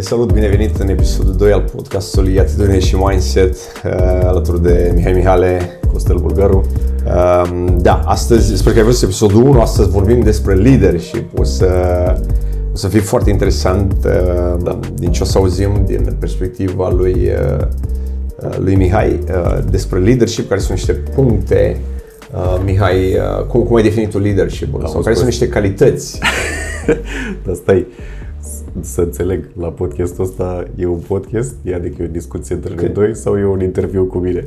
Te 0.00 0.06
salut, 0.06 0.32
bine 0.32 0.48
venit 0.48 0.76
în 0.76 0.88
episodul 0.88 1.34
2 1.36 1.52
al 1.52 1.64
podcastului 1.74 2.40
Atitudine 2.40 2.78
și 2.78 2.96
Mindset 2.96 3.56
uh, 3.84 3.92
alături 4.24 4.62
de 4.62 4.92
Mihai 4.94 5.12
Mihale, 5.12 5.80
Costel 5.92 6.16
Bulgaru. 6.16 6.66
Uh, 7.06 7.66
da, 7.80 8.02
astăzi, 8.04 8.56
sper 8.56 8.72
că 8.72 8.78
ai 8.78 8.84
văzut 8.84 9.02
episodul 9.02 9.42
1, 9.42 9.60
astăzi 9.60 9.88
vorbim 9.88 10.20
despre 10.20 10.54
leadership. 10.54 11.38
O 11.38 11.44
să, 11.44 11.68
o 12.72 12.76
să 12.76 12.88
fie 12.88 13.00
foarte 13.00 13.30
interesant 13.30 13.92
uh, 14.04 14.62
da. 14.62 14.78
din 14.94 15.12
ce 15.12 15.22
o 15.22 15.26
să 15.26 15.38
auzim 15.38 15.82
din 15.86 16.16
perspectiva 16.18 16.90
lui, 16.90 17.14
uh, 17.14 17.66
uh 18.36 18.56
lui 18.58 18.74
Mihai 18.74 19.18
uh, 19.28 19.58
despre 19.70 19.98
leadership, 19.98 20.48
care 20.48 20.60
sunt 20.60 20.76
niște 20.76 20.92
puncte 20.92 21.76
Uh, 22.34 22.60
Mihai, 22.64 23.14
uh, 23.14 23.44
cum, 23.46 23.62
cum 23.62 23.76
ai 23.76 23.82
definit 23.82 24.10
tu 24.10 24.18
leadership-ul? 24.18 24.86
Sau 24.86 25.00
care 25.00 25.14
sunt 25.14 25.26
niște 25.26 25.48
calități? 25.48 26.18
Dar 27.44 27.54
stai, 27.54 27.86
să 28.80 29.00
înțeleg, 29.00 29.44
la 29.60 29.68
podcastul 29.68 30.24
ăsta 30.24 30.64
e 30.76 30.86
un 30.86 30.98
podcast? 31.06 31.54
E 31.62 31.74
adică 31.74 32.02
e 32.02 32.04
o 32.04 32.08
discuție 32.08 32.54
între 32.54 32.74
noi 32.76 32.88
doi 32.88 33.16
sau 33.16 33.38
e 33.38 33.44
un 33.44 33.62
interviu 33.62 34.04
cu 34.04 34.18
mine? 34.18 34.44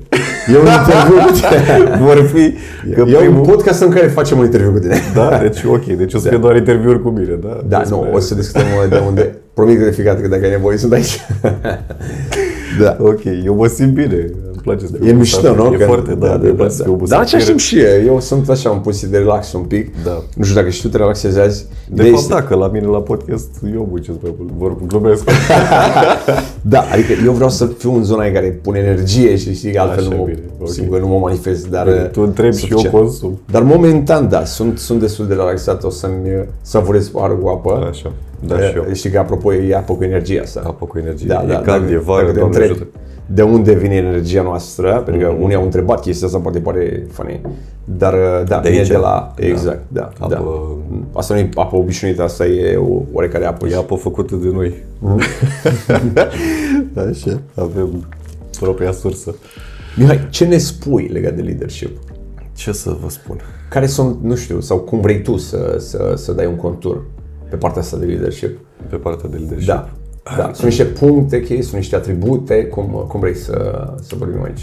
E 0.53 0.57
un 0.57 0.65
interviu 0.79 1.15
cu 1.25 1.31
tine. 1.31 1.97
Vor 2.05 2.31
fi... 2.33 2.53
Că 2.93 3.01
e 3.07 3.15
primul... 3.15 3.39
un 3.39 3.45
podcast 3.45 3.81
în 3.81 3.89
care 3.89 4.07
facem 4.07 4.37
un 4.37 4.43
interviu 4.43 4.71
cu 4.71 4.79
tine. 4.79 4.95
Da, 5.15 5.37
deci 5.37 5.63
ok, 5.63 5.85
deci 5.85 6.13
o 6.13 6.17
să 6.17 6.23
da. 6.23 6.29
fie 6.29 6.39
doar 6.39 6.55
interviuri 6.55 7.01
cu 7.01 7.09
mine, 7.09 7.33
da? 7.41 7.61
Da, 7.67 7.77
Despre... 7.79 7.97
nu, 7.97 8.13
o 8.13 8.19
să 8.19 8.35
discutăm 8.35 8.65
de 8.89 9.01
unde... 9.07 9.37
Promit 9.53 9.79
de 9.79 9.91
fiecare 9.91 10.21
că 10.21 10.27
dacă 10.27 10.43
ai 10.43 10.49
nevoie 10.49 10.77
sunt 10.77 10.93
aici. 10.93 11.19
da. 12.81 12.97
Ok, 12.99 13.21
eu 13.45 13.55
mă 13.55 13.67
simt 13.67 13.93
bine 13.93 14.29
place 14.63 14.85
să 14.85 14.97
E 15.05 15.11
mișto, 15.11 15.55
nu? 15.55 15.73
E 15.73 15.77
că, 15.77 15.83
foarte, 15.83 16.13
da, 16.13 16.27
da, 16.27 16.37
da, 16.37 16.51
da, 16.51 16.67
da. 16.85 16.95
Dar 17.07 17.19
același 17.19 17.45
timp 17.45 17.59
și 17.59 17.79
eu. 17.79 18.05
Eu 18.05 18.19
sunt 18.19 18.49
așa 18.49 18.69
un 18.69 18.79
puțin 18.79 19.09
de 19.09 19.17
relax 19.17 19.53
un 19.53 19.61
pic. 19.61 20.03
Da. 20.03 20.23
Nu 20.35 20.43
știu 20.43 20.55
dacă 20.55 20.69
și 20.69 20.81
tu 20.81 20.87
te 20.87 20.97
relaxezi 20.97 21.39
azi. 21.39 21.65
De, 21.89 22.03
de 22.03 22.09
fapt, 22.09 22.21
este... 22.21 22.33
da, 22.33 22.43
că 22.43 22.55
la 22.55 22.67
mine 22.67 22.85
la 22.85 22.97
podcast 22.97 23.49
eu 23.73 23.87
muncesc 23.89 24.17
mai 24.21 24.33
mult, 24.37 24.51
vorbim, 24.57 24.87
glumesc. 24.87 25.23
da, 26.73 26.79
adică 26.91 27.13
eu 27.25 27.31
vreau 27.31 27.49
să 27.49 27.65
fiu 27.65 27.95
în 27.95 28.03
zona 28.03 28.25
în 28.25 28.33
care 28.33 28.59
pun 28.61 28.75
energie 28.75 29.35
și 29.35 29.53
știi, 29.53 29.77
altfel 29.77 30.03
nu, 30.03 30.23
bine, 30.23 30.39
okay. 30.59 30.73
sigur, 30.73 30.99
nu 30.99 31.07
mă 31.07 31.17
manifest. 31.17 31.69
Dar, 31.69 31.85
bine, 31.85 31.99
tu 32.03 32.21
întrebi 32.21 32.57
și 32.57 32.71
eu 32.71 32.91
consum. 32.91 33.39
Dar 33.51 33.61
momentan, 33.61 34.29
da, 34.29 34.45
sunt, 34.45 34.77
sunt 34.77 34.99
destul 34.99 35.27
de 35.27 35.33
relaxat, 35.33 35.83
o 35.83 35.89
să-mi 35.89 36.45
savurez 36.61 37.07
paharul 37.07 37.39
cu 37.39 37.47
apă. 37.47 37.87
Așa. 37.89 38.11
Da, 38.47 38.59
și 38.59 38.75
eu. 38.75 38.85
Știi 38.93 39.09
că, 39.09 39.19
apropo, 39.19 39.53
e 39.53 39.75
apă 39.75 39.93
cu 39.93 40.03
energie 40.03 40.41
asta. 40.41 40.61
Apă 40.65 40.85
cu 40.85 40.97
energie. 40.97 41.27
Da, 41.27 41.43
da, 41.47 41.53
e 41.53 41.61
cald, 41.63 41.89
e 41.89 41.97
vară, 41.97 42.31
Doamne 42.31 42.63
ajută 42.63 42.87
de 43.25 43.41
unde 43.41 43.73
vine 43.73 43.95
energia 43.95 44.41
noastră, 44.41 45.01
mm-hmm. 45.01 45.05
pentru 45.05 45.27
că 45.27 45.33
unii 45.39 45.55
au 45.55 45.63
întrebat 45.63 46.01
chestia 46.01 46.27
asta, 46.27 46.39
poate 46.39 46.59
pare 46.59 47.07
funny, 47.11 47.41
dar 47.85 48.15
da, 48.47 48.59
de 48.59 48.69
vine 48.69 48.83
de 48.83 48.97
la, 48.97 49.33
da. 49.35 49.45
exact, 49.45 49.81
da, 49.87 50.09
da. 50.19 50.25
Apă... 50.25 50.77
da. 50.89 51.19
Asta 51.19 51.33
nu 51.33 51.39
e 51.39 51.49
apă 51.55 51.75
obișnuită, 51.75 52.23
asta 52.23 52.45
e 52.45 52.75
o 52.75 53.01
oarecare 53.11 53.45
apă. 53.45 53.67
E 53.67 53.75
apă 53.75 53.95
făcută 53.95 54.35
de 54.35 54.49
noi. 54.53 54.73
Mm. 54.99 55.19
Așa, 57.09 57.41
avem 57.55 58.05
propria 58.59 58.91
sursă. 58.91 59.35
Mihai, 59.97 60.27
ce 60.29 60.45
ne 60.45 60.57
spui 60.57 61.07
legat 61.07 61.33
de 61.33 61.41
leadership? 61.41 61.97
Ce 62.55 62.71
să 62.71 62.97
vă 63.01 63.09
spun? 63.09 63.39
Care 63.69 63.85
sunt, 63.85 64.23
nu 64.23 64.35
știu, 64.35 64.59
sau 64.59 64.77
cum 64.77 65.01
vrei 65.01 65.21
tu 65.21 65.37
să, 65.37 65.75
să, 65.79 66.13
să 66.15 66.31
dai 66.31 66.45
un 66.45 66.55
contur 66.55 67.03
pe 67.49 67.55
partea 67.55 67.81
asta 67.81 67.97
de 67.97 68.05
leadership? 68.05 68.59
Pe 68.89 68.95
partea 68.95 69.29
de 69.29 69.37
leadership? 69.37 69.67
Da. 69.67 69.89
Da, 70.23 70.51
sunt 70.53 70.63
niște 70.63 70.85
puncte 70.85 71.41
cheie, 71.41 71.61
sunt 71.61 71.75
niște 71.75 71.95
atribute, 71.95 72.65
cum, 72.65 73.05
cum 73.07 73.19
vrei 73.19 73.35
să, 73.35 73.87
să 74.01 74.15
vorbim 74.17 74.43
aici? 74.43 74.61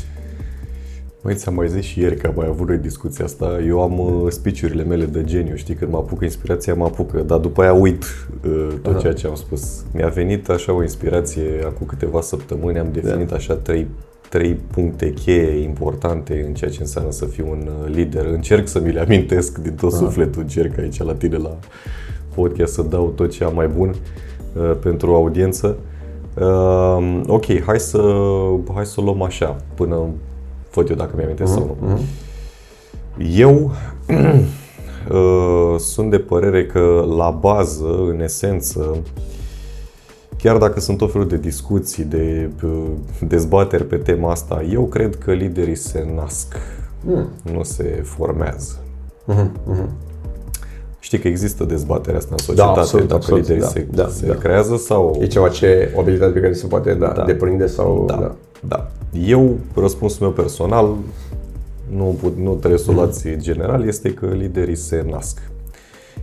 Măi, 1.22 1.34
ți-am 1.34 1.54
mai 1.54 1.68
zis 1.68 1.84
și 1.84 2.00
ieri 2.00 2.16
că 2.16 2.26
am 2.26 2.32
mai 2.36 2.46
avut 2.46 2.68
noi 2.68 2.76
discuția 2.76 3.24
asta. 3.24 3.58
Eu 3.66 3.82
am 3.82 3.98
uh, 3.98 4.30
speech 4.30 4.84
mele 4.86 5.04
de 5.04 5.24
geniu, 5.24 5.54
știi, 5.54 5.74
când 5.74 5.90
mă 5.90 5.96
apucă 5.96 6.24
inspirația, 6.24 6.74
mă 6.74 6.84
apucă, 6.84 7.20
dar 7.20 7.38
după 7.38 7.62
aia 7.62 7.72
uit 7.72 8.04
uh, 8.46 8.68
tot 8.82 8.92
Aha. 8.92 9.00
ceea 9.00 9.12
ce 9.12 9.26
am 9.26 9.34
spus. 9.34 9.84
Mi-a 9.92 10.08
venit 10.08 10.48
așa 10.48 10.72
o 10.72 10.82
inspirație 10.82 11.62
acum 11.64 11.86
câteva 11.86 12.20
săptămâni, 12.20 12.78
am 12.78 12.88
definit 12.92 13.28
da. 13.28 13.36
așa 13.36 13.54
trei, 13.54 13.86
trei 14.28 14.54
puncte 14.70 15.12
cheie 15.12 15.62
importante 15.62 16.44
în 16.46 16.54
ceea 16.54 16.70
ce 16.70 16.78
înseamnă 16.80 17.10
să 17.10 17.24
fiu 17.24 17.46
un 17.50 17.68
uh, 17.82 17.94
lider. 17.94 18.26
Încerc 18.26 18.68
să 18.68 18.80
mi 18.80 18.92
le 18.92 19.00
amintesc 19.00 19.58
din 19.58 19.74
tot 19.74 19.92
Aha. 19.92 20.02
sufletul, 20.04 20.42
încerc 20.42 20.78
aici 20.78 21.02
la 21.02 21.14
tine 21.14 21.36
la 21.36 21.58
podcast 22.34 22.72
să 22.72 22.82
dau 22.82 23.08
tot 23.08 23.30
ce 23.30 23.44
am 23.44 23.54
mai 23.54 23.68
bun. 23.68 23.88
Uh, 23.88 23.96
pentru 24.80 25.14
audiență. 25.14 25.76
Uh, 26.40 27.20
ok, 27.26 27.62
hai 27.64 27.80
să, 27.80 28.00
hai 28.74 28.86
să 28.86 29.00
o 29.00 29.02
luăm 29.02 29.22
așa, 29.22 29.56
până 29.74 29.96
văd 30.72 30.88
eu 30.88 30.96
dacă 30.96 31.12
mi 31.16 31.22
am 31.22 31.34
uh-huh, 31.34 31.44
sau 31.44 31.76
nu. 31.80 31.94
Uh-huh. 31.94 32.00
Eu 33.36 33.70
uh, 35.10 35.78
sunt 35.78 36.10
de 36.10 36.18
părere 36.18 36.66
că 36.66 37.04
la 37.16 37.30
bază, 37.30 37.98
în 38.08 38.20
esență, 38.20 38.96
chiar 40.38 40.56
dacă 40.56 40.80
sunt 40.80 40.98
tot 40.98 41.12
felul 41.12 41.28
de 41.28 41.36
discuții, 41.36 42.04
de 42.04 42.50
dezbateri 43.20 43.84
pe 43.84 43.96
tema 43.96 44.30
asta, 44.30 44.64
eu 44.72 44.82
cred 44.82 45.16
că 45.16 45.32
liderii 45.32 45.74
se 45.74 46.06
nasc, 46.14 46.56
mm. 47.04 47.28
nu 47.52 47.62
se 47.62 48.02
formează. 48.04 48.78
Uh-huh, 49.28 49.50
uh-huh. 49.72 50.09
Știi 51.00 51.18
că 51.18 51.28
există 51.28 51.64
dezbaterea 51.64 52.18
asta 52.18 52.28
în 52.30 52.36
da, 52.36 52.42
societate, 52.42 52.74
da, 52.74 52.80
absolut, 52.80 53.06
dacă 53.06 53.16
absolut, 53.16 53.40
liderii 53.40 53.62
da, 53.62 53.68
se, 53.68 53.86
da, 53.90 54.08
se 54.08 54.26
da. 54.26 54.34
creează 54.34 54.76
sau... 54.76 55.18
E 55.20 55.26
ceva 55.26 55.48
ce, 55.48 55.92
o 55.96 56.00
abilitate 56.00 56.32
pe 56.32 56.40
care 56.40 56.52
se 56.52 56.66
poate 56.66 56.94
da, 56.94 57.12
da. 57.16 57.24
deprinde 57.24 57.66
sau... 57.66 58.04
Da, 58.06 58.14
da. 58.14 58.34
da. 58.68 58.90
Eu, 59.26 59.56
răspunsul 59.74 60.26
meu 60.26 60.30
personal, 60.30 60.94
nu, 61.96 62.18
nu 62.36 62.54
trebuie 62.54 62.78
să 62.78 62.90
o 62.90 62.94
luați 62.94 63.28
mm. 63.28 63.38
general, 63.38 63.86
este 63.86 64.14
că 64.14 64.26
liderii 64.26 64.76
se 64.76 65.06
nasc. 65.10 65.50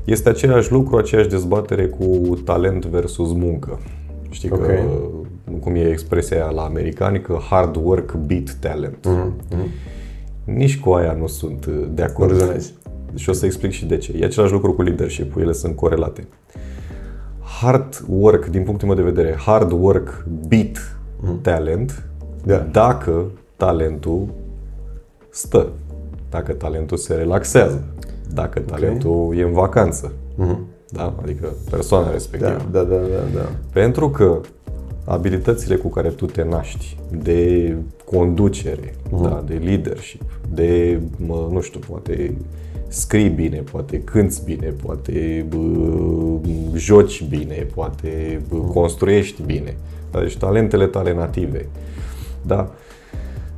Este 0.05 0.29
același 0.29 0.71
lucru, 0.71 0.97
aceeași 0.97 1.29
dezbatere 1.29 1.87
cu 1.87 2.37
talent 2.45 2.85
versus 2.85 3.33
muncă. 3.33 3.79
Știi 4.29 4.49
okay. 4.51 4.75
că, 4.75 4.81
cum 5.59 5.75
e 5.75 5.89
expresia 5.89 6.49
la 6.49 6.61
americani, 6.61 7.21
că 7.21 7.37
hard 7.49 7.75
work 7.75 8.13
beat 8.13 8.57
talent. 8.59 9.07
Mm-hmm. 9.07 9.67
Nici 10.43 10.79
cu 10.79 10.91
aia 10.91 11.11
nu 11.19 11.27
sunt 11.27 11.65
de 11.93 12.01
acord. 12.01 12.31
Nu 12.31 12.61
și 13.17 13.29
o 13.29 13.33
să 13.33 13.45
explic 13.45 13.71
și 13.71 13.85
de 13.85 13.97
ce. 13.97 14.13
E 14.19 14.25
același 14.25 14.51
lucru 14.51 14.73
cu 14.73 14.81
leadership 14.81 15.37
ele 15.37 15.51
sunt 15.51 15.75
corelate. 15.75 16.27
Hard 17.61 18.03
work, 18.09 18.45
din 18.45 18.63
punctul 18.63 18.87
meu 18.87 18.97
de 18.97 19.03
vedere, 19.03 19.35
hard 19.35 19.71
work 19.71 20.25
beat 20.47 20.97
mm. 21.19 21.39
talent 21.41 22.07
da. 22.43 22.57
dacă 22.71 23.31
talentul 23.55 24.27
stă, 25.29 25.67
dacă 26.29 26.53
talentul 26.53 26.97
se 26.97 27.13
relaxează, 27.13 27.83
dacă 28.33 28.59
talentul 28.59 29.11
okay. 29.11 29.37
e 29.37 29.43
în 29.43 29.53
vacanță. 29.53 30.11
Mm-hmm. 30.11 30.57
Da? 30.89 31.15
Adică 31.21 31.53
persoana 31.69 32.11
respectivă. 32.11 32.65
Da, 32.71 32.83
da, 32.83 32.89
da, 32.89 32.95
da, 32.95 33.39
da. 33.39 33.49
Pentru 33.73 34.09
că 34.09 34.39
abilitățile 35.05 35.75
cu 35.75 35.87
care 35.87 36.09
tu 36.09 36.25
te 36.25 36.43
naști 36.43 36.97
de 37.11 37.75
conducere, 38.05 38.93
uh-huh. 38.93 39.21
da, 39.21 39.43
de 39.45 39.61
leadership, 39.63 40.39
de, 40.53 40.99
mă, 41.25 41.47
nu 41.51 41.61
știu, 41.61 41.79
poate 41.89 42.37
scrii 42.87 43.29
bine, 43.29 43.57
poate 43.57 43.99
cânți 43.99 44.43
bine, 44.45 44.73
poate 44.85 45.45
bă, 45.49 45.57
joci 46.75 47.23
bine, 47.23 47.67
poate 47.73 48.41
bă, 48.49 48.57
construiești 48.57 49.41
bine. 49.41 49.77
Da, 50.11 50.19
deci 50.19 50.37
talentele 50.37 50.85
tale 50.85 51.13
native. 51.13 51.67
Da? 52.41 52.71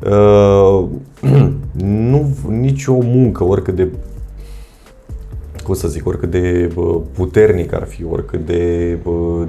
Uh, 0.09 0.85
nu 1.83 2.35
nicio 2.47 2.93
muncă, 2.93 3.43
oricât 3.43 3.75
de 3.75 3.87
cum 5.69 5.77
să 5.77 5.87
zic, 5.87 6.07
oricât 6.07 6.31
de 6.31 6.73
puternic 7.11 7.73
ar 7.73 7.83
fi, 7.83 8.05
oricât 8.05 8.45
de 8.45 8.99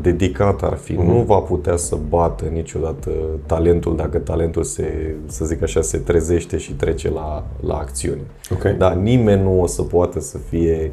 dedicat 0.00 0.62
ar 0.62 0.76
fi, 0.76 0.92
uh-huh. 0.92 1.06
nu 1.06 1.22
va 1.26 1.38
putea 1.38 1.76
să 1.76 1.96
bată 2.08 2.44
niciodată 2.44 3.10
talentul 3.46 3.96
dacă 3.96 4.18
talentul 4.18 4.62
se, 4.62 5.14
să 5.26 5.44
zic 5.44 5.62
așa, 5.62 5.80
se 5.80 5.98
trezește 5.98 6.56
și 6.56 6.72
trece 6.72 7.10
la, 7.10 7.46
la 7.60 7.74
acțiune. 7.74 8.20
Okay. 8.52 8.74
Dar 8.74 8.94
nimeni 8.94 9.42
nu 9.42 9.60
o 9.60 9.66
să 9.66 9.82
poată 9.82 10.20
să 10.20 10.38
fie, 10.38 10.92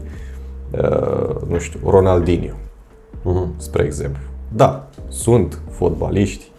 uh, 0.72 1.36
nu 1.48 1.58
știu, 1.58 1.80
Ronaldinho, 1.90 2.56
uh-huh. 3.20 3.58
spre 3.58 3.84
exemplu. 3.84 4.22
Da, 4.56 4.90
sunt 5.08 5.62
fotbaliști, 5.70 6.52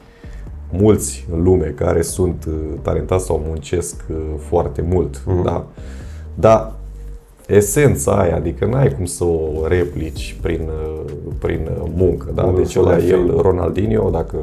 mulți 0.73 1.27
în 1.33 1.43
lume 1.43 1.67
care 1.67 2.03
sunt 2.03 2.45
uh, 2.49 2.55
talentați 2.83 3.25
sau 3.25 3.43
muncesc 3.47 4.05
uh, 4.11 4.17
foarte 4.39 4.83
mult, 4.83 5.17
uh-huh. 5.17 5.45
da? 5.45 5.67
Dar 6.35 6.78
esența 7.49 8.13
aia, 8.13 8.37
adică 8.37 8.65
n-ai 8.65 8.95
cum 8.95 9.05
să 9.05 9.25
o 9.25 9.67
replici 9.67 10.37
prin, 10.41 10.69
prin 11.39 11.69
muncă. 11.95 12.31
Da? 12.35 12.53
Deci 12.57 12.77
ăla 12.77 12.99
el, 12.99 13.37
Ronaldinho, 13.41 14.11
dacă 14.11 14.37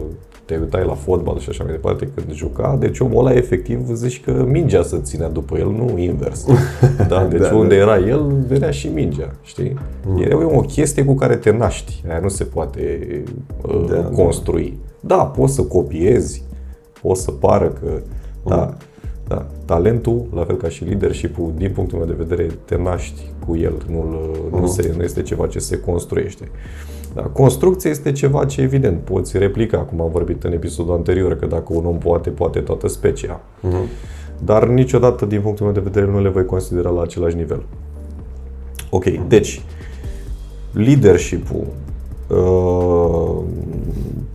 te 0.46 0.58
uitai 0.62 0.86
la 0.86 0.94
fotbal 0.94 1.40
și 1.40 1.50
așa 1.50 1.64
mai 1.64 1.72
departe 1.72 2.10
când 2.16 2.36
juca, 2.36 2.78
deci 2.80 3.00
omul 3.00 3.26
ăla 3.26 3.36
efectiv 3.36 3.94
zici 3.94 4.22
că 4.24 4.46
mingea 4.48 4.84
să 4.84 4.98
ținea 4.98 5.30
după 5.30 5.58
el, 5.58 5.72
nu 5.72 5.98
invers. 5.98 6.46
Da? 7.08 7.24
Deci 7.24 7.40
da, 7.40 7.56
unde 7.56 7.76
da. 7.76 7.82
era 7.82 7.98
el, 8.08 8.32
venea 8.48 8.72
și 8.72 8.88
mingea, 8.88 9.36
știi? 9.44 9.78
Mm. 10.06 10.22
E 10.22 10.34
o 10.34 10.60
chestie 10.60 11.06
cu 11.06 11.14
care 11.14 11.36
te 11.36 11.52
naști, 11.52 12.04
aia 12.08 12.20
nu 12.20 12.28
se 12.28 12.44
poate 12.44 13.24
uh, 13.62 13.86
da, 13.90 14.02
construi. 14.02 14.78
Da. 15.00 15.16
da, 15.16 15.24
poți 15.24 15.54
să 15.54 15.62
copiezi, 15.64 16.44
poți 17.02 17.22
să 17.22 17.32
pară 17.32 17.68
că, 17.68 17.90
mm. 17.90 18.02
da, 18.44 18.74
da. 19.28 19.46
Talentul, 19.66 20.26
la 20.34 20.44
fel 20.44 20.56
ca 20.56 20.70
și 20.70 20.84
leadership-ul, 20.84 21.54
din 21.58 21.72
punctul 21.72 21.98
meu 21.98 22.08
de 22.08 22.24
vedere, 22.24 22.48
te 22.66 22.78
naști 22.78 23.22
cu 23.48 23.56
el, 23.56 23.74
nu, 23.90 23.98
mm. 24.52 24.60
nu, 24.60 24.68
se, 24.68 24.94
nu 24.98 25.04
este 25.04 25.22
ceva 25.22 25.48
ce 25.48 25.60
se 25.60 25.80
construiește. 25.80 26.50
Da, 27.14 27.22
construcție 27.22 27.90
este 27.90 28.12
ceva 28.12 28.46
ce 28.46 28.62
evident 28.62 29.00
poți 29.00 29.38
replica, 29.38 29.78
cum 29.78 30.02
am 30.02 30.10
vorbit 30.12 30.44
în 30.44 30.52
episodul 30.52 30.94
anterior, 30.94 31.36
că 31.36 31.46
dacă 31.46 31.66
un 31.68 31.86
om 31.86 31.98
poate, 31.98 32.30
poate 32.30 32.60
toată 32.60 32.88
specia. 32.88 33.42
Uh-huh. 33.42 34.14
Dar 34.44 34.68
niciodată, 34.68 35.26
din 35.26 35.42
punctul 35.42 35.66
meu 35.66 35.74
de 35.74 35.80
vedere, 35.80 36.06
nu 36.06 36.22
le 36.22 36.30
voi 36.30 36.46
considera 36.46 36.90
la 36.90 37.02
același 37.02 37.36
nivel. 37.36 37.64
Ok, 38.90 39.06
deci, 39.28 39.62
leadership-ul, 40.72 41.66
uh, 42.28 43.44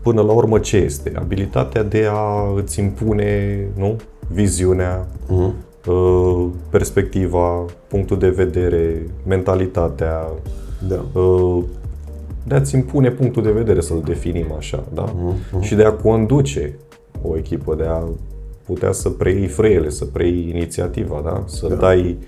până 0.03 0.23
la 0.23 0.33
urmă 0.33 0.59
ce 0.59 0.77
este? 0.77 1.13
Abilitatea 1.17 1.83
de 1.83 2.07
a 2.11 2.53
îți 2.57 2.81
impune 2.81 3.59
nu? 3.77 3.97
Viziunea, 4.33 5.07
uh-huh. 5.27 5.53
perspectiva, 6.71 7.65
punctul 7.89 8.19
de 8.19 8.29
vedere, 8.29 9.07
mentalitatea, 9.27 10.29
Da. 10.89 11.21
uh, 11.21 11.65
de 12.47 12.55
a-ți 12.55 12.75
impune 12.75 13.11
punctul 13.11 13.43
de 13.43 13.51
vedere, 13.51 13.81
să-l 13.81 14.03
definim 14.05 14.53
așa, 14.57 14.85
da? 14.95 15.15
Mhm, 15.15 15.61
Și 15.61 15.75
de 15.75 15.85
a 15.85 15.93
conduce 15.93 16.75
o 17.23 17.37
echipă, 17.37 17.75
de 17.75 17.85
a 17.85 18.03
putea 18.65 18.93
să 18.93 19.09
preiei 19.11 19.47
frâiele, 19.47 19.89
să 19.91 20.05
preiei 20.05 20.49
inițiativa, 20.49 21.21
da? 21.25 21.43
Să 21.47 21.67
Da. 21.69 21.75
dai 21.75 22.19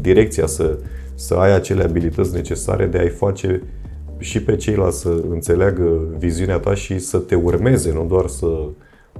direcția, 0.00 0.46
să, 0.46 0.78
să 1.14 1.34
ai 1.34 1.54
acele 1.54 1.82
abilități 1.82 2.34
necesare 2.34 2.86
de 2.86 2.98
a-i 2.98 3.08
face 3.08 3.62
și 4.18 4.42
pe 4.42 4.56
ceilalți 4.56 5.00
să 5.00 5.22
înțeleagă 5.30 5.98
viziunea 6.18 6.58
ta 6.58 6.74
și 6.74 6.98
să 6.98 7.18
te 7.18 7.34
urmeze, 7.34 7.92
nu 7.92 8.06
doar 8.08 8.26
să 8.26 8.46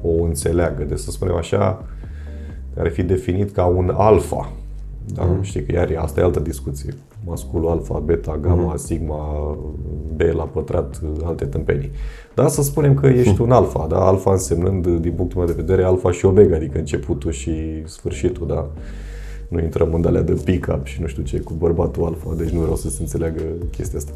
o 0.03 0.23
înțeleagă. 0.23 0.85
De 0.85 0.97
să 0.97 1.11
spunem 1.11 1.35
așa, 1.35 1.85
ar 2.77 2.91
fi 2.91 3.03
definit 3.03 3.51
ca 3.51 3.65
un 3.65 3.95
alfa. 3.97 4.53
Da? 5.15 5.25
Mm. 5.25 5.43
Știi 5.43 5.63
că 5.63 5.73
iar 5.73 5.91
e- 5.91 5.99
asta 5.99 6.21
e 6.21 6.25
altă 6.25 6.41
discuție. 6.41 6.95
Masculul 7.27 7.69
alfa, 7.69 7.99
beta, 7.99 8.39
gamma, 8.43 8.71
mm. 8.71 8.77
sigma, 8.77 9.57
B 10.17 10.21
la 10.21 10.43
pătrat, 10.43 11.01
alte 11.25 11.45
tâmpenii. 11.45 11.91
Dar 12.35 12.49
să 12.49 12.63
spunem 12.63 12.95
că 12.95 13.07
ești 13.07 13.41
un 13.41 13.51
alfa, 13.51 13.87
da? 13.89 14.07
Alfa 14.07 14.31
însemnând, 14.31 14.87
din 14.87 15.13
punctul 15.13 15.39
meu 15.39 15.47
de 15.47 15.53
vedere, 15.57 15.85
alfa 15.85 16.11
și 16.11 16.25
omega, 16.25 16.57
adică 16.57 16.79
începutul 16.79 17.31
și 17.31 17.53
sfârșitul, 17.87 18.47
da? 18.47 18.69
Nu 19.49 19.61
intrăm 19.63 19.95
în 19.95 20.07
alea 20.07 20.23
de 20.23 20.41
pick-up 20.45 20.87
și 20.87 21.01
nu 21.01 21.07
știu 21.07 21.23
ce 21.23 21.41
cu 21.41 21.53
bărbatul 21.59 22.05
alfa, 22.05 22.35
deci 22.37 22.49
nu 22.49 22.61
vreau 22.61 22.77
să 22.77 22.91
se 22.91 22.97
înțeleagă 23.01 23.43
chestia 23.71 23.99
asta. 23.99 24.13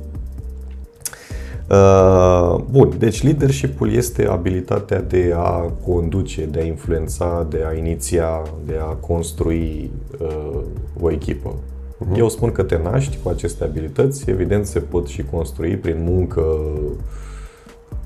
Uh, 1.70 2.60
bun, 2.70 2.94
deci 2.98 3.22
leadership-ul 3.22 3.92
este 3.92 4.26
abilitatea 4.26 5.00
de 5.00 5.32
a 5.36 5.72
conduce, 5.86 6.44
de 6.44 6.60
a 6.60 6.64
influența, 6.64 7.46
de 7.50 7.64
a 7.66 7.76
iniția, 7.76 8.42
de 8.66 8.78
a 8.80 8.84
construi 8.84 9.90
uh, 10.20 10.60
o 11.00 11.10
echipă. 11.10 11.54
Uh-huh. 11.54 12.16
Eu 12.16 12.28
spun 12.28 12.52
că 12.52 12.62
te 12.62 12.80
naști 12.82 13.18
cu 13.22 13.28
aceste 13.28 13.64
abilități, 13.64 14.30
evident 14.30 14.66
se 14.66 14.78
pot 14.78 15.06
și 15.06 15.24
construi 15.30 15.76
prin 15.76 15.96
muncă, 16.08 16.42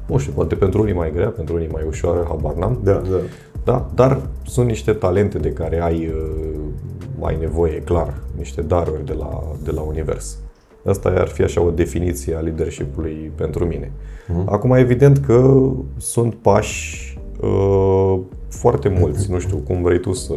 nu 0.06 0.19
știu, 0.19 0.32
poate 0.32 0.55
pentru 0.55 0.81
unii 0.81 0.94
mai 0.94 1.12
grea, 1.12 1.29
pentru 1.29 1.55
unii 1.55 1.69
mai 1.73 1.85
ușoară, 1.88 2.25
habar 2.29 2.55
n-am. 2.55 2.81
Da, 2.82 2.93
da. 2.93 3.17
Da, 3.64 3.91
dar 3.94 4.20
sunt 4.47 4.67
niște 4.67 4.93
talente 4.93 5.38
de 5.38 5.53
care 5.53 5.82
ai, 5.82 6.06
uh, 6.06 7.26
ai 7.26 7.37
nevoie, 7.41 7.81
clar, 7.81 8.14
niște 8.37 8.61
daruri 8.61 9.05
de 9.05 9.12
la, 9.12 9.43
de 9.62 9.70
la 9.70 9.81
univers. 9.81 10.38
Asta 10.84 11.08
ar 11.08 11.29
fi 11.29 11.43
așa 11.43 11.61
o 11.62 11.70
definiție 11.70 12.34
a 12.34 12.40
leadership-ului 12.40 13.31
pentru 13.34 13.64
mine. 13.67 13.90
Uh-huh. 13.90 14.44
Acum, 14.44 14.73
evident 14.73 15.19
că 15.19 15.70
sunt 15.96 16.34
pași 16.34 17.19
uh, 17.40 18.19
foarte 18.49 18.88
mulți, 18.88 19.31
nu 19.31 19.38
știu 19.38 19.56
cum 19.56 19.82
vrei 19.82 20.00
tu 20.00 20.12
să, 20.12 20.32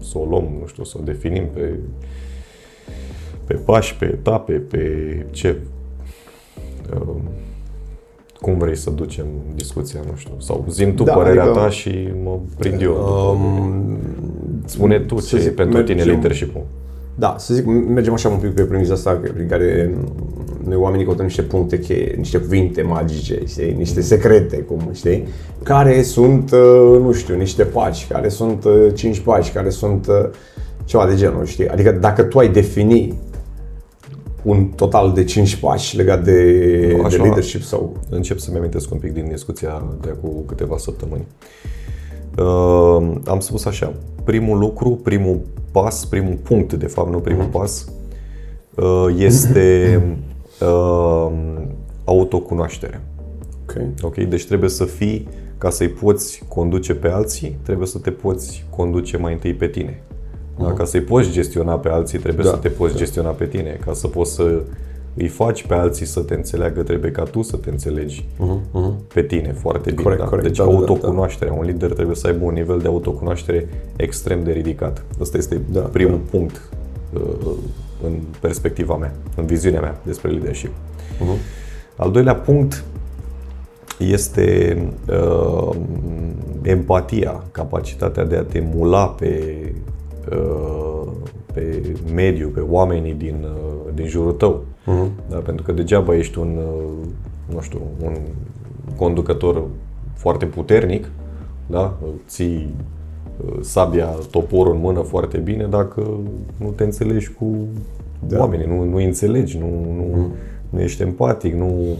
să 0.00 0.18
o 0.18 0.24
luăm, 0.24 0.48
nu 0.60 0.66
știu, 0.66 0.84
să 0.84 0.96
o 1.00 1.04
definim 1.04 1.44
pe, 1.54 1.78
pe 3.44 3.54
pași, 3.54 3.96
pe 3.96 4.04
etape, 4.04 4.52
pe 4.52 4.86
ce... 5.30 5.56
Uh, 6.94 7.14
cum 8.40 8.58
vrei 8.58 8.76
să 8.76 8.90
ducem 8.90 9.26
discuția, 9.54 10.00
nu 10.10 10.16
știu. 10.16 10.34
Sau 10.38 10.64
zim 10.68 10.94
tu 10.94 11.02
Da, 11.02 11.12
părerea 11.14 11.42
adică- 11.42 11.58
ta 11.58 11.68
și 11.68 12.08
mă 12.24 12.38
prind 12.58 12.80
eu. 12.80 12.92
după 12.92 13.10
Um, 13.10 13.98
Spune 14.64 15.00
tu 15.00 15.18
să 15.18 15.28
ce 15.28 15.36
e 15.36 15.44
zic, 15.44 15.54
pentru 15.54 15.82
tine 15.82 15.96
mergem- 16.02 16.12
leadership-ul. 16.12 16.62
Da, 17.14 17.34
să 17.38 17.54
zic, 17.54 17.64
mergem 17.66 18.12
așa 18.12 18.28
un 18.28 18.38
pic 18.38 18.50
pe 18.54 18.62
premiza 18.62 18.92
asta 18.94 19.20
prin 19.34 19.48
care 19.48 19.94
noi 20.64 20.76
oamenii 20.76 21.04
căutăm 21.04 21.24
niște 21.24 21.42
puncte 21.42 21.78
cheie, 21.78 22.14
niște 22.16 22.38
cuvinte 22.38 22.82
magice, 22.82 23.40
știi? 23.46 23.72
niște 23.72 24.00
secrete, 24.00 24.56
cum 24.56 24.88
știi? 24.92 25.24
Care 25.62 26.02
sunt, 26.02 26.50
uh, 26.50 27.00
nu 27.00 27.12
știu, 27.12 27.36
niște 27.36 27.64
pași, 27.64 28.06
care 28.06 28.28
sunt 28.28 28.64
uh, 28.64 28.86
cinci 28.94 29.18
pași, 29.20 29.52
care 29.52 29.68
sunt 29.70 30.06
uh, 30.06 30.28
ceva 30.84 31.06
de 31.06 31.14
genul, 31.14 31.44
știi? 31.44 31.68
Adică 31.68 31.90
dacă 31.90 32.22
tu 32.22 32.38
ai 32.38 32.48
defini 32.48 33.18
un 34.42 34.66
total 34.76 35.12
de 35.12 35.24
cinci 35.24 35.56
pași 35.56 35.96
legat 35.96 36.24
de, 36.24 36.32
Nu, 36.92 36.96
de 36.96 37.04
așa- 37.06 37.22
leadership 37.22 37.62
sau... 37.62 37.96
Încep 38.10 38.38
să-mi 38.38 38.56
amintesc 38.56 38.92
un 38.92 38.98
pic 38.98 39.12
din 39.12 39.28
discuția 39.28 39.96
de 40.00 40.08
acum 40.10 40.42
câteva 40.46 40.76
săptămâni. 40.78 41.26
Uh, 42.38 43.14
am 43.26 43.40
spus 43.40 43.64
așa, 43.64 43.92
primul 44.24 44.58
lucru, 44.58 44.90
primul 44.90 45.40
pas, 45.72 46.04
primul 46.04 46.38
punct, 46.42 46.72
de 46.72 46.86
fapt, 46.86 47.10
nu 47.10 47.18
primul 47.18 47.44
pas, 47.44 47.88
uh, 48.74 49.06
este 49.18 50.00
uh, 50.60 51.32
autocunoașterea. 52.04 53.00
Ok. 53.62 53.80
Ok? 54.02 54.16
Deci 54.16 54.46
trebuie 54.46 54.70
să 54.70 54.84
fii, 54.84 55.28
ca 55.58 55.70
să-i 55.70 55.88
poți 55.88 56.42
conduce 56.48 56.94
pe 56.94 57.08
alții, 57.08 57.58
trebuie 57.62 57.86
să 57.86 57.98
te 57.98 58.10
poți 58.10 58.66
conduce 58.70 59.16
mai 59.16 59.32
întâi 59.32 59.54
pe 59.54 59.66
tine. 59.66 60.02
Da? 60.58 60.72
Ca 60.72 60.84
să-i 60.84 61.00
poți 61.00 61.30
gestiona 61.30 61.78
pe 61.78 61.88
alții, 61.88 62.18
trebuie 62.18 62.44
Da, 62.44 62.50
să 62.50 62.56
te 62.56 62.68
poți 62.68 62.92
da. 62.92 62.98
gestiona 62.98 63.30
pe 63.30 63.46
tine. 63.46 63.78
Ca 63.84 63.92
să 63.92 64.06
poți 64.08 64.34
să 64.34 64.62
îi 65.14 65.28
faci 65.28 65.66
pe 65.66 65.74
alții 65.74 66.06
să 66.06 66.20
te 66.20 66.34
înțeleagă, 66.34 66.82
trebuie 66.82 67.10
ca 67.10 67.22
tu 67.22 67.42
să 67.42 67.56
te 67.56 67.70
înțelegi 67.70 68.24
pe 69.14 69.22
tine 69.22 69.52
foarte 69.52 69.90
bine. 69.90 70.02
Corect, 70.02 70.20
da? 70.20 70.28
corect, 70.28 70.46
Deci 70.46 70.56
da, 70.56 70.64
da, 70.64 70.70
da, 70.70 70.76
autocunoașterea. 70.76 71.52
Un 71.52 71.64
lider 71.64 71.92
trebuie 71.92 72.16
să 72.16 72.26
aibă 72.26 72.44
un 72.44 72.52
nivel 72.52 72.78
de 72.78 72.86
autocunoaștere 72.86 73.68
extrem 73.96 74.44
de 74.44 74.52
ridicat. 74.52 75.04
Ăsta 75.20 75.36
este 75.36 75.60
Da, 75.72 75.80
primul 75.80 76.20
punct 76.30 76.68
uh, 77.12 77.50
în 78.04 78.12
perspectiva 78.40 78.96
mea, 78.96 79.14
în 79.36 79.46
viziunea 79.46 79.80
mea 79.80 80.00
despre 80.02 80.30
leadership. 80.30 80.70
Al 81.96 82.10
doilea 82.10 82.34
punct 82.34 82.84
este 83.98 84.78
uh, 85.08 85.76
empatia, 86.62 87.42
capacitatea 87.52 88.24
de 88.24 88.36
a 88.36 88.42
te 88.42 88.62
mula 88.74 89.08
pe, 89.08 89.58
uh, 89.62 89.93
pe 91.54 91.96
mediu, 92.14 92.48
pe 92.48 92.60
oamenii 92.60 93.14
din, 93.14 93.36
uh, 93.44 93.92
din 93.94 94.06
jurul 94.06 94.32
tău. 94.32 94.64
Uh-huh. 94.82 95.28
Da? 95.30 95.36
Pentru 95.36 95.64
că 95.64 95.72
degeaba 95.72 96.16
ești 96.16 96.38
un, 96.38 96.58
uh, 96.58 97.06
nu 97.54 97.60
știu, 97.60 97.80
un 98.02 98.16
conducător 98.96 99.62
foarte 100.14 100.46
puternic, 100.46 101.10
da? 101.66 101.96
ții 102.26 102.74
uh, 103.46 103.58
sabia, 103.60 104.06
toporul 104.30 104.74
în 104.74 104.80
mână 104.80 105.00
foarte 105.00 105.38
bine 105.38 105.66
dacă 105.66 106.00
nu 106.56 106.68
te 106.68 106.84
înțelegi 106.84 107.32
cu 107.32 107.56
da. 108.26 108.38
oamenii, 108.38 108.66
nu, 108.66 108.84
nu 108.84 108.96
înțelegi, 108.96 109.58
nu, 109.58 109.66
nu, 109.96 110.32
nu 110.70 110.80
ești 110.80 111.02
empatic, 111.02 111.54
nu 111.54 111.66
uh, 111.66 111.96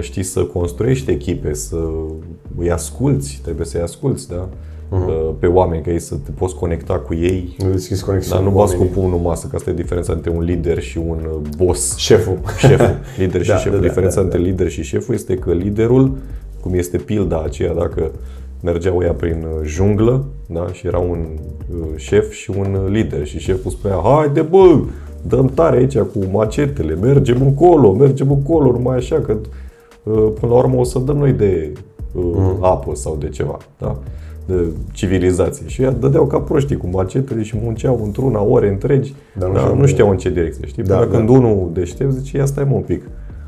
știi 0.00 0.22
să 0.22 0.40
construiești 0.44 1.10
echipe, 1.10 1.54
să 1.54 1.76
îi 2.58 2.70
asculți, 2.70 3.40
trebuie 3.42 3.66
să-i 3.66 3.80
asculți, 3.80 4.28
da? 4.28 4.48
Uh-huh. 4.90 5.38
Pe 5.38 5.46
oameni, 5.46 5.82
că 5.82 5.90
ei 5.90 5.98
să 5.98 6.14
te 6.24 6.30
poți 6.30 6.54
conecta 6.54 6.94
cu 6.94 7.14
ei, 7.14 7.56
Nu 7.58 7.70
deschizi 7.70 8.04
conexiunea 8.04 8.38
dar 8.40 8.48
nu 8.48 8.54
cu 8.54 8.60
bați 8.60 8.74
cu 8.74 8.78
oamenii. 8.80 9.00
pumnul 9.00 9.18
în 9.18 9.24
masă, 9.24 9.46
că 9.46 9.56
asta 9.56 9.70
e 9.70 9.72
diferența 9.72 10.12
între 10.12 10.30
un 10.30 10.42
lider 10.42 10.80
și 10.82 10.98
un 10.98 11.18
uh, 11.30 11.48
boss. 11.56 11.96
Șeful. 11.96 12.38
Șeful, 12.68 12.98
lider 13.18 13.42
și 13.42 13.48
Da, 13.48 13.56
șeful. 13.56 13.70
da, 13.72 13.82
da, 13.82 13.88
Diferența 13.88 14.16
da, 14.16 14.22
între 14.22 14.38
lider 14.38 14.68
și 14.68 14.82
șeful 14.82 15.14
este 15.14 15.34
că 15.34 15.52
liderul, 15.52 16.10
cum 16.60 16.74
este 16.74 16.96
pilda 16.96 17.42
aceea 17.44 17.72
dacă 17.74 18.10
mergeau 18.62 19.02
ea 19.02 19.12
prin 19.12 19.44
uh, 19.44 19.66
junglă, 19.66 20.24
da? 20.46 20.66
și 20.72 20.86
era 20.86 20.98
un 20.98 21.26
uh, 21.80 21.86
șef 21.96 22.32
și 22.32 22.50
un 22.50 22.78
uh, 22.84 22.90
lider 22.90 23.26
și 23.26 23.38
șeful 23.38 23.70
spunea, 23.70 24.00
haide 24.02 24.40
bă, 24.40 24.78
dăm 25.28 25.50
tare 25.54 25.76
aici 25.76 25.98
cu 25.98 26.18
macetele, 26.32 26.94
mergem 26.94 27.42
încolo, 27.42 27.92
mergem 27.92 28.30
încolo, 28.30 28.70
numai 28.70 28.96
așa, 28.96 29.20
că 29.20 29.32
uh, 29.32 29.46
până 30.12 30.52
la 30.52 30.54
urmă 30.54 30.76
o 30.78 30.84
să 30.84 30.98
dăm 30.98 31.16
noi 31.16 31.32
de 31.32 31.72
uh, 32.12 32.22
Mm. 32.36 32.56
apă 32.60 32.94
sau 32.94 33.16
de 33.20 33.28
ceva, 33.28 33.56
da? 33.78 33.96
de 34.46 34.54
civilizație. 34.92 35.66
Și 35.66 35.82
ea 35.82 35.90
dădeau 35.90 36.26
ca 36.26 36.38
proștii 36.38 36.76
cu 36.76 36.86
macetele 36.92 37.42
și 37.42 37.56
munceau 37.62 38.00
într-una 38.04 38.42
ore 38.42 38.68
întregi, 38.68 39.14
Dar 39.38 39.48
nu 39.48 39.54
dar 39.54 39.62
știau 39.62 39.76
nu 39.76 39.84
de- 39.84 39.90
știau 39.90 40.10
în 40.10 40.16
ce 40.16 40.30
direcție, 40.30 40.66
știi? 40.66 40.82
Da, 40.82 40.96
Până 40.98 41.10
da. 41.10 41.16
când 41.16 41.28
unul 41.28 41.70
deștept 41.72 42.12
zice, 42.12 42.36
ia 42.36 42.44
stai 42.44 42.64
mă 42.64 42.74
un 42.74 42.82
pic, 42.82 43.02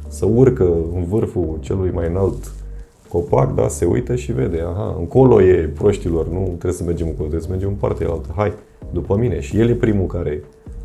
să 0.08 0.26
urcă 0.34 0.62
în 0.94 1.04
vârful 1.04 1.56
celui 1.60 1.90
mai 1.94 2.08
înalt 2.08 2.52
copac, 3.08 3.54
da, 3.54 3.68
se 3.68 3.84
uită 3.84 4.14
și 4.14 4.32
vede, 4.32 4.60
aha, 4.68 4.96
încolo 4.98 5.42
e 5.42 5.70
proștilor, 5.74 6.28
nu 6.28 6.42
trebuie 6.46 6.72
să 6.72 6.84
mergem 6.84 7.06
încolo, 7.06 7.28
trebuie 7.28 7.46
să 7.48 7.50
mergem 7.50 7.68
în 7.68 7.74
partea 7.74 8.08
altă, 8.10 8.28
hai, 8.36 8.52
după 8.92 9.16
mine. 9.16 9.40
Și 9.40 9.58
el 9.58 9.68
e 9.68 9.72
primul 9.74 10.06
care, 10.06 10.42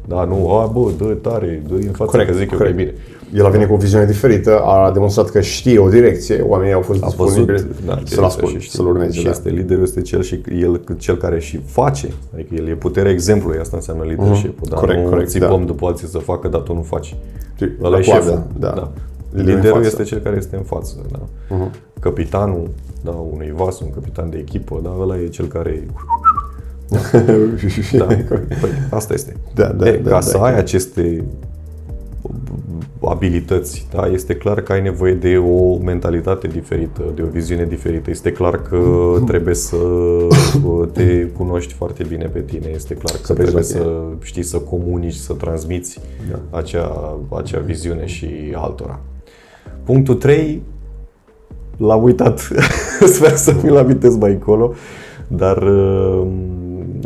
da, 0.08 0.24
nu, 0.24 0.50
a, 0.58 0.65
bă, 0.65 0.91
dă 0.98 1.03
tare, 1.05 1.63
dă 1.67 1.74
în 1.74 1.81
față, 1.81 2.12
Corect, 2.12 2.29
că 2.31 2.38
zic 2.38 2.51
eu 2.51 2.58
corect. 2.58 2.75
că 2.75 2.81
e 2.81 2.86
bine. 2.86 2.98
El 3.34 3.46
a 3.46 3.50
venit 3.50 3.67
cu 3.67 3.74
o 3.74 3.77
viziune 3.77 4.05
diferită, 4.05 4.60
a 4.60 4.91
demonstrat 4.91 5.29
că 5.29 5.41
știe 5.41 5.79
o 5.79 5.89
direcție, 5.89 6.41
oamenii 6.41 6.74
au 6.74 6.81
fost 6.81 7.03
A 7.03 7.08
văzut, 7.17 7.36
disponibili 7.46 7.75
da, 7.86 7.93
să-l 7.93 8.03
direcția 8.03 8.24
asculte, 8.25 8.53
și 8.58 8.60
știe. 8.60 8.72
să-l 8.75 8.88
urmeze. 8.88 9.12
Și 9.17 9.24
da. 9.24 9.29
este 9.29 9.50
liderul, 9.50 9.84
este 9.84 10.01
cel 10.01 10.22
și 10.22 10.41
el 10.62 10.81
cel 10.98 11.17
care 11.17 11.39
și 11.39 11.60
face, 11.65 12.10
adică 12.34 12.55
el 12.55 12.67
e 12.67 12.74
puterea 12.74 13.12
exemplului, 13.12 13.60
asta 13.60 13.75
înseamnă 13.75 14.03
leadership-ul, 14.03 14.67
da? 14.70 14.75
Mhm. 14.75 14.86
Corect, 14.86 15.03
nu 15.03 15.10
corect, 15.10 15.29
țipăm 15.29 15.60
da. 15.60 15.65
după 15.65 15.86
alții 15.88 16.08
să 16.08 16.17
facă, 16.17 16.48
dar 16.48 16.62
tu 16.62 16.74
nu 16.74 16.81
faci. 16.81 17.15
Știi, 17.55 17.72
Ăla 17.84 17.89
la 17.89 18.00
e 18.00 18.03
coadă, 18.05 18.24
șeful. 18.24 18.43
da. 18.60 18.91
Liderul 19.31 19.50
în 19.50 19.55
Liderul 19.55 19.84
față. 19.84 19.88
este 19.88 20.03
cel 20.03 20.20
care 20.20 20.36
este 20.38 20.55
în 20.55 20.63
față. 20.63 20.96
Da? 21.12 21.20
Mhm. 21.55 21.72
Capitanul 22.00 22.70
da, 23.03 23.12
unui 23.12 23.53
vas, 23.55 23.79
un 23.79 23.89
capitan 23.93 24.29
de 24.29 24.38
echipă, 24.38 24.79
da, 24.84 24.96
ăla 25.00 25.17
e 25.20 25.27
cel 25.27 25.46
care... 25.46 25.86
Da, 27.98 28.05
păi, 28.62 28.69
asta 28.89 29.13
este. 29.13 29.36
Da, 29.53 29.65
da, 29.67 29.88
e, 29.88 29.98
da, 29.98 30.10
ca 30.10 30.15
da, 30.15 30.21
să 30.21 30.38
da. 30.38 30.43
ai 30.43 30.57
aceste 30.57 31.24
abilități, 33.03 33.88
da, 33.93 34.05
este 34.05 34.36
clar 34.36 34.62
că 34.62 34.71
ai 34.71 34.81
nevoie 34.81 35.13
de 35.13 35.38
o 35.38 35.77
mentalitate 35.77 36.48
diferită, 36.48 37.01
de 37.15 37.21
o 37.21 37.25
viziune 37.25 37.65
diferită. 37.65 38.10
Este 38.10 38.31
clar 38.31 38.62
că 38.62 38.79
trebuie 39.25 39.55
să 39.55 39.75
uh, 39.75 40.88
te 40.93 41.25
cunoști 41.38 41.74
foarte 41.74 42.03
bine 42.07 42.25
pe 42.25 42.39
tine, 42.39 42.67
este 42.74 42.93
clar 42.93 43.15
că 43.15 43.25
Să 43.25 43.33
pleci 43.33 43.48
trebuie 43.48 43.63
la 43.71 43.79
tine. 43.79 43.83
să 43.83 44.25
știi 44.25 44.43
să 44.43 44.57
comunici, 44.57 45.13
să 45.13 45.33
transmiți 45.33 46.00
Da. 46.31 46.57
acea, 46.57 47.17
acea 47.38 47.60
viziune 47.60 48.05
și 48.05 48.27
altora. 48.55 49.00
Punctul 49.83 50.15
3 50.15 50.62
l-am 51.77 52.03
uitat, 52.03 52.39
sper 53.15 53.36
să 53.36 53.55
mi-l 53.63 53.77
amintesc 53.77 54.19
mai 54.19 54.31
încolo, 54.31 54.74
dar 55.27 55.57
uh, 55.57 56.27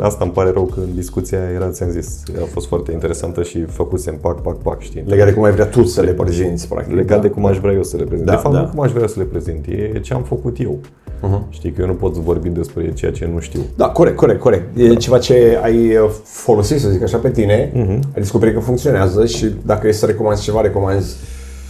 asta 0.00 0.24
îmi 0.24 0.32
pare 0.32 0.50
rău 0.50 0.62
că 0.64 0.80
în 0.80 0.94
discuția 0.94 1.38
era, 1.54 1.70
ți-am 1.70 1.90
zis, 1.90 2.22
a 2.42 2.46
fost 2.52 2.66
foarte 2.66 2.92
interesantă 2.92 3.42
și 3.42 3.64
făcusem 3.64 4.14
pac, 4.20 4.40
pac, 4.42 4.56
pac, 4.56 4.80
știi? 4.80 5.02
Legat 5.06 5.26
de 5.26 5.32
cum 5.32 5.42
ai 5.42 5.52
vrea 5.52 5.66
tu 5.66 5.84
să 5.84 6.00
le 6.00 6.12
prezinți, 6.12 6.68
practic. 6.68 6.94
Legat 6.94 7.16
da. 7.16 7.22
de 7.22 7.28
cum 7.28 7.46
aș 7.46 7.58
vrea 7.58 7.72
eu 7.72 7.82
să 7.82 7.96
le 7.96 8.02
prezint. 8.04 8.26
Da, 8.26 8.34
de 8.34 8.38
fapt, 8.42 8.54
da. 8.54 8.60
nu 8.60 8.66
cum 8.68 8.80
aș 8.80 8.90
vrea 8.92 9.06
să 9.06 9.14
le 9.18 9.24
prezint, 9.24 9.66
e 9.66 10.00
ce 10.02 10.14
am 10.14 10.22
făcut 10.22 10.56
eu. 10.60 10.78
Mhm. 11.20 11.46
Știi 11.50 11.70
că 11.72 11.80
eu 11.80 11.86
nu 11.86 11.92
pot 11.94 12.14
vorbi 12.16 12.48
despre 12.48 12.92
ceea 12.92 13.12
ce 13.12 13.30
nu 13.32 13.40
știu. 13.40 13.60
Da, 13.76 13.88
corect, 13.88 14.16
corect, 14.16 14.40
corect. 14.40 14.76
E 14.78 14.94
ceva 14.94 15.18
ce 15.18 15.58
ai 15.62 15.96
uh, 15.96 16.10
folosit, 16.24 16.80
să 16.80 16.88
zic 16.88 17.02
așa, 17.02 17.16
pe 17.18 17.30
tine, 17.30 17.70
Mhm. 17.74 17.90
ai 17.90 18.00
descoperit 18.14 18.54
că 18.54 18.60
funcționează 18.60 19.26
și 19.26 19.46
dacă 19.64 19.88
e 19.88 19.92
să 19.92 20.06
recomanzi 20.06 20.42
ceva, 20.42 20.60
recomanzi 20.60 21.16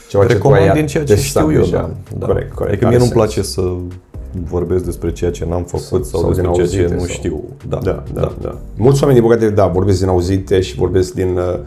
ceva 0.09 0.23
ce 0.23 0.29
tu 0.29 0.35
Recomand 0.35 0.63
ai 0.63 0.73
din 0.73 0.87
ceea 0.87 1.05
ce 1.05 1.15
testat 1.15 1.43
știu 1.43 1.55
eu, 1.57 1.63
deja. 1.65 1.77
da. 1.77 2.17
da. 2.19 2.27
Corect, 2.27 2.53
corect. 2.53 2.73
Adică 2.73 2.87
are 2.87 2.97
mie 2.97 3.05
nu-mi 3.07 3.21
sens. 3.21 3.33
place 3.33 3.43
să 3.43 3.61
vorbesc 4.45 4.85
despre 4.85 5.13
ceea 5.13 5.31
ce 5.31 5.45
n-am 5.49 5.63
făcut 5.65 6.05
sau, 6.07 6.21
sau 6.21 6.33
din 6.33 6.43
despre 6.43 6.53
ceea 6.65 6.67
ce 6.67 6.77
auzite 6.79 6.95
nu 6.95 6.99
sau- 7.01 7.09
știu. 7.09 7.43
Da, 7.69 7.79
Da, 7.79 8.03
da, 8.15 8.35
da. 8.41 8.59
Mulți 8.77 9.03
oameni, 9.05 9.21
din 9.21 9.29
păcate, 9.29 9.51
da, 9.51 9.67
vorbesc 9.67 9.99
din 10.01 10.09
auzite 10.09 10.61
și 10.61 10.75
vorbesc 10.75 11.15
din, 11.15 11.37
uh, 11.37 11.59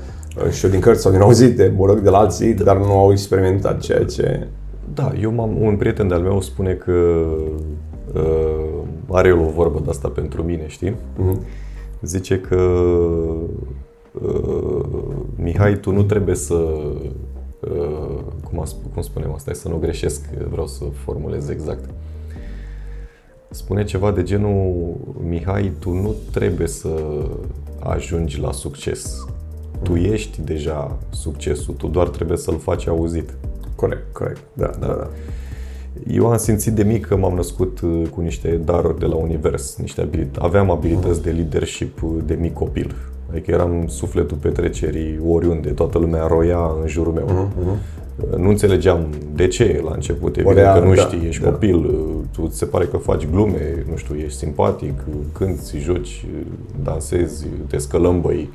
știu, 0.51 0.69
din 0.69 0.79
cărți 0.79 1.01
sau 1.01 1.11
din 1.11 1.21
auzite, 1.21 1.73
mă 1.77 1.85
rog, 1.85 1.99
de 1.99 2.09
la 2.09 2.17
alții, 2.17 2.53
dar 2.53 2.77
nu 2.77 2.97
au 2.97 3.11
experimentat 3.11 3.79
ceea 3.79 4.05
ce... 4.05 4.47
Da, 4.93 5.11
eu 5.21 5.31
m-am, 5.33 5.61
un 5.61 5.75
prieten 5.75 6.07
de-al 6.07 6.21
meu 6.21 6.41
spune 6.41 6.73
că 6.73 6.91
uh, 8.13 8.81
are 9.09 9.27
el 9.27 9.37
o 9.39 9.49
vorbă 9.55 9.79
de 9.83 9.89
asta 9.89 10.07
pentru 10.07 10.43
mine, 10.43 10.63
știi? 10.67 10.95
Mhm. 11.17 11.41
Zice 12.01 12.39
că 12.39 12.55
uh, 14.21 14.85
Mihai, 15.35 15.75
tu 15.79 15.91
nu 15.91 16.03
trebuie 16.03 16.35
să 16.35 16.53
uh, 16.53 18.19
cum, 18.49 18.59
a, 18.59 18.63
sp- 18.63 18.93
cum 18.93 19.01
spunem 19.01 19.31
asta, 19.33 19.53
să 19.53 19.67
nu 19.69 19.77
greșesc, 19.77 20.25
vreau 20.49 20.67
să 20.67 20.83
formulez 21.05 21.49
exact. 21.49 21.89
Spune 23.51 23.83
ceva 23.83 24.11
de 24.11 24.23
genul 24.23 24.95
Mihai, 25.27 25.71
tu 25.79 25.91
nu 25.91 26.15
trebuie 26.31 26.67
să 26.67 26.89
ajungi 27.79 28.39
la 28.39 28.51
succes. 28.51 29.25
Tu 29.81 29.95
ești 29.95 30.41
deja 30.41 30.97
succesul, 31.09 31.73
tu 31.73 31.87
doar 31.87 32.07
trebuie 32.07 32.37
să-l 32.37 32.57
faci 32.57 32.87
auzit. 32.87 33.33
Corect, 33.75 34.13
corect, 34.13 34.41
da, 34.53 34.71
da, 34.79 34.87
da. 34.87 35.09
Eu 36.07 36.27
am 36.27 36.37
simțit 36.37 36.73
de 36.73 36.83
mic 36.83 37.05
că 37.05 37.17
m-am 37.17 37.33
născut 37.33 37.79
uh, 37.79 38.07
cu 38.15 38.21
niște 38.21 38.61
daruri 38.65 38.99
de 38.99 39.05
la 39.05 39.15
univers, 39.15 39.77
niște 39.77 40.01
abilități. 40.01 40.45
Aveam 40.45 40.71
abilități 40.71 41.21
de 41.21 41.31
leadership 41.31 42.03
uh, 42.03 42.09
de 42.25 42.33
mic 42.33 42.53
copil. 42.53 42.95
Adică 43.31 43.51
eram 43.51 43.87
sufletul 43.87 44.37
petrecerii 44.37 45.19
oriunde, 45.27 45.69
toată 45.69 45.97
lumea 45.97 46.27
roia 46.27 46.71
în 46.81 46.87
jurul 46.87 47.13
meu. 47.13 47.25
Uh, 47.25 47.73
Nu 48.37 48.49
înțelegeam 48.49 49.07
de 49.33 49.47
ce 49.47 49.81
la 49.83 49.91
început, 49.93 50.37
evident 50.37 50.57
Orea, 50.57 50.73
că 50.73 50.79
nu 50.79 50.93
da, 50.93 51.01
știi, 51.01 51.27
ești 51.27 51.43
da. 51.43 51.49
copil, 51.49 51.75
uh, 51.75 52.15
tu 52.35 52.47
ți 52.47 52.57
se 52.57 52.65
pare 52.65 52.85
că 52.85 52.97
faci 52.97 53.27
glume, 53.31 53.85
nu 53.89 53.95
știu, 53.95 54.15
ești 54.15 54.37
simpatic, 54.37 55.03
uh, 55.09 55.15
cânti, 55.37 55.77
joci, 55.77 56.25
uh, 56.25 56.45
dansezi, 56.83 57.45
te 57.67 57.77
scălămbăi. 57.77 58.49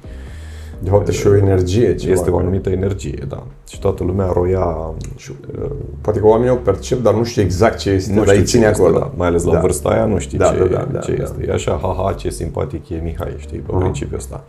De 0.84 0.90
fapt, 0.90 1.08
e 1.08 1.12
și 1.12 1.26
o 1.26 1.36
energie. 1.36 1.94
Ceva, 1.94 2.12
Este 2.12 2.30
o 2.30 2.38
anumită 2.38 2.70
energie, 2.70 3.24
da. 3.28 3.42
Și 3.68 3.78
toată 3.80 4.04
lumea 4.04 4.30
roia 4.32 4.64
uh, 4.64 5.70
Poate 6.00 6.18
că 6.18 6.26
oamenii 6.26 6.52
o 6.52 6.54
percep, 6.56 7.02
dar 7.02 7.14
nu 7.14 7.24
știu 7.24 7.42
exact 7.42 7.78
ce 7.78 7.90
este, 7.90 8.10
nu 8.12 8.16
dar 8.16 8.26
știu 8.26 8.38
îi 8.40 8.44
ține 8.46 8.62
ce 8.62 8.68
este, 8.68 8.82
acolo. 8.82 8.98
da. 8.98 9.10
Mai 9.16 9.28
ales 9.28 9.44
la 9.44 9.52
Da. 9.52 9.60
vârsta 9.60 9.88
aia 9.88 10.04
nu 10.04 10.18
știi 10.18 10.38
Da, 10.38 10.44
ce, 10.46 10.58
da, 10.58 10.64
da, 10.64 10.88
da, 10.92 10.98
ce 10.98 11.14
da. 11.16 11.22
este. 11.22 11.44
E 11.48 11.52
așa, 11.52 11.78
haha, 11.82 12.12
ce 12.12 12.30
simpatic 12.30 12.88
e 12.88 13.00
Mihai, 13.02 13.34
știi, 13.36 13.58
pe 13.58 13.72
principiul 13.78 14.18
ăsta. 14.18 14.44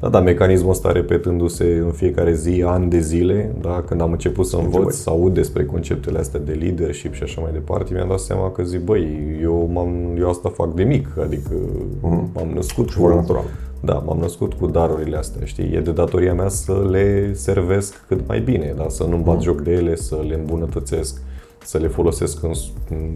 Da, 0.00 0.08
da, 0.08 0.20
mecanismul 0.20 0.70
ăsta 0.70 0.92
repetându-se 0.92 1.64
în 1.84 1.90
fiecare 1.92 2.34
zi, 2.34 2.62
ani 2.66 2.90
de 2.90 2.98
zile, 3.00 3.54
da, 3.60 3.84
când 3.86 4.00
am 4.00 4.12
început 4.12 4.46
să 4.46 4.56
învăț, 4.56 4.72
Început. 4.74 4.92
să 4.92 5.10
aud 5.10 5.34
despre 5.34 5.64
conceptele 5.64 6.18
astea 6.18 6.40
de 6.44 6.52
leadership 6.52 7.14
și 7.14 7.22
așa 7.22 7.40
mai 7.40 7.50
departe, 7.52 7.92
mi-am 7.94 8.08
dat 8.08 8.18
seama 8.18 8.50
că 8.50 8.62
zic, 8.62 8.80
băi, 8.80 9.38
eu, 9.42 9.70
m-am, 9.72 9.88
eu 10.18 10.28
asta 10.28 10.48
fac 10.48 10.74
de 10.74 10.82
mic, 10.82 11.08
adică 11.24 11.50
m-am 12.00 12.50
născut 12.54 12.88
Mhm. 12.90 13.00
vor 13.00 13.10
cu, 13.10 13.16
natural. 13.16 13.44
Da, 13.84 13.94
m-am 14.06 14.18
născut 14.18 14.52
cu 14.52 14.66
darurile 14.66 15.16
astea, 15.16 15.44
știi? 15.46 15.72
E 15.74 15.80
de 15.80 15.90
datoria 15.92 16.34
mea 16.34 16.48
să 16.48 16.86
le 16.90 17.34
servesc 17.34 18.04
cât 18.08 18.26
mai 18.26 18.40
bine, 18.40 18.74
da? 18.76 18.86
să 18.88 19.04
nu-mi 19.04 19.22
bat 19.22 19.34
Mhm. 19.34 19.44
joc 19.44 19.60
de 19.60 19.72
ele, 19.72 19.96
să 19.96 20.24
le 20.28 20.34
îmbunătățesc, 20.34 21.20
să 21.64 21.78
le 21.78 21.88
folosesc 21.88 22.42
în, 22.42 22.54
s- 22.54 22.70
în 22.90 23.10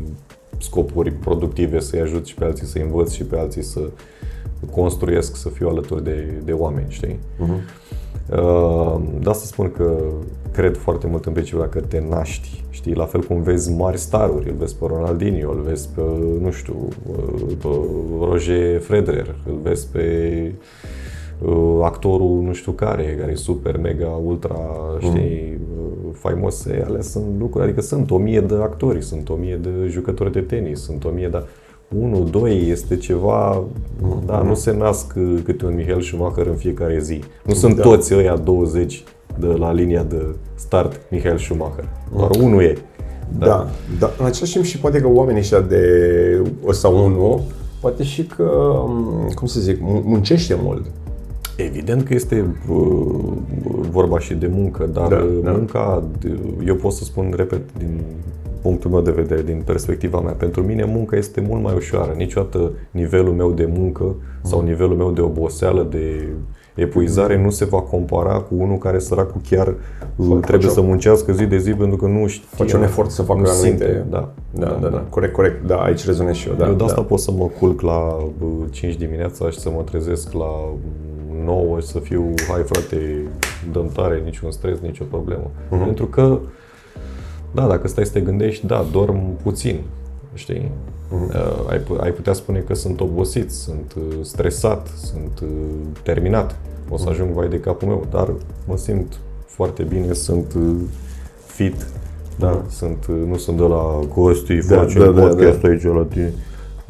scopuri 0.58 1.11
productive, 1.12 1.80
să-i 1.80 2.00
ajut 2.00 2.26
și 2.26 2.35
pe 2.35 2.44
alții 2.44 2.66
să 2.66 2.78
învăț 2.78 3.11
și 3.12 3.25
pe 3.25 3.38
alții 3.38 3.62
să 3.62 3.80
construiesc, 4.70 5.36
să 5.36 5.48
fiu 5.48 5.68
alături 5.68 6.04
de, 6.04 6.40
de 6.44 6.52
oameni, 6.52 6.86
știi? 6.88 7.18
Uh, 8.30 9.00
de 9.20 9.28
asta 9.30 9.44
spun 9.44 9.72
că 9.76 9.96
cred 10.52 10.76
foarte 10.76 11.06
mult 11.06 11.25
în 11.25 11.32
principiu 11.32 11.60
dacă 11.60 11.80
te 11.80 12.02
naști, 12.08 12.64
știi, 12.70 12.94
la 12.94 13.04
fel 13.04 13.20
cum 13.22 13.42
vezi 13.42 13.72
mari 13.72 13.98
staruri, 13.98 14.48
îl 14.48 14.56
vezi 14.58 14.76
pe 14.76 14.84
Ronaldinho, 14.88 15.50
îl 15.50 15.60
vezi 15.60 15.88
pe, 15.94 16.00
nu 16.40 16.50
știu, 16.50 16.88
uh, 17.10 17.52
pe 17.60 17.68
Roger 18.20 18.80
Federer, 18.80 19.34
îl 19.46 19.58
vezi 19.62 19.86
pe 19.92 20.52
uh, 21.38 21.78
actorul 21.82 22.42
nu 22.42 22.52
știu 22.52 22.72
care, 22.72 23.16
care 23.20 23.32
e 23.32 23.34
super, 23.34 23.78
mega, 23.78 24.08
ultra, 24.08 24.60
știi, 24.98 25.58
uh, 25.76 26.10
faimose, 26.12 26.84
alea 26.86 27.00
sunt 27.00 27.38
lucruri, 27.38 27.64
adică 27.64 27.80
sunt 27.80 28.10
o 28.10 28.16
mie 28.16 28.40
de 28.40 28.54
actori, 28.54 29.02
sunt 29.02 29.28
o 29.28 29.34
mie 29.34 29.56
de 29.56 29.70
jucători 29.88 30.32
de 30.32 30.40
tenis, 30.40 30.80
sunt 30.80 31.04
o 31.04 31.08
mie 31.08 31.28
de... 31.28 31.42
Unul, 32.00 32.28
doi, 32.31 32.69
este 32.71 32.97
ceva, 32.97 33.62
da, 34.26 34.43
nu 34.43 34.55
se 34.55 34.73
nasc 34.73 35.12
uh, 35.16 35.38
câte 35.45 35.66
un 35.66 35.75
Michael 35.75 36.00
Schumacher 36.00 36.47
în 36.47 36.55
fiecare 36.57 36.99
zi. 37.00 37.21
Nu 37.45 37.55
sunt 37.55 37.76
Da. 37.76 37.83
toți 37.83 38.14
ăia 38.14 38.37
20 38.37 39.05
de 39.38 39.47
la 39.47 39.73
linia 39.73 40.02
de 40.02 40.25
start 40.55 41.00
Michael 41.11 41.38
Schumacher. 41.38 41.88
Doar 42.16 42.31
unul 42.40 42.62
e. 42.62 42.76
Da. 43.38 43.69
da. 43.99 44.11
În 44.19 44.25
același 44.25 44.52
timp 44.52 44.64
și 44.64 44.78
poate 44.78 45.00
că 45.00 45.09
oamenii 45.09 45.40
ăștia 45.40 45.61
de 45.61 45.83
ăsta 46.66 46.88
unul, 46.88 47.40
poate 47.81 48.02
și 48.02 48.23
că, 48.25 48.73
m, 48.87 49.31
cum 49.35 49.47
să 49.47 49.61
zic, 49.61 49.76
mun- 49.81 50.02
muncește 50.05 50.59
mult. 50.62 50.85
Evident 51.57 52.02
că 52.02 52.14
este 52.14 52.55
uh, 52.71 52.78
vorba 53.90 54.19
și 54.19 54.35
de 54.35 54.47
muncă, 54.47 54.88
dar 54.93 55.09
Da, 55.09 55.16
da, 55.16 55.25
da. 55.45 55.50
munca, 55.50 56.02
eu 56.66 56.75
pot 56.75 56.93
să 56.93 57.05
spun, 57.05 57.33
repet, 57.37 57.61
din 57.78 58.00
punctul 58.66 58.90
meu 58.90 59.00
de 59.00 59.11
vedere, 59.11 59.42
din 59.42 59.62
perspectiva 59.64 60.20
mea, 60.20 60.32
pentru 60.32 60.62
mine 60.62 60.85
munca 60.85 61.16
este 61.16 61.40
mult 61.49 61.62
mai 61.62 61.75
ușoară. 61.76 62.12
Niciodată 62.16 62.73
nivelul 62.90 63.32
meu 63.32 63.50
de 63.52 63.68
muncă 63.76 64.14
sau 64.42 64.58
Mm. 64.61 64.66
nivelul 64.66 64.96
meu 64.96 65.11
de 65.11 65.20
oboseală, 65.20 65.87
de 65.90 66.28
epuizare 66.75 67.42
nu 67.42 67.50
se 67.50 67.64
va 67.64 67.80
compara 67.80 68.35
cu 68.38 68.54
unul 68.58 68.78
care 68.78 68.99
săracul 68.99 69.40
chiar 69.50 69.66
uh, 70.16 70.26
Face 70.28 70.40
trebuie 70.40 70.68
o- 70.68 70.73
să 70.73 70.80
muncească 70.80 71.32
zi 71.32 71.44
de 71.46 71.58
zi 71.58 71.70
pentru 71.73 71.96
că 71.96 72.06
nu 72.06 72.26
știe. 72.26 72.46
Face 72.50 72.76
un 72.76 72.82
efort 72.82 73.11
să 73.11 73.23
facă 73.23 73.40
nu 73.40 73.46
anumite... 73.49 73.68
simte, 73.68 74.04
da. 74.11 74.32
Da, 74.50 74.78
da, 74.80 74.88
da, 74.88 75.04
corect, 75.11 75.32
corect. 75.32 75.66
Da, 75.66 75.76
aici 75.76 76.04
rezonez 76.06 76.35
și 76.35 76.49
eu. 76.49 76.54
Da, 76.54 76.64
eu 76.66 76.70
de 76.73 76.76
da. 76.76 76.85
asta 76.85 77.02
pot 77.02 77.18
să 77.18 77.30
mă 77.30 77.49
culc 77.61 77.80
la 77.80 78.16
bă, 78.38 78.44
5 78.70 78.94
dimineața 78.96 79.50
și 79.50 79.58
să 79.58 79.70
mă 79.75 79.82
trezesc 79.82 80.32
la 80.32 80.50
9 81.44 81.80
și 81.80 81.87
să 81.87 81.99
fiu, 81.99 82.25
hai 82.49 82.62
frate, 82.62 83.23
dăm 83.73 83.88
tare, 83.94 84.23
niciun 84.25 84.50
stres, 84.50 84.78
nicio 84.80 85.04
problemă. 85.11 85.50
Mhm. 85.70 85.85
Pentru 85.85 86.06
că, 86.06 86.38
da, 87.56 87.66
dacă 87.66 87.88
stai 87.88 88.04
să 88.06 88.12
te 88.12 88.20
gândești, 88.20 88.66
da, 88.66 88.86
dorm 88.92 89.36
puțin, 89.42 89.80
știi? 90.34 90.70
Mhm. 91.10 91.22
Uh, 91.28 91.70
ai, 91.70 91.78
pu- 91.78 91.96
ai 92.00 92.10
putea 92.10 92.32
spune 92.32 92.58
că 92.58 92.75
sunt 92.75 93.00
obosit, 93.00 93.50
sunt 93.52 93.94
uh, 93.96 94.02
stresat, 94.22 94.86
sunt 95.04 95.40
uh, 95.42 95.48
terminat, 96.02 96.56
o 96.88 96.94
Mhm. 96.94 97.02
să 97.02 97.08
ajung 97.08 97.32
vai 97.32 97.48
de 97.48 97.60
capul 97.60 97.88
meu, 97.88 98.06
dar 98.10 98.30
mă 98.66 98.76
simt 98.76 99.18
foarte 99.46 99.82
bine, 99.82 100.12
sunt 100.12 100.52
uh, 100.56 100.75
fit, 101.46 101.86
da, 102.38 102.62
sunt, 102.70 103.06
uh, 103.08 103.16
nu 103.28 103.36
sunt 103.36 103.56
de 103.56 103.62
la 103.62 104.00
Costi, 104.14 104.54
Da, 104.68 104.76
facem 104.76 105.00
da, 105.00 105.10
da, 105.10 105.26
podcast 105.26 105.60
da. 105.60 105.68
aici 105.68 105.82
la 105.82 106.06
tine. 106.10 106.32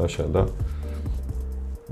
Așa, 0.02 0.24
da? 0.32 0.46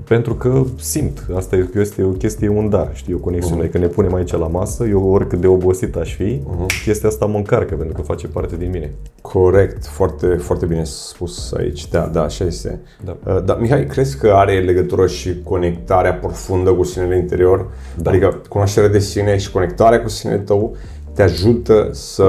Pentru 0.07 0.33
că 0.35 0.63
simt, 0.79 1.25
asta 1.35 1.55
e- 1.55 1.69
este 1.75 2.03
o 2.03 2.09
chestie, 2.09 2.49
un 2.49 2.69
dar, 2.69 2.89
știi, 2.93 3.13
o 3.13 3.17
conexiune. 3.17 3.61
Adică 3.61 3.77
ne 3.77 3.87
punem 3.87 4.13
aici 4.13 4.31
la 4.31 4.47
masă, 4.47 4.85
eu 4.85 5.09
oricât 5.09 5.39
de 5.41 5.47
obosit 5.47 5.95
aș 5.95 6.15
fi, 6.15 6.41
chestia 6.83 7.09
asta 7.09 7.25
mă 7.25 7.37
încarcă 7.37 7.75
pentru 7.75 7.95
că 7.95 8.01
face 8.01 8.27
parte 8.27 8.55
din 8.55 8.69
mine. 8.69 8.93
Corect, 9.21 9.85
foarte, 9.85 10.27
foarte 10.27 10.65
bine 10.65 10.83
spus 10.83 11.53
aici. 11.53 11.89
Da, 11.89 12.09
da, 12.13 12.23
așa 12.23 12.45
este. 12.45 12.79
Da. 13.05 13.17
Uh, 13.25 13.43
Dar, 13.43 13.57
Mihai, 13.59 13.85
crezi 13.85 14.17
că 14.17 14.31
are 14.35 14.59
legătură 14.59 15.07
și 15.07 15.41
conectarea 15.43 16.13
profundă 16.13 16.71
cu 16.73 16.83
sinele 16.83 17.17
interior? 17.17 17.67
Da. 18.01 18.09
Adică 18.09 18.41
cunoașterea 18.49 18.89
de 18.89 18.99
sine 18.99 19.37
și 19.37 19.51
conectarea 19.51 20.01
cu 20.01 20.09
sinele 20.09 20.39
tău 20.39 20.75
te 21.13 21.21
ajută 21.23 21.89
să, 21.91 22.23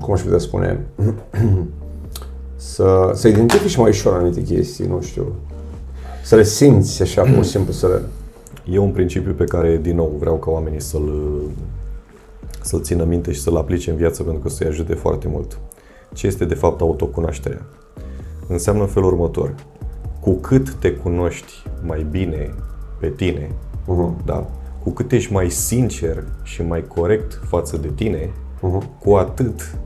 cum 0.00 0.12
aș 0.12 0.20
putea 0.20 0.38
spune, 0.38 0.80
să, 2.56 3.10
să 3.14 3.28
identifici 3.28 3.76
mai 3.76 3.88
ușor 3.88 4.14
anumite 4.14 4.42
chestii, 4.42 4.86
nu 4.86 5.00
știu, 5.00 5.34
să 6.22 6.36
le 6.36 6.42
simți 6.42 7.02
așa, 7.02 7.22
pur 7.22 7.44
și 7.44 7.50
simplu 7.50 7.72
să 7.72 7.86
le... 7.86 8.02
E 8.74 8.78
un 8.78 8.90
principiu 8.90 9.32
pe 9.32 9.44
care, 9.44 9.76
din 9.76 9.96
nou, 9.96 10.16
vreau 10.18 10.36
ca 10.36 10.50
oamenii 10.50 10.80
să-l, 10.80 11.40
să-l 12.62 12.82
țină 12.82 13.04
minte 13.04 13.32
și 13.32 13.40
să-l 13.40 13.56
aplice 13.56 13.90
în 13.90 13.96
viață 13.96 14.22
pentru 14.22 14.42
că 14.42 14.48
să-i 14.48 14.66
ajute 14.66 14.94
foarte 14.94 15.28
mult. 15.28 15.58
Ce 16.12 16.26
este, 16.26 16.44
de 16.44 16.54
fapt, 16.54 16.80
autocunoașterea? 16.80 17.66
Înseamnă 18.48 18.82
în 18.82 18.88
felul 18.88 19.12
următor. 19.12 19.54
Cu 20.20 20.32
cât 20.32 20.74
te 20.74 20.92
cunoști 20.92 21.52
mai 21.86 22.06
bine 22.10 22.54
pe 23.00 23.08
tine, 23.08 23.50
uh-huh. 23.86 24.24
da? 24.24 24.46
cu 24.82 24.90
cât 24.90 25.12
ești 25.12 25.32
mai 25.32 25.50
sincer 25.50 26.24
și 26.42 26.62
mai 26.62 26.84
corect 26.86 27.40
față 27.48 27.76
de 27.76 27.88
tine, 27.94 28.30
uh-huh. 28.56 28.98
cu 28.98 29.12
atât 29.12 29.76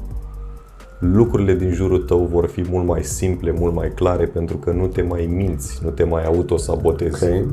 lucrurile 1.13 1.55
din 1.55 1.71
jurul 1.71 1.99
tău 1.99 2.29
vor 2.33 2.47
fi 2.47 2.65
mult 2.71 2.87
mai 2.87 3.03
simple, 3.03 3.55
mult 3.59 3.75
mai 3.75 3.93
clare, 3.95 4.25
pentru 4.25 4.57
că 4.57 4.71
nu 4.71 4.87
te 4.87 5.03
mai 5.03 5.29
minți, 5.35 5.81
nu 5.83 5.91
te 5.91 6.05
mai 6.05 6.25
autosabotezi. 6.25 7.25
Okay. 7.25 7.47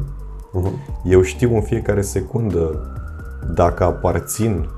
Uh-huh. 0.60 1.04
Eu 1.04 1.22
știu 1.22 1.56
în 1.56 1.62
fiecare 1.62 2.02
secundă 2.02 2.92
dacă 3.54 3.84
aparțin 3.84 4.70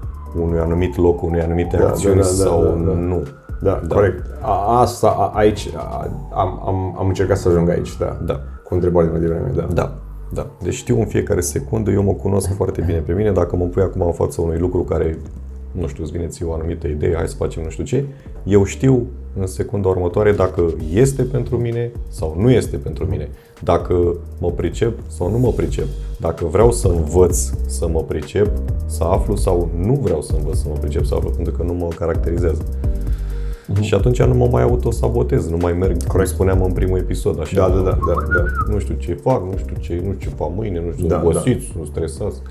unui 0.41 0.59
anumit 0.59 0.97
loc, 0.97 1.21
unui 1.21 1.41
anumite 1.41 1.77
da, 1.77 1.87
acțiuni 1.87 2.15
da, 2.15 2.21
da, 2.21 2.27
sau 2.27 2.61
da, 2.63 2.69
da, 2.69 2.91
da. 2.91 2.93
nu. 2.93 3.23
Da, 3.61 3.81
da, 3.87 3.95
corect. 3.95 4.25
A, 4.41 4.79
asta, 4.79 5.07
a, 5.07 5.37
aici, 5.37 5.69
a, 5.75 6.09
am, 6.33 6.61
am, 6.65 6.95
am 6.99 7.07
încercat 7.07 7.37
să 7.37 7.49
ajung 7.49 7.69
aici, 7.69 7.97
da. 7.97 8.17
Da. 8.25 8.39
Cu 8.63 8.73
întrebările 8.73 9.11
mai 9.11 9.21
devreme, 9.21 9.51
da. 9.55 9.67
Da. 9.73 9.97
Da. 10.33 10.47
Deci 10.63 10.73
știu 10.73 10.99
în 10.99 11.05
fiecare 11.05 11.41
secundă, 11.41 11.91
eu 11.91 12.03
mă 12.03 12.11
cunosc 12.11 12.55
foarte 12.55 12.83
bine 12.85 12.97
pe 12.97 13.13
mine. 13.13 13.31
Dacă 13.31 13.55
mă 13.55 13.65
pui 13.65 13.81
acum 13.81 14.01
în 14.01 14.11
fața 14.11 14.41
unui 14.41 14.57
lucru 14.57 14.81
care 14.81 15.17
nu 15.79 15.87
știu, 15.87 16.03
îți 16.03 16.11
vine 16.11 16.27
ție 16.27 16.45
o 16.45 16.53
anumită 16.53 16.87
idee, 16.87 17.15
hai 17.15 17.27
să 17.27 17.35
facem 17.35 17.63
nu 17.63 17.69
știu 17.69 17.83
ce, 17.83 18.05
eu 18.43 18.63
știu 18.63 19.07
în 19.39 19.47
secunda 19.47 19.87
următoare 19.87 20.31
dacă 20.31 20.73
este 20.93 21.23
pentru 21.23 21.57
mine 21.57 21.91
sau 22.09 22.35
nu 22.39 22.51
este 22.51 22.77
pentru 22.77 23.05
mine, 23.05 23.29
dacă 23.63 24.15
mă 24.39 24.51
pricep 24.51 24.99
sau 25.07 25.31
nu 25.31 25.37
mă 25.37 25.51
pricep, 25.51 25.87
dacă 26.19 26.45
vreau 26.45 26.71
să 26.71 26.87
învăț 26.87 27.49
să 27.65 27.87
mă 27.87 28.01
pricep, 28.01 28.51
să 28.85 29.03
aflu 29.03 29.35
sau 29.35 29.69
nu 29.77 29.93
vreau 29.93 30.21
să 30.21 30.33
învăț 30.37 30.57
să 30.57 30.65
mă 30.67 30.75
pricep 30.81 31.05
să 31.05 31.15
aflu, 31.15 31.29
pentru 31.29 31.53
că 31.53 31.63
nu 31.63 31.73
mă 31.73 31.87
caracterizează. 31.87 32.63
Uh-huh. 32.63 33.81
Și 33.81 33.93
atunci 33.93 34.21
nu 34.21 34.33
mă 34.33 34.47
mai 34.51 34.63
autosabotez, 34.63 35.49
nu 35.49 35.57
mai 35.57 35.73
merg, 35.73 36.03
cum 36.03 36.25
spuneam 36.25 36.63
în 36.63 36.71
primul 36.71 36.97
episod, 36.97 37.39
așa. 37.39 37.55
Da, 37.55 37.75
da, 37.75 37.81
da, 37.81 37.97
da, 38.07 38.13
da. 38.13 38.71
Nu 38.73 38.79
știu 38.79 38.95
ce 38.95 39.13
fac, 39.13 39.43
nu 39.43 39.57
știu 39.57 39.75
ce, 39.79 39.93
nu 39.93 40.13
știu 40.13 40.29
ce 40.29 40.35
fac 40.35 40.49
mâine, 40.55 40.81
nu 40.85 40.91
știu, 40.91 41.07
da, 41.07 41.21
obosiți, 41.23 41.67
da. 41.67 41.79
nu 41.79 41.85
stresați. 41.85 42.41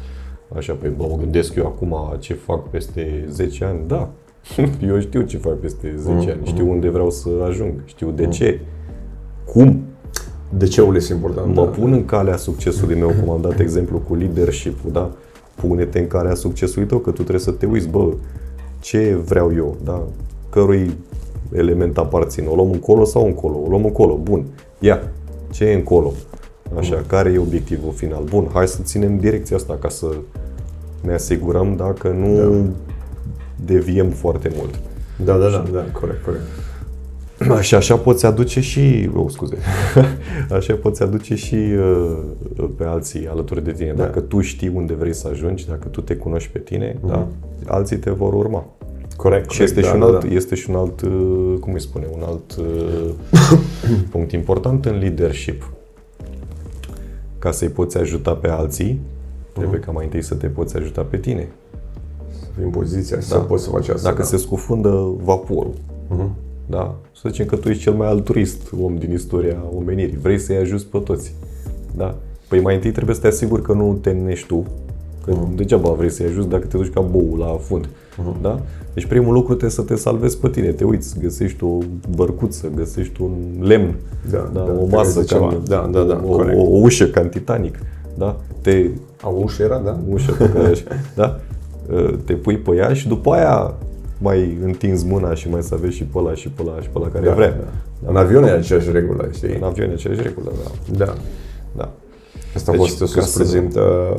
Așa, 0.56 0.72
pe 0.72 0.88
bă, 0.88 1.06
mă 1.10 1.16
gândesc 1.16 1.54
eu 1.54 1.66
acum 1.66 1.96
ce 2.18 2.34
fac 2.34 2.68
peste 2.68 3.24
10 3.30 3.64
ani. 3.64 3.78
Da, 3.86 4.10
eu 4.88 5.00
știu 5.00 5.22
ce 5.22 5.36
fac 5.36 5.58
peste 5.58 5.94
10 5.96 6.12
mm-hmm. 6.12 6.32
ani, 6.32 6.40
știu 6.44 6.70
unde 6.70 6.88
vreau 6.88 7.10
să 7.10 7.28
ajung, 7.48 7.72
știu 7.84 8.10
de 8.10 8.26
mm-hmm. 8.26 8.30
ce, 8.30 8.60
cum. 9.52 9.82
De 10.58 10.66
ce 10.66 10.82
este 10.94 11.12
important. 11.12 11.54
Mă 11.54 11.64
da. 11.64 11.70
pun 11.70 11.92
în 11.92 12.04
calea 12.04 12.36
succesului 12.36 12.98
meu, 12.98 13.12
cum 13.20 13.30
am 13.30 13.40
dat 13.40 13.60
exemplu 13.66 13.98
cu 13.98 14.14
leadership 14.14 14.92
da? 14.92 15.10
Pune-te 15.54 15.98
în 15.98 16.06
calea 16.06 16.34
succesului 16.34 16.88
tău, 16.88 16.98
că 16.98 17.10
tu 17.10 17.16
trebuie 17.16 17.38
să 17.38 17.50
te 17.50 17.66
uiți, 17.66 17.88
bă, 17.88 18.12
ce 18.80 19.18
vreau 19.24 19.52
eu, 19.54 19.76
da? 19.84 20.02
Cărui 20.50 20.96
element 21.52 21.98
aparțin? 21.98 22.46
O 22.46 22.54
luăm 22.54 22.70
încolo 22.70 23.04
sau 23.04 23.26
încolo? 23.26 23.56
O 23.64 23.68
luăm 23.68 23.84
încolo, 23.84 24.18
bun. 24.22 24.44
Ia, 24.78 25.02
ce 25.50 25.64
e 25.64 25.74
încolo? 25.74 26.12
Așa, 26.76 26.96
mm. 26.96 27.02
care 27.06 27.30
e 27.30 27.38
obiectivul 27.38 27.92
final? 27.92 28.22
Bun, 28.24 28.48
hai 28.52 28.68
să 28.68 28.82
ținem 28.82 29.18
direcția 29.18 29.56
asta 29.56 29.76
ca 29.80 29.88
să 29.88 30.06
ne 31.00 31.12
asigurăm 31.12 31.76
dacă 31.76 32.08
nu 32.08 32.36
da. 32.36 32.70
deviem 33.64 34.10
foarte 34.10 34.50
mult. 34.56 34.80
Da, 35.24 35.36
da, 35.36 35.48
da, 35.48 35.64
da, 35.72 35.84
corect, 35.92 36.24
corect. 36.24 36.42
Și 37.60 37.74
așa 37.74 37.96
poți 37.96 38.26
aduce 38.26 38.60
și, 38.60 39.10
oh, 39.14 39.26
scuze, 39.28 39.56
așa 40.58 40.74
poți 40.74 41.02
aduce 41.02 41.34
și 41.34 41.54
uh, 41.54 42.16
pe 42.76 42.84
alții 42.84 43.28
alături 43.28 43.64
de 43.64 43.72
tine. 43.72 43.92
Da. 43.92 44.02
Dacă 44.02 44.20
tu 44.20 44.40
știi 44.40 44.72
unde 44.74 44.94
vrei 44.94 45.14
să 45.14 45.28
ajungi, 45.30 45.66
dacă 45.66 45.88
tu 45.88 46.00
te 46.00 46.14
cunoști 46.16 46.50
pe 46.50 46.58
tine, 46.58 46.92
mm-hmm. 46.92 47.08
da, 47.08 47.26
alții 47.66 47.96
te 47.96 48.10
vor 48.10 48.32
urma. 48.32 48.66
Corect. 49.16 49.50
Și 49.50 49.62
este, 49.62 49.80
da, 49.80 49.86
și 49.88 49.94
un 49.94 50.02
alt, 50.02 50.24
da. 50.24 50.34
este 50.34 50.54
și 50.54 50.70
un 50.70 50.76
alt, 50.76 51.00
uh, 51.00 51.54
cum 51.60 51.72
îi 51.72 51.80
spune, 51.80 52.06
un 52.14 52.22
alt 52.22 52.56
uh, 52.58 53.58
punct 54.12 54.32
important 54.32 54.84
în 54.84 54.98
leadership. 54.98 55.72
Ca 57.42 57.50
să-i 57.50 57.68
poți 57.68 57.98
ajuta 57.98 58.32
pe 58.32 58.48
alții, 58.48 59.00
Trebuie 59.52 59.80
uh-huh. 59.80 59.84
ca 59.84 59.90
mai 59.90 60.04
întâi 60.04 60.22
să 60.22 60.34
te 60.34 60.46
poți 60.46 60.76
ajuta 60.76 61.02
pe 61.02 61.16
tine. 61.16 61.48
Să 62.30 62.46
fii 62.54 62.64
în 62.64 62.70
poziția 62.70 63.16
da. 63.16 63.22
să 63.22 63.38
poți 63.38 63.64
să 63.64 63.70
faci 63.70 63.88
asta. 63.88 64.08
Dacă 64.08 64.22
da. 64.22 64.28
se 64.28 64.36
scufundă 64.36 65.14
vaporul, 65.22 65.72
uh-huh. 65.74 66.28
da? 66.66 66.94
să 67.16 67.28
zicem 67.28 67.46
că 67.46 67.56
tu 67.56 67.68
ești 67.68 67.82
cel 67.82 67.92
mai 67.92 68.08
altruist 68.08 68.72
om 68.80 68.96
din 68.96 69.12
istoria 69.12 69.56
omenirii. 69.76 70.18
Vrei 70.22 70.38
să-i 70.38 70.56
ajuți 70.56 70.86
pe 70.86 70.98
toți. 70.98 71.34
Da? 71.96 72.16
Păi 72.48 72.60
mai 72.60 72.74
întâi 72.74 72.90
trebuie 72.90 73.14
să 73.14 73.20
te 73.20 73.26
asiguri 73.26 73.62
că 73.62 73.72
nu 73.72 73.98
te 74.00 74.10
nești 74.10 74.46
tu, 74.46 74.64
că 75.24 75.32
uh-huh. 75.32 75.56
degeaba 75.56 75.90
vrei 75.90 76.10
să-i 76.10 76.26
ajuți 76.26 76.48
dacă 76.48 76.66
te 76.66 76.76
duci 76.76 76.92
ca 76.92 77.00
bou 77.00 77.36
la 77.36 77.46
fund. 77.46 77.88
Uh-huh. 78.12 78.40
Da? 78.40 78.60
Deci 78.94 79.06
primul 79.06 79.32
lucru 79.32 79.48
trebuie 79.48 79.70
să 79.70 79.82
te 79.82 79.96
salvezi 79.96 80.38
pe 80.38 80.48
tine. 80.48 80.70
Te 80.70 80.84
uiți, 80.84 81.18
găsești 81.20 81.64
o 81.64 81.78
bărcuță, 82.16 82.70
găsești 82.74 83.22
un 83.22 83.32
lemn, 83.60 83.94
da, 84.30 84.50
da, 84.52 84.60
da, 84.60 84.72
o 84.80 84.86
masă, 84.86 85.22
ca, 85.22 85.60
da, 85.66 85.88
da, 85.92 86.02
da, 86.02 86.22
o, 86.26 86.34
o, 86.34 86.62
o 86.62 86.78
ușă 86.80 87.06
ca 87.06 87.20
în 87.20 87.28
Titanic. 87.28 87.78
Da? 88.14 88.40
Te 88.60 88.90
a, 89.22 89.28
ușă 89.28 89.62
era, 89.62 89.78
da? 89.78 89.98
Ușă 90.08 90.32
pe 90.32 90.50
care, 90.50 90.72
da? 91.14 91.40
Ă, 91.94 92.10
te 92.24 92.32
pui 92.32 92.58
pe 92.58 92.74
ea 92.74 92.92
și 92.92 93.08
după 93.08 93.32
aia 93.32 93.74
mai 94.18 94.58
întinzi 94.64 95.06
mâna 95.06 95.34
și 95.34 95.48
mai 95.48 95.62
să 95.62 95.74
aveți 95.74 95.94
și 95.94 96.04
pe 96.04 96.18
ăla 96.18 96.34
și 96.34 96.48
pe 96.48 96.62
ăla 96.66 96.80
și 96.80 96.88
pe 96.88 96.98
ăla 96.98 97.08
care 97.08 97.26
da, 97.26 97.34
vrea. 97.34 97.50
Da. 97.50 97.64
Da. 98.02 98.10
În 98.10 98.16
avion 98.16 98.44
e 98.44 98.50
aceeași 98.50 98.90
regulă, 98.90 99.28
știi? 99.34 99.54
În 99.54 99.62
avion 99.62 99.90
e 99.90 99.92
aceeași 99.92 100.22
regulă, 100.22 100.52
da. 100.64 101.04
Da. 101.04 101.14
da. 101.76 101.90
Asta 102.54 102.70
deci, 102.70 102.80
hostul 102.80 103.06
să 103.06 103.38
prezintă 103.38 104.16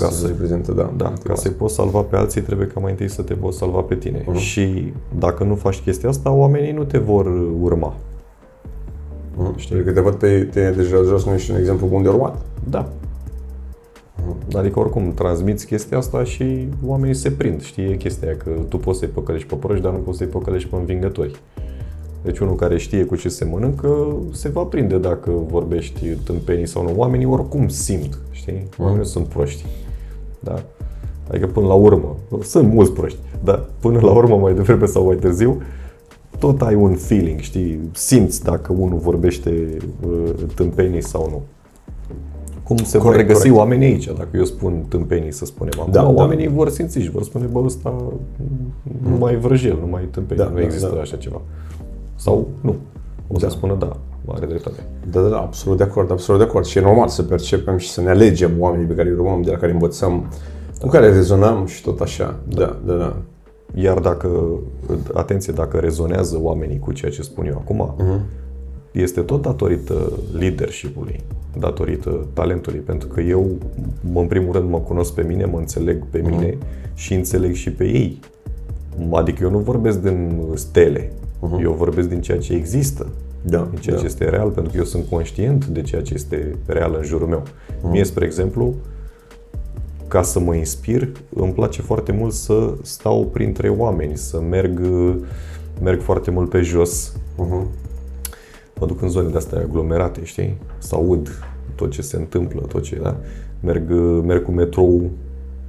Hostul 0.00 0.18
să 0.18 0.26
se 0.26 0.32
prezintă, 0.32 0.72
da. 0.72 0.92
Da, 0.96 1.12
ca 1.24 1.34
să-i 1.34 1.50
poți 1.50 1.74
salva 1.74 2.00
pe 2.00 2.16
alții, 2.16 2.40
trebuie 2.40 2.66
ca 2.66 2.80
mai 2.80 2.90
întâi 2.90 3.08
să 3.08 3.22
te 3.22 3.34
poți 3.34 3.58
salva 3.58 3.80
pe 3.80 3.94
tine. 3.94 4.20
Uh-huh. 4.20 4.38
Și 4.38 4.92
dacă 5.18 5.44
nu 5.44 5.54
faci 5.54 5.80
chestia 5.80 6.08
asta, 6.08 6.30
oamenii 6.30 6.72
nu 6.72 6.84
te 6.84 6.98
vor 6.98 7.26
urma. 7.60 7.94
Uh-huh. 7.94 9.56
Știi? 9.56 9.84
Că 9.84 9.92
te 9.92 10.00
văd 10.00 10.14
pe 10.14 10.48
tine 10.52 10.70
deja 10.70 10.96
jos, 10.96 11.24
nu 11.24 11.32
ești 11.32 11.50
un 11.50 11.56
exemplu 11.56 11.86
bun 11.86 12.02
de 12.02 12.08
urmat. 12.08 12.40
Da, 12.70 12.88
Adică 14.52 14.78
oricum 14.78 15.12
transmiți 15.14 15.66
chestia 15.66 15.98
asta 15.98 16.24
și 16.24 16.68
oamenii 16.84 17.14
se 17.14 17.30
prind. 17.30 17.62
Știi, 17.62 17.90
e 17.90 17.96
chestia 17.96 18.28
aia 18.28 18.36
că 18.36 18.50
tu 18.68 18.76
poți 18.76 18.98
să-i 18.98 19.08
păcălești 19.08 19.48
pe 19.48 19.54
proști, 19.54 19.82
dar 19.82 19.92
nu 19.92 19.98
poți 19.98 20.18
să-i 20.18 20.26
păcălești 20.26 20.68
pe 20.68 20.76
învingători. 20.76 21.40
Deci 22.22 22.38
unul 22.38 22.54
care 22.54 22.78
știe 22.78 23.04
cu 23.04 23.16
ce 23.16 23.28
se 23.28 23.44
mănâncă 23.44 24.16
se 24.32 24.48
va 24.48 24.62
prinde 24.62 24.98
dacă 24.98 25.30
vorbești 25.30 26.08
tâmpenii 26.08 26.66
sau 26.66 26.82
nu. 26.82 26.92
Oamenii 26.96 27.26
oricum 27.26 27.68
simt, 27.68 28.18
știi? 28.30 28.68
Oamenii 28.78 29.00
nu 29.00 29.08
sunt 29.08 29.26
proști. 29.26 29.64
Da? 30.44 30.62
Adică 31.28 31.46
până 31.46 31.66
la 31.66 31.74
urmă, 31.74 32.16
sunt 32.42 32.72
mulți 32.72 32.92
proști, 32.92 33.18
dar 33.44 33.64
până 33.80 34.00
la 34.00 34.10
urmă, 34.10 34.36
mai 34.36 34.54
devreme 34.54 34.86
sau 34.86 35.04
mai 35.04 35.16
târziu, 35.16 35.62
tot 36.38 36.62
ai 36.62 36.74
un 36.74 36.94
feeling, 36.94 37.40
știi? 37.40 37.80
Simți 37.92 38.42
dacă 38.42 38.72
unul 38.72 38.98
vorbește 38.98 39.76
uh, 40.06 40.30
tâmpenii 40.54 41.02
sau 41.02 41.28
nu 41.30 41.42
cum 42.64 42.76
se 42.76 42.98
corect, 42.98 43.02
vor 43.02 43.14
regăsi 43.14 43.40
corect. 43.40 43.56
oamenii 43.56 43.86
aici, 43.86 44.06
dacă 44.06 44.28
eu 44.32 44.44
spun 44.44 44.84
tâmpenii, 44.88 45.32
să 45.32 45.44
spunem. 45.44 45.72
Acum, 45.78 45.92
da, 45.92 46.00
da. 46.00 46.08
oamenii 46.08 46.48
vor 46.48 46.68
simți 46.68 46.98
și 46.98 47.10
vor 47.10 47.22
spune, 47.22 47.44
bă, 47.44 47.58
ăsta 47.64 47.94
nu 49.02 49.10
mm. 49.10 49.18
mai 49.18 49.36
vrăjel, 49.36 49.78
nu 49.80 49.86
mai 49.86 50.08
tâmpenii, 50.10 50.44
da, 50.44 50.50
nu 50.50 50.56
da, 50.56 50.62
există 50.62 50.90
da. 50.94 51.00
așa 51.00 51.16
ceva. 51.16 51.40
Sau 52.14 52.48
nu. 52.60 52.74
O 53.28 53.38
să 53.38 53.46
da. 53.46 53.50
spună 53.50 53.74
da, 53.78 53.96
are 54.26 54.46
dreptate. 54.46 54.86
Da, 55.10 55.20
da, 55.20 55.28
da, 55.28 55.38
absolut 55.38 55.76
de 55.76 55.82
acord, 55.82 56.10
absolut 56.10 56.40
de 56.40 56.46
acord. 56.46 56.64
Și 56.64 56.78
e 56.78 56.80
normal 56.80 57.08
să 57.08 57.22
percepem 57.22 57.76
și 57.76 57.90
să 57.90 58.00
ne 58.00 58.10
alegem 58.10 58.50
oamenii 58.58 58.86
pe 58.86 58.94
care 58.94 59.08
îi 59.08 59.14
urmăm, 59.14 59.42
de 59.42 59.50
la 59.50 59.56
care 59.56 59.72
învățăm, 59.72 60.30
da. 60.78 60.84
cu 60.84 60.88
care 60.88 61.12
rezonăm 61.12 61.66
și 61.66 61.82
tot 61.82 62.00
așa. 62.00 62.40
Da, 62.48 62.78
da, 62.84 62.94
da. 62.94 63.16
Iar 63.74 63.98
dacă, 63.98 64.58
atenție, 65.12 65.52
dacă 65.52 65.76
rezonează 65.76 66.38
oamenii 66.40 66.78
cu 66.78 66.92
ceea 66.92 67.10
ce 67.10 67.22
spun 67.22 67.46
eu 67.46 67.56
acum, 67.56 67.94
uh-huh. 67.96 68.20
este 68.92 69.20
tot 69.20 69.42
datorită 69.42 70.12
leadership-ului 70.38 71.20
datorită 71.58 72.26
talentului, 72.32 72.78
pentru 72.78 73.08
că 73.08 73.20
eu, 73.20 73.50
în 74.14 74.26
primul 74.26 74.52
rând, 74.52 74.70
mă 74.70 74.78
cunosc 74.78 75.14
pe 75.14 75.22
mine, 75.22 75.44
mă 75.44 75.58
înțeleg 75.58 76.04
pe 76.10 76.18
mine 76.18 76.50
uh-huh. 76.50 76.94
și 76.94 77.14
înțeleg 77.14 77.54
și 77.54 77.72
pe 77.72 77.84
ei. 77.84 78.20
Adică 79.10 79.38
eu 79.42 79.50
nu 79.50 79.58
vorbesc 79.58 80.02
din 80.02 80.42
stele, 80.54 81.12
uh-huh. 81.12 81.62
eu 81.62 81.72
vorbesc 81.72 82.08
din 82.08 82.20
ceea 82.20 82.38
ce 82.38 82.52
există, 82.52 83.06
da, 83.46 83.68
din 83.70 83.78
ceea 83.78 83.96
da. 83.96 84.00
ce 84.00 84.06
este 84.06 84.28
real, 84.28 84.50
pentru 84.50 84.72
că 84.72 84.78
eu 84.78 84.84
sunt 84.84 85.04
conștient 85.10 85.66
de 85.66 85.82
ceea 85.82 86.02
ce 86.02 86.14
este 86.14 86.56
real 86.66 86.94
în 86.98 87.04
jurul 87.04 87.28
meu. 87.28 87.42
Uh-huh. 87.42 87.90
Mie, 87.90 88.04
spre 88.04 88.24
exemplu, 88.24 88.74
ca 90.08 90.22
să 90.22 90.40
mă 90.40 90.54
inspir, 90.54 91.08
îmi 91.34 91.52
place 91.52 91.82
foarte 91.82 92.12
mult 92.12 92.32
să 92.32 92.74
stau 92.82 93.26
printre 93.32 93.68
oameni, 93.68 94.16
să 94.16 94.40
merg, 94.40 94.80
merg 95.82 96.00
foarte 96.00 96.30
mult 96.30 96.50
pe 96.50 96.60
jos. 96.60 97.12
Uh-huh 97.12 97.82
mă 98.80 98.86
duc 98.86 99.02
în 99.02 99.08
zone 99.08 99.28
de 99.28 99.36
astea 99.36 99.58
aglomerate, 99.58 100.24
știi? 100.24 100.56
Să 100.78 100.94
aud 100.94 101.28
tot 101.74 101.90
ce 101.90 102.02
se 102.02 102.16
întâmplă, 102.16 102.60
tot 102.60 102.82
ce, 102.82 102.98
da? 103.02 103.16
Merg, 103.60 103.90
merg 104.24 104.42
cu 104.42 104.50
metrou 104.50 105.10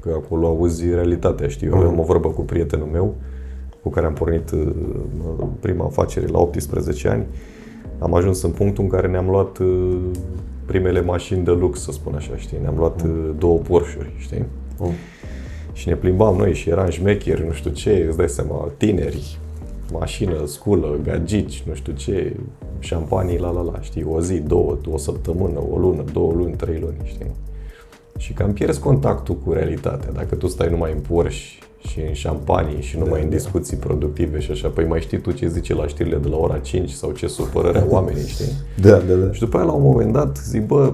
că 0.01 0.11
acolo 0.15 0.47
auzi 0.47 0.89
realitatea, 0.89 1.47
știi? 1.47 1.67
Eu 1.67 1.75
aveam 1.75 1.99
o 1.99 2.03
vorbă 2.03 2.27
cu 2.27 2.41
prietenul 2.41 2.87
meu, 2.91 3.15
cu 3.81 3.89
care 3.89 4.05
am 4.05 4.13
pornit 4.13 4.51
uh, 4.51 4.71
prima 5.59 5.85
afacere 5.85 6.27
la 6.27 6.39
18 6.39 7.07
ani. 7.07 7.25
Am 7.99 8.13
ajuns 8.13 8.41
în 8.41 8.51
punctul 8.51 8.83
în 8.83 8.89
care 8.89 9.07
ne-am 9.07 9.29
luat 9.29 9.57
uh, 9.57 9.97
primele 10.65 11.01
mașini 11.01 11.43
de 11.43 11.51
lux, 11.51 11.81
să 11.81 11.91
spun 11.91 12.15
așa, 12.15 12.35
știi? 12.35 12.57
Ne-am 12.61 12.77
luat 12.77 13.01
uh, 13.01 13.29
două 13.37 13.57
Porsche-uri, 13.57 14.13
știi? 14.17 14.45
Mm. 14.79 14.91
Și 15.73 15.87
ne 15.87 15.95
plimbam 15.95 16.35
noi 16.35 16.53
și 16.53 16.69
eram 16.69 16.89
șmecheri, 16.89 17.45
nu 17.45 17.51
știu 17.51 17.71
ce, 17.71 18.05
îți 18.07 18.17
dai 18.17 18.29
seama, 18.29 18.71
tineri, 18.77 19.37
mașină, 19.91 20.45
sculă, 20.45 20.99
gagici, 21.03 21.63
nu 21.67 21.73
știu 21.73 21.93
ce, 21.93 22.35
șampanii, 22.79 23.39
la 23.39 23.51
la 23.51 23.61
la, 23.61 23.81
știi, 23.81 24.03
o 24.03 24.21
zi, 24.21 24.39
două, 24.39 24.77
o 24.91 24.97
săptămână, 24.97 25.59
o 25.71 25.77
lună, 25.77 26.03
două 26.13 26.33
luni, 26.33 26.55
trei 26.55 26.79
luni, 26.79 26.97
știi? 27.03 27.31
Și 28.17 28.33
cam 28.33 28.53
pierzi 28.53 28.79
contactul 28.79 29.35
cu 29.35 29.53
realitatea. 29.53 30.11
Dacă 30.11 30.35
tu 30.35 30.47
stai 30.47 30.69
numai 30.69 30.91
în 30.91 30.99
Porsche 30.99 31.65
și 31.87 31.99
în 32.07 32.13
șampanii 32.13 32.81
și 32.81 32.97
numai 32.97 33.23
în 33.23 33.29
discuții 33.29 33.77
productive 33.77 34.39
și 34.39 34.51
așa, 34.51 34.67
păi 34.67 34.85
mai 34.85 35.01
știi 35.01 35.19
tu 35.19 35.31
ce 35.31 35.47
zice 35.47 35.73
la 35.73 35.87
știrile 35.87 36.17
de 36.17 36.27
la 36.27 36.37
ora 36.37 36.57
5 36.57 36.89
sau 36.89 37.11
ce 37.11 37.27
supărări 37.27 37.79
au 37.79 37.87
oamenii, 37.89 38.27
știi? 38.27 38.51
Da, 38.81 38.97
da, 38.97 39.13
da. 39.13 39.31
Și 39.31 39.39
după 39.39 39.57
aia, 39.57 39.65
la 39.65 39.71
un 39.71 39.81
moment 39.81 40.13
dat, 40.13 40.37
zic, 40.37 40.65
bă, 40.65 40.93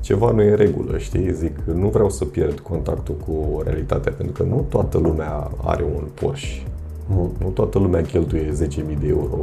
ceva 0.00 0.30
nu 0.30 0.42
e 0.42 0.50
în 0.50 0.56
regulă, 0.56 0.98
știi? 0.98 1.32
Zic, 1.32 1.58
nu 1.74 1.88
vreau 1.88 2.10
să 2.10 2.24
pierd 2.24 2.58
contactul 2.58 3.14
cu 3.26 3.62
realitatea, 3.64 4.12
pentru 4.12 4.42
că 4.42 4.48
nu 4.48 4.66
toată 4.68 4.98
lumea 4.98 5.50
are 5.64 5.84
un 5.94 6.04
Porsche. 6.14 6.62
Nu, 7.08 7.32
nu 7.40 7.48
toată 7.48 7.78
lumea 7.78 8.02
cheltuie 8.02 8.52
10.000 8.62 8.68
de 9.00 9.06
euro 9.08 9.38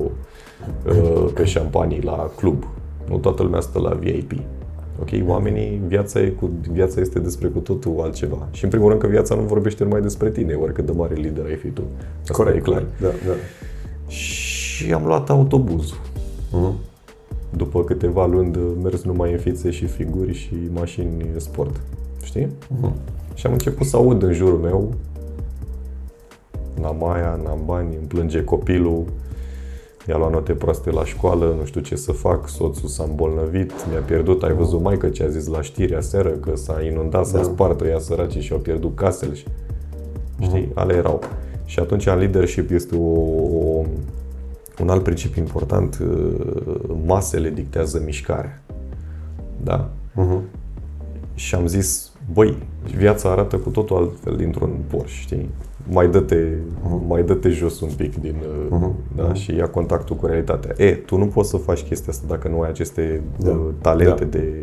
uh, 0.87 1.31
pe 1.33 1.45
șampanii 1.45 2.01
la 2.01 2.31
club. 2.35 2.63
Nu 3.09 3.17
toată 3.17 3.43
lumea 3.43 3.59
stă 3.59 3.79
la 3.79 3.89
VIP. 3.89 4.31
Ok, 5.01 5.27
oamenii, 5.27 5.81
viața, 5.87 6.19
e 6.19 6.27
cu, 6.27 6.49
viața 6.71 7.01
este 7.01 7.19
despre 7.19 7.47
cu 7.47 7.59
totul 7.59 7.99
altceva. 8.01 8.47
Și 8.51 8.63
în 8.63 8.69
primul 8.69 8.87
rând 8.89 9.01
că 9.01 9.07
viața 9.07 9.35
nu 9.35 9.41
vorbește 9.41 9.83
numai 9.83 10.01
despre 10.01 10.29
tine, 10.29 10.53
oricât 10.53 10.85
de 10.85 10.91
mare 10.91 11.13
lider 11.13 11.45
ai 11.45 11.55
fi 11.55 11.67
tu. 11.67 11.81
Asta 12.21 12.33
Corect, 12.33 12.57
e 12.57 12.59
clar. 12.59 12.85
Da, 13.01 13.07
da. 13.07 13.33
Și 14.07 14.93
am 14.93 15.05
luat 15.05 15.29
autobuzul. 15.29 15.97
Mhm. 16.51 16.73
După 17.55 17.83
câteva 17.83 18.25
luni 18.25 18.51
de 18.51 18.59
mers 18.83 19.03
numai 19.03 19.31
în 19.31 19.37
fițe 19.37 19.69
și 19.69 19.85
figuri 19.85 20.33
și 20.33 20.55
mașini 20.73 21.25
sport. 21.37 21.81
Știi? 22.23 22.47
Mhm. 22.67 22.93
Și 23.33 23.45
am 23.45 23.51
început 23.51 23.87
să 23.87 23.95
aud 23.95 24.23
în 24.23 24.33
jurul 24.33 24.57
meu 24.57 24.93
N-am 26.81 27.09
aia, 27.11 27.39
n-am 27.43 27.59
bani, 27.65 27.95
îmi 27.95 28.07
plânge 28.07 28.43
copilul, 28.43 29.03
i-a 30.09 30.17
luat 30.17 30.31
note 30.31 30.53
proaste 30.53 30.91
la 30.91 31.05
școală, 31.05 31.55
nu 31.59 31.65
știu 31.65 31.81
ce 31.81 31.95
să 31.95 32.11
fac, 32.11 32.47
soțul 32.49 32.89
s-a 32.89 33.03
îmbolnăvit, 33.03 33.71
mi-a 33.91 33.99
pierdut, 34.01 34.43
ai 34.43 34.53
văzut 34.53 34.81
mai 34.81 34.97
că 34.97 35.09
ce 35.09 35.23
a 35.23 35.27
zis 35.27 35.47
la 35.47 35.61
știri 35.61 35.95
aseară, 35.95 36.29
că 36.29 36.55
s-a 36.55 36.81
inundat, 36.83 37.25
s-a 37.25 37.37
Da. 37.37 37.43
spart, 37.43 37.81
ăia 37.81 37.99
săraci 37.99 38.37
și 38.37 38.53
au 38.53 38.59
pierdut 38.59 38.95
casele. 38.95 39.33
și- 39.33 39.45
Știi? 40.41 40.71
Ale 40.73 40.93
erau. 40.95 41.19
Și 41.65 41.79
atunci 41.79 42.05
în 42.07 42.17
leadership 42.17 42.71
este 42.71 42.95
o, 42.95 43.01
o, 43.79 43.83
un 44.81 44.89
alt 44.89 45.03
principiu 45.03 45.41
important, 45.41 45.99
uh, 46.01 46.35
masele 47.05 47.49
dictează 47.49 48.01
mișcarea. 48.05 48.61
Da? 49.63 49.89
Mhm. 50.13 50.41
Și 51.33 51.55
am 51.55 51.67
zis, 51.67 52.11
băi, 52.33 52.57
viața 52.97 53.29
arată 53.31 53.57
cu 53.57 53.69
totul 53.69 53.95
altfel 53.97 54.35
dintr-un 54.35 54.69
Porsche, 54.87 55.19
știi? 55.21 55.49
Mai 55.91 56.07
dă-te, 56.09 56.43
mai 57.07 57.23
dă-te 57.23 57.49
jos 57.49 57.81
un 57.81 57.89
pic 57.97 58.15
din, 58.21 58.35
uh, 58.71 58.87
da, 59.15 59.33
și 59.33 59.55
ia 59.55 59.67
contactul 59.67 60.15
cu 60.15 60.25
realitatea. 60.25 60.85
E, 60.85 60.91
tu 60.91 61.17
nu 61.17 61.25
poți 61.25 61.49
să 61.49 61.57
faci 61.57 61.81
chestia 61.81 62.11
asta 62.13 62.25
dacă 62.27 62.47
nu 62.47 62.61
ai 62.61 62.69
aceste 62.69 63.21
Da. 63.37 63.49
uh, 63.49 63.57
talente 63.81 64.23
Da. 64.23 64.37
de, 64.37 64.53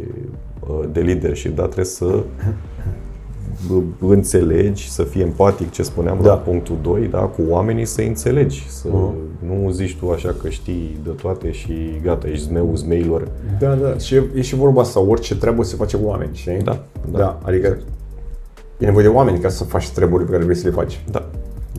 uh, 0.68 0.84
de 0.92 1.00
leadership, 1.00 1.54
dar 1.56 1.64
trebuie 1.64 1.84
să 1.84 2.04
uh, 2.04 3.82
înțelegi, 4.00 4.90
să 4.90 5.02
fii 5.02 5.20
empatic, 5.22 5.70
ce 5.70 5.82
spuneam 5.82 6.18
Da. 6.22 6.28
la 6.28 6.34
punctul 6.36 6.76
2, 6.82 7.06
da, 7.10 7.18
cu 7.18 7.42
oamenii 7.48 7.84
să 7.84 8.00
înțelegi, 8.02 8.66
să 8.68 8.88
Mhm. 8.92 9.14
nu 9.62 9.70
zici 9.70 9.96
tu 9.96 10.10
așa 10.10 10.34
că 10.42 10.48
știi 10.48 10.96
de 11.04 11.10
toate 11.10 11.50
și 11.50 12.00
gata, 12.02 12.28
ești 12.28 12.44
zmeu 12.44 12.70
zmeilor. 12.74 13.28
Da, 13.58 13.74
da. 13.74 13.98
Și 13.98 14.14
e, 14.14 14.22
e 14.34 14.40
și 14.40 14.54
vorba 14.54 14.80
asta, 14.80 15.00
orice 15.00 15.36
trebuie 15.36 15.64
se 15.66 15.76
face 15.76 15.96
cu 15.96 16.06
oameni, 16.06 16.30
știi? 16.32 16.58
Da, 16.64 16.84
da. 17.10 17.18
da. 17.18 17.38
Adică 17.42 17.78
e 18.78 18.84
nevoie 18.84 19.04
de 19.04 19.10
oameni 19.10 19.38
ca 19.38 19.48
să 19.48 19.64
faci 19.64 19.88
treburile 19.88 20.24
pe 20.24 20.32
care 20.32 20.44
vrei 20.44 20.56
să 20.56 20.66
le 20.68 20.74
faci. 20.74 21.00
Da, 21.10 21.28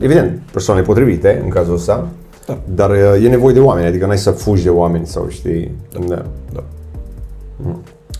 Evident, 0.00 0.40
persoane 0.52 0.80
potrivite 0.82 1.40
în 1.44 1.48
cazul 1.48 1.74
ăsta, 1.74 2.08
Da. 2.46 2.58
dar 2.74 2.90
uh, 2.90 3.24
e 3.24 3.28
nevoie 3.28 3.54
de 3.54 3.60
oameni, 3.60 3.86
adică 3.86 4.06
n-ai 4.06 4.18
să 4.18 4.30
fugi 4.30 4.62
de 4.62 4.70
oameni 4.70 5.06
sau 5.06 5.28
știi. 5.28 5.70
Da. 6.06 6.24
da. 6.52 6.64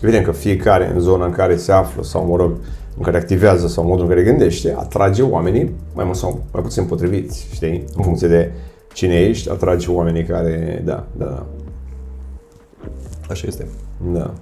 Evident 0.01 0.25
că 0.25 0.31
fiecare 0.31 0.91
în 0.93 0.99
zona 0.99 1.25
în 1.25 1.31
care 1.31 1.55
se 1.57 1.71
află 1.71 2.03
sau, 2.03 2.25
mă 2.25 2.35
rog, 2.35 2.51
în 2.97 3.03
care 3.03 3.17
activează 3.17 3.67
sau 3.67 3.83
modul 3.83 4.03
în 4.03 4.09
care 4.09 4.23
gândește, 4.23 4.75
atrage 4.77 5.21
oamenii 5.21 5.73
mai 5.93 6.05
mult 6.05 6.17
sau 6.17 6.43
mai 6.53 6.61
puțin 6.61 6.83
potriviți, 6.83 7.47
știi? 7.53 7.83
În 7.95 8.03
funcție 8.03 8.27
de 8.27 8.51
cine 8.93 9.13
ești, 9.19 9.49
atrage 9.49 9.91
oamenii 9.91 10.23
care, 10.23 10.81
da, 10.85 11.05
da, 11.17 11.25
da. 11.25 11.45
Așa 13.29 13.47
este. 13.47 13.67
Da. 14.13 14.33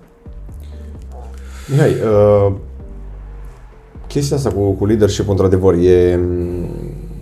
Mihai, 1.71 1.89
uh, 1.91 2.53
chestia 4.17 4.37
asta 4.37 4.49
cu, 4.49 4.71
cu 4.71 4.85
leadership 4.85 5.29
într-adevăr 5.29 5.73
e, 5.73 6.15
mm, 6.15 6.69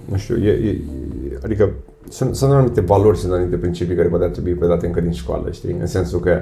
nu 0.06 0.18
știu, 0.18 0.38
e, 0.38 0.50
e, 0.50 0.70
e- 0.70 0.80
adică 1.44 1.70
sunt, 2.10 2.36
sunt 2.36 2.52
anumite 2.52 2.82
valori, 2.82 3.18
sunt 3.18 3.32
anumite 3.32 3.56
principii 3.56 3.96
care 3.96 4.08
poate 4.08 4.24
ar 4.24 4.30
trebui 4.30 4.54
predate 4.54 4.86
încă 4.86 5.02
din 5.02 5.12
școală, 5.12 5.52
știi? 5.52 5.76
În 5.80 5.88
sensul 5.88 6.20
că 6.20 6.42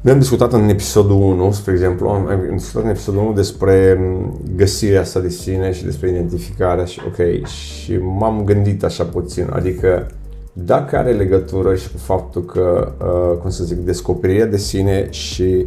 noi 0.00 0.12
am 0.12 0.18
discutat 0.18 0.52
în 0.52 0.68
episodul 0.68 1.16
1, 1.16 1.52
spre 1.52 1.72
exemplu, 1.72 2.08
am, 2.08 2.26
am 2.26 2.56
discutat 2.56 2.84
în 2.84 2.90
episodul 2.90 3.20
1 3.20 3.32
despre 3.32 3.96
mm, 4.00 4.40
găsirea 4.56 5.00
asta 5.00 5.20
de 5.20 5.28
sine 5.28 5.72
și 5.72 5.84
despre 5.84 6.08
identificarea 6.08 6.84
și 6.84 7.00
ok, 7.06 7.46
și 7.46 7.96
m-am 7.96 8.44
gândit 8.44 8.84
așa 8.84 9.04
puțin, 9.04 9.46
adică 9.52 10.06
dacă 10.52 10.96
are 10.96 11.12
legătură 11.12 11.74
și 11.74 11.90
cu 11.90 11.98
faptul 11.98 12.44
că, 12.44 12.92
uh, 13.00 13.38
cum 13.40 13.50
să 13.50 13.64
zic, 13.64 13.76
descoperirea 13.76 14.46
de 14.46 14.56
sine 14.56 15.10
și 15.10 15.44
um, 15.44 15.66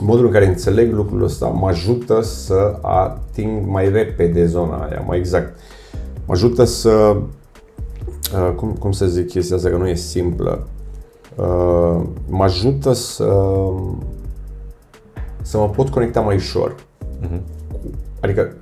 modul 0.00 0.26
în 0.26 0.32
care 0.32 0.46
înțeleg 0.46 0.92
lucrul 0.92 1.22
ăsta 1.22 1.46
mă 1.46 1.68
ajută 1.68 2.22
să 2.22 2.78
ating 2.82 3.66
mai 3.66 3.90
repede 3.90 4.46
zona 4.46 4.76
aia, 4.76 5.04
mai 5.06 5.18
exact. 5.18 5.58
Mă 6.26 6.32
ajută 6.34 6.64
să, 6.64 7.16
uh, 8.34 8.54
cum, 8.56 8.72
cum 8.72 8.92
să 8.92 9.06
zic 9.06 9.28
chestia 9.28 9.56
asta, 9.56 9.68
că 9.68 9.76
nu 9.76 9.88
e 9.88 9.94
simplă, 9.94 10.66
uh, 11.36 12.02
mă 12.28 12.42
ajută 12.42 12.92
să, 12.92 13.58
să 15.42 15.58
mă 15.58 15.68
pot 15.68 15.88
conecta 15.88 16.20
mai 16.20 16.36
ușor. 16.36 16.74
Adică 18.20 18.52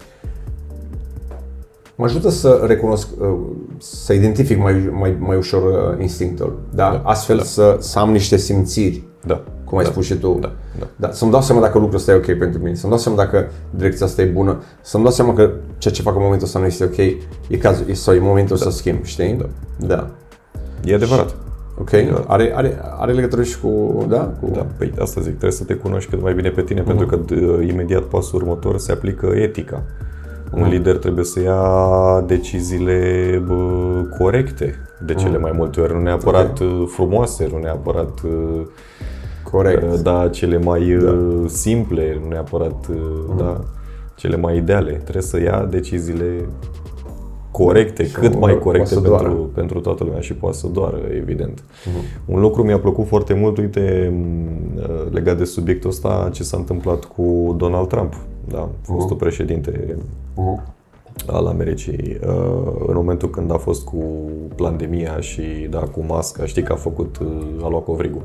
mă 1.94 2.05
ajută 2.05 2.29
să 2.29 2.64
recunosc, 2.66 3.09
uh, 3.18 3.38
să 3.79 4.12
identific 4.12 4.59
mai, 4.59 4.90
mai, 4.92 5.16
mai 5.18 5.37
ușor 5.37 5.62
uh, 5.62 6.00
instinctul, 6.00 6.59
da? 6.74 6.90
Da, 6.90 7.11
Astfel 7.11 7.37
da. 7.37 7.42
Să, 7.42 7.76
să 7.81 7.98
am 7.98 8.11
niște 8.11 8.37
simțiri, 8.37 9.02
Da. 9.24 9.44
Cum 9.66 9.79
ai 9.79 9.85
da. 9.85 9.90
spus 9.90 10.05
și 10.05 10.14
tu. 10.14 10.38
Da, 10.40 10.52
da. 10.79 10.87
Da, 10.96 11.11
să-mi 11.12 11.31
dau 11.31 11.42
seama 11.42 11.61
dacă 11.61 11.79
lucrul 11.79 11.98
ăsta 11.98 12.12
e 12.12 12.14
ok 12.14 12.38
pentru 12.38 12.61
mine, 12.62 12.74
să-mi 12.74 12.92
dau 12.92 13.00
seama 13.00 13.18
dacă 13.18 13.50
direcția 13.70 14.07
asta 14.07 14.22
e 14.22 14.24
bună, 14.24 14.62
să-mi 14.81 15.02
dau 15.02 15.12
seama 15.12 15.33
că 15.35 15.50
ceea 15.79 15.94
ce 15.94 16.02
fac 16.02 16.14
în 16.14 16.22
momentul 16.22 16.46
ăsta 16.46 16.59
nu 16.59 16.66
este 16.66 16.85
ok, 16.85 16.96
e 17.48 17.57
cazul, 17.61 17.88
e, 17.88 17.92
sau 17.92 18.14
e 18.14 18.18
momentul 18.18 18.57
să 18.57 18.70
schimb, 18.70 19.05
știi? 19.05 19.37
Da. 19.37 19.46
Da. 19.87 20.11
E 20.85 20.94
adevărat. 20.94 21.35
Ok? 21.81 21.90
Are, 22.26 22.52
are, 22.55 22.79
are 22.98 23.12
legătură 23.12 23.42
și 23.42 23.61
cu, 23.61 24.05
da? 24.09 24.35
Cu, 24.40 24.50
Da, 24.55 24.66
păi 24.79 24.92
asta 25.00 25.20
zic, 25.20 25.31
trebuie 25.31 25.50
să 25.59 25.64
te 25.64 25.74
cunoști 25.74 26.11
cât 26.11 26.22
mai 26.22 26.35
bine 26.35 26.48
pe 26.48 26.62
tine, 26.62 26.81
pentru 26.81 27.07
că 27.07 27.18
d- 27.24 27.68
imediat 27.68 28.02
pasul 28.02 28.40
următor 28.40 28.79
se 28.79 28.92
aplică 28.92 29.26
etica. 29.35 29.83
Un 30.52 30.68
lider 30.68 30.96
trebuie 30.96 31.24
să 31.24 31.40
ia 31.40 31.61
deciziile 32.26 33.42
bă, 33.46 33.55
corecte 34.18 34.74
de 35.05 35.14
cele 35.14 35.38
mai 35.38 35.52
multe 35.55 35.81
ori, 35.81 35.94
nu 35.94 36.00
neapărat 36.00 36.59
uh, 36.59 36.85
frumoase, 36.87 37.48
nu 37.52 37.59
neapărat 37.59 38.20
uh, 38.24 38.66
Corect. 39.50 39.82
uh, 39.92 40.00
da, 40.02 40.28
cele 40.28 40.59
mai 40.59 40.94
uh, 40.94 41.44
simple, 41.46 42.18
nu 42.22 42.28
neapărat 42.28 42.87
uh, 42.90 42.96
da, 43.37 43.61
cele 44.16 44.37
mai 44.37 44.56
ideale. 44.56 44.92
Trebuie 44.92 45.22
să 45.22 45.40
ia 45.40 45.66
deciziile 45.70 46.48
corecte, 47.50 48.06
Și 48.06 48.12
cât 48.14 48.32
mă 48.32 48.38
mai 48.40 48.52
rog, 48.52 48.62
corecte 48.62 48.94
poate 48.94 49.06
să 49.06 49.11
doară. 49.11 49.24
pentru, 49.28 49.50
pentru 49.54 49.80
toată 49.80 50.04
lumea 50.04 50.20
și 50.20 50.35
poate 50.35 50.56
să 50.56 50.66
doară, 50.66 50.98
evident. 51.16 51.62
Un 52.24 52.40
lucru 52.40 52.62
mi-a 52.64 52.78
plăcut 52.78 53.06
foarte 53.06 53.35
mult, 53.35 53.59
uite, 53.59 54.12
m, 54.14 54.80
legat 55.12 55.38
de 55.38 55.44
subiectul 55.44 55.90
ăsta, 55.90 56.28
ce 56.32 56.42
s-a 56.42 56.56
întâmplat 56.56 57.04
cu 57.04 57.54
Donald 57.59 57.88
Trump, 57.88 58.14
da, 58.48 58.68
fostul 58.82 59.16
președinte 59.16 59.96
Mhm. 60.35 60.62
al 61.26 61.46
Americii, 61.46 62.18
uh, 62.26 62.72
în 62.87 62.94
momentul 62.94 63.30
când 63.30 63.52
a 63.52 63.56
fost 63.56 63.85
cu 63.85 63.96
pandemia 64.56 65.20
și 65.20 65.42
da, 65.70 65.78
cu 65.78 66.04
masca, 66.09 66.44
știi 66.46 66.62
că 66.62 66.72
a 66.72 66.76
făcut, 66.76 67.18
uh, 67.20 67.64
a 67.64 67.68
luat 67.68 67.85
covrigul. 67.85 68.22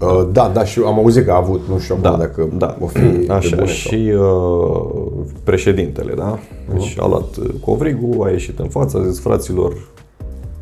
Uh, 0.00 0.28
da, 0.32 0.50
da, 0.54 0.64
și 0.64 0.80
am 0.86 0.98
auzit 0.98 1.24
că 1.24 1.30
a 1.30 1.36
avut, 1.36 1.60
nu 1.68 1.78
știu 1.78 1.98
Da, 2.00 2.08
acum 2.08 2.20
dacă 2.20 2.48
da. 2.56 2.76
o 2.80 2.86
fi 2.86 3.00
de 3.00 3.32
Așa, 3.32 3.56
bune 3.56 3.68
și 3.68 4.12
uh, 4.18 4.80
președintele, 5.44 6.14
da? 6.16 6.38
Deci 6.72 6.96
a 7.00 7.06
luat 7.06 7.36
uh, 7.36 7.48
covrigul, 7.64 8.26
a 8.26 8.30
ieșit 8.30 8.58
în 8.58 8.68
față, 8.68 8.98
a 8.98 9.08
zis, 9.08 9.20
fraților, 9.20 9.72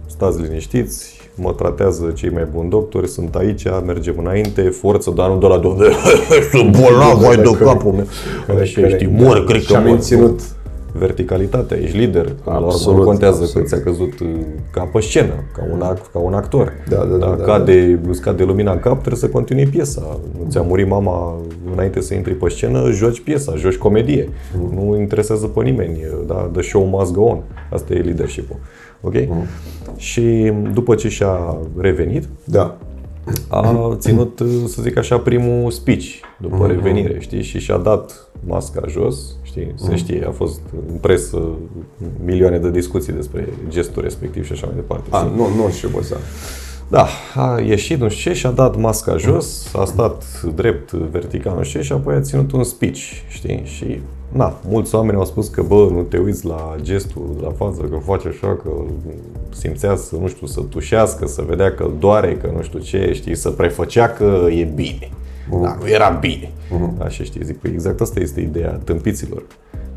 stați 0.06 0.40
liniștiți, 0.42 1.16
mă 1.34 1.52
tratează 1.52 2.12
cei 2.14 2.30
mai 2.30 2.46
buni 2.54 2.70
doctori, 2.70 3.08
sunt 3.08 3.34
aici, 3.34 3.62
mergem 3.86 4.14
înainte, 4.18 4.62
forță, 4.62 5.12
dar 5.16 5.28
nu 5.28 5.38
de 5.38 5.46
la 5.46 5.58
domnule, 5.58 5.92
sunt 6.50 6.76
bolnav, 6.80 7.22
hai 7.22 7.36
de 7.36 7.64
capul 7.64 7.92
meu. 7.92 8.06
Așa, 8.60 8.88
știi, 8.88 9.10
mor, 9.18 9.44
cred 9.44 9.60
și 9.60 9.66
că 9.66 9.76
am 9.76 9.84
mor. 9.84 9.98
Menținut 10.96 11.06
Verticalitatea, 11.06 11.76
ești 11.76 11.96
lider, 11.96 12.24
până 12.24 12.36
la 12.44 12.56
urmă 12.56 12.66
Absolut, 12.66 12.98
nu 12.98 13.04
contează 13.04 13.42
absolut. 13.42 13.68
că 13.68 13.74
ți-a 13.74 13.84
căzut 13.84 14.20
uh, 14.20 14.28
ca 14.70 14.82
pe 14.92 15.00
scenă, 15.00 15.34
ca 15.56 15.62
un, 15.72 15.80
act, 15.82 16.12
ca 16.12 16.18
un 16.18 16.34
actor. 16.34 16.72
Da, 16.88 16.96
da, 16.96 17.16
da, 17.16 17.34
da, 17.38 17.44
cade, 17.44 18.00
îți 18.08 18.20
cade 18.20 18.44
lumina 18.44 18.72
în 18.72 18.78
cap, 18.78 18.98
trebuie 18.98 19.20
să 19.20 19.28
continui 19.28 19.66
piesa. 19.66 20.20
Nu 20.38 20.50
ți-a 20.50 20.62
murit 20.62 20.88
mama 20.88 21.34
înainte 21.72 22.00
să 22.00 22.14
intri 22.14 22.34
pe 22.34 22.48
scenă, 22.48 22.90
joci 22.90 23.20
piesa, 23.20 23.54
joci 23.56 23.76
comedie. 23.76 24.28
Mm. 24.58 24.74
Nu 24.74 24.96
interesează 24.98 25.46
pe 25.46 25.62
nimeni, 25.62 25.98
da? 26.26 26.50
the 26.52 26.62
show 26.62 26.84
must 26.84 27.12
go 27.12 27.22
on. 27.22 27.42
Asta 27.72 27.94
e 27.94 27.98
leadership-ul. 27.98 28.56
Ok? 29.00 29.14
Mm. 29.14 29.44
Și 29.96 30.52
după 30.72 30.94
ce 30.94 31.08
și-a 31.08 31.56
revenit, 31.78 32.24
Da. 32.44 32.76
a 33.48 33.96
ținut, 33.98 34.42
să 34.66 34.82
zic 34.82 34.96
așa, 34.96 35.18
primul 35.18 35.70
speech 35.70 36.06
după 36.40 36.66
revenire, 36.66 37.16
știi? 37.18 37.42
Și 37.42 37.58
și-a 37.58 37.76
dat 37.76 38.28
masca 38.46 38.82
jos, 38.88 39.36
știi? 39.56 39.74
Se 39.88 39.96
știe, 39.96 40.24
a 40.28 40.30
fost 40.30 40.60
în 40.88 40.96
presă 41.00 41.42
milioane 42.24 42.58
de 42.58 42.70
discuții 42.70 43.12
despre 43.12 43.48
gestul 43.68 44.02
respectiv 44.02 44.44
și 44.44 44.52
așa 44.52 44.66
mai 44.66 44.74
departe. 44.74 45.08
A, 45.10 45.18
știi? 45.18 45.36
nu, 45.36 45.62
nu 45.62 45.70
știu 45.70 45.88
ce 45.88 46.02
să. 46.02 46.16
Da, 46.88 47.06
a 47.34 47.60
ieșit, 47.60 48.00
nu 48.00 48.08
știu 48.08 48.30
ce, 48.30 48.38
și-a 48.38 48.50
dat 48.50 48.76
masca 48.76 49.16
jos, 49.16 49.74
a 49.74 49.84
stat 49.84 50.42
drept, 50.54 50.92
vertical, 50.92 51.56
nu 51.56 51.62
știu 51.62 51.80
ce, 51.80 51.86
și 51.86 51.92
apoi 51.92 52.14
a 52.14 52.20
ținut 52.20 52.52
un 52.52 52.64
speech, 52.64 53.00
știi? 53.28 53.62
Și, 53.64 54.00
na, 54.32 54.58
mulți 54.68 54.94
oameni 54.94 55.18
au 55.18 55.24
spus 55.24 55.48
că, 55.48 55.62
bă, 55.62 55.88
nu 55.92 56.02
te 56.02 56.18
uiți 56.18 56.46
la 56.46 56.74
gestul 56.80 57.30
de 57.36 57.42
la 57.42 57.50
față, 57.50 57.82
că 57.82 57.96
face 58.04 58.28
așa, 58.28 58.56
că 58.62 58.70
simțea 59.50 59.96
să, 59.96 60.16
nu 60.20 60.28
știu, 60.28 60.46
să 60.46 60.60
tușească, 60.60 61.26
să 61.26 61.44
vedea 61.48 61.74
că 61.74 61.82
îl 61.82 61.94
doare, 61.98 62.36
că 62.36 62.50
nu 62.56 62.62
știu 62.62 62.78
ce, 62.78 63.10
știi, 63.14 63.34
să 63.34 63.50
prefăcea 63.50 64.08
că 64.08 64.46
e 64.50 64.64
bine. 64.64 65.10
Dar 65.50 65.78
nu 65.80 65.88
era 65.88 66.08
bine. 66.08 66.50
Așa 66.98 67.24
știi, 67.24 67.44
zic, 67.44 67.56
păi 67.56 67.70
exact 67.72 68.00
asta 68.00 68.20
este 68.20 68.40
ideea 68.40 68.80
tâmpiților. 68.84 69.42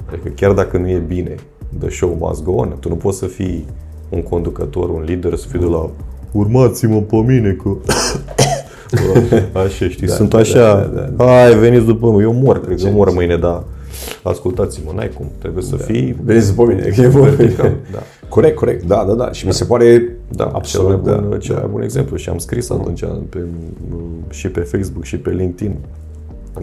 Adică 0.10 0.30
chiar 0.36 0.52
dacă 0.52 0.78
nu 0.78 0.90
e 0.90 0.98
bine, 0.98 1.36
the 1.80 1.90
show 1.90 2.18
must 2.20 2.44
go 2.44 2.52
on, 2.52 2.76
tu 2.80 2.90
nu 2.90 2.96
poți 2.96 3.18
să 3.18 3.26
fii 3.26 3.66
un 4.10 4.22
conducător, 4.22 4.90
un 4.90 5.02
lider, 5.02 5.36
să 5.36 5.48
fii 5.48 5.60
de 5.60 5.66
la 5.66 5.90
urmați-mă 6.32 7.02
pe 7.02 7.16
mine 7.16 7.52
că... 7.52 7.70
Așa, 9.66 9.88
știi, 9.88 10.08
da, 10.08 10.14
sunt 10.14 10.34
așa, 10.34 10.92
da, 10.94 11.02
da, 11.02 11.26
hai, 11.26 11.60
veniți 11.60 11.86
după 11.86 12.10
mine, 12.10 12.24
eu 12.24 12.34
mor, 12.34 12.62
cred 12.66 12.82
că 12.82 12.90
mor 12.90 13.14
mâine, 13.14 13.38
dar 13.38 13.64
ascultați-mă, 14.24 14.92
n-ai 14.96 15.10
cum, 15.10 15.32
trebuie 15.38 15.64
să 15.64 15.76
fii 15.76 16.16
Veniți 16.24 16.50
după 16.50 16.66
mine, 16.66 16.82
că 16.82 17.02
e 17.02 17.08
bun. 17.08 17.22
vertical, 17.22 17.76
da. 17.92 18.00
Corect, 18.30 18.56
corect, 18.56 18.84
da, 18.86 19.04
da, 19.08 19.14
da. 19.14 19.32
Și 19.32 19.46
mi 19.46 19.54
se 19.54 19.64
pare 19.64 20.16
Da, 20.30 20.52
absolut, 20.54 21.04
cel 21.04 21.12
mai 21.12 21.20
bun, 21.20 21.30
da. 21.30 21.38
cel 21.38 21.56
mai 21.56 21.68
bun 21.72 21.82
exemplu 21.82 22.16
și 22.16 22.30
am 22.30 22.38
scris 22.38 22.70
atunci 22.70 23.04
pe, 23.30 23.46
și 24.30 24.48
pe 24.48 24.60
Facebook 24.60 25.04
și 25.04 25.18
pe 25.18 25.30
LinkedIn. 25.30 25.76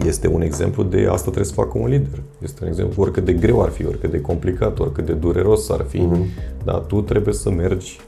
Este 0.05 0.27
un 0.27 0.41
exemplu 0.41 0.83
de 0.83 1.07
asta 1.09 1.21
trebuie 1.23 1.45
să 1.45 1.53
facă 1.53 1.71
un 1.77 1.87
lider. 1.87 2.21
Este 2.43 2.59
un 2.63 2.67
exemplu 2.69 3.01
oricât 3.01 3.25
de 3.25 3.33
greu 3.33 3.61
ar 3.61 3.69
fi, 3.69 3.85
oricât 3.85 4.11
de 4.11 4.21
complicat, 4.21 4.79
oricât 4.79 5.05
de 5.05 5.13
dureros 5.13 5.69
ar 5.69 5.85
fi, 5.89 6.07
dar 6.63 6.75
tu 6.75 7.01
trebuie 7.01 7.33
să 7.33 7.49
mergi 7.51 7.99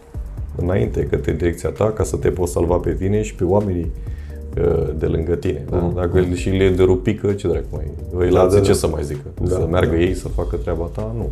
înainte 0.56 1.08
către 1.10 1.32
direcția 1.32 1.70
ta 1.70 1.92
ca 1.92 2.04
să 2.04 2.16
te 2.16 2.30
poți 2.30 2.52
salva 2.52 2.76
pe 2.76 2.92
tine 2.94 3.22
și 3.22 3.36
pe 3.36 3.44
oamenii 3.44 3.92
uh, 3.96 4.18
de 4.98 5.06
lângă 5.06 5.36
tine. 5.36 5.66
Da? 5.70 5.92
Dacă 5.96 6.18
el 6.18 6.34
și 6.34 6.50
liderul 6.50 6.96
pică, 6.96 7.34
ce 7.34 7.48
dracu 7.48 7.66
mai... 7.72 7.92
Îi 8.14 8.30
Da, 8.30 8.48
da, 8.48 8.54
da, 8.54 8.60
ce 8.60 8.68
da. 8.72 8.74
să 8.78 8.88
mai 8.88 9.04
zică? 9.04 9.26
Da, 9.42 9.50
să 9.50 9.68
meargă 9.70 9.92
da. 9.92 10.00
ei 10.02 10.14
să 10.14 10.28
facă 10.28 10.56
treaba 10.56 10.90
ta? 10.94 11.16
Nu. 11.18 11.30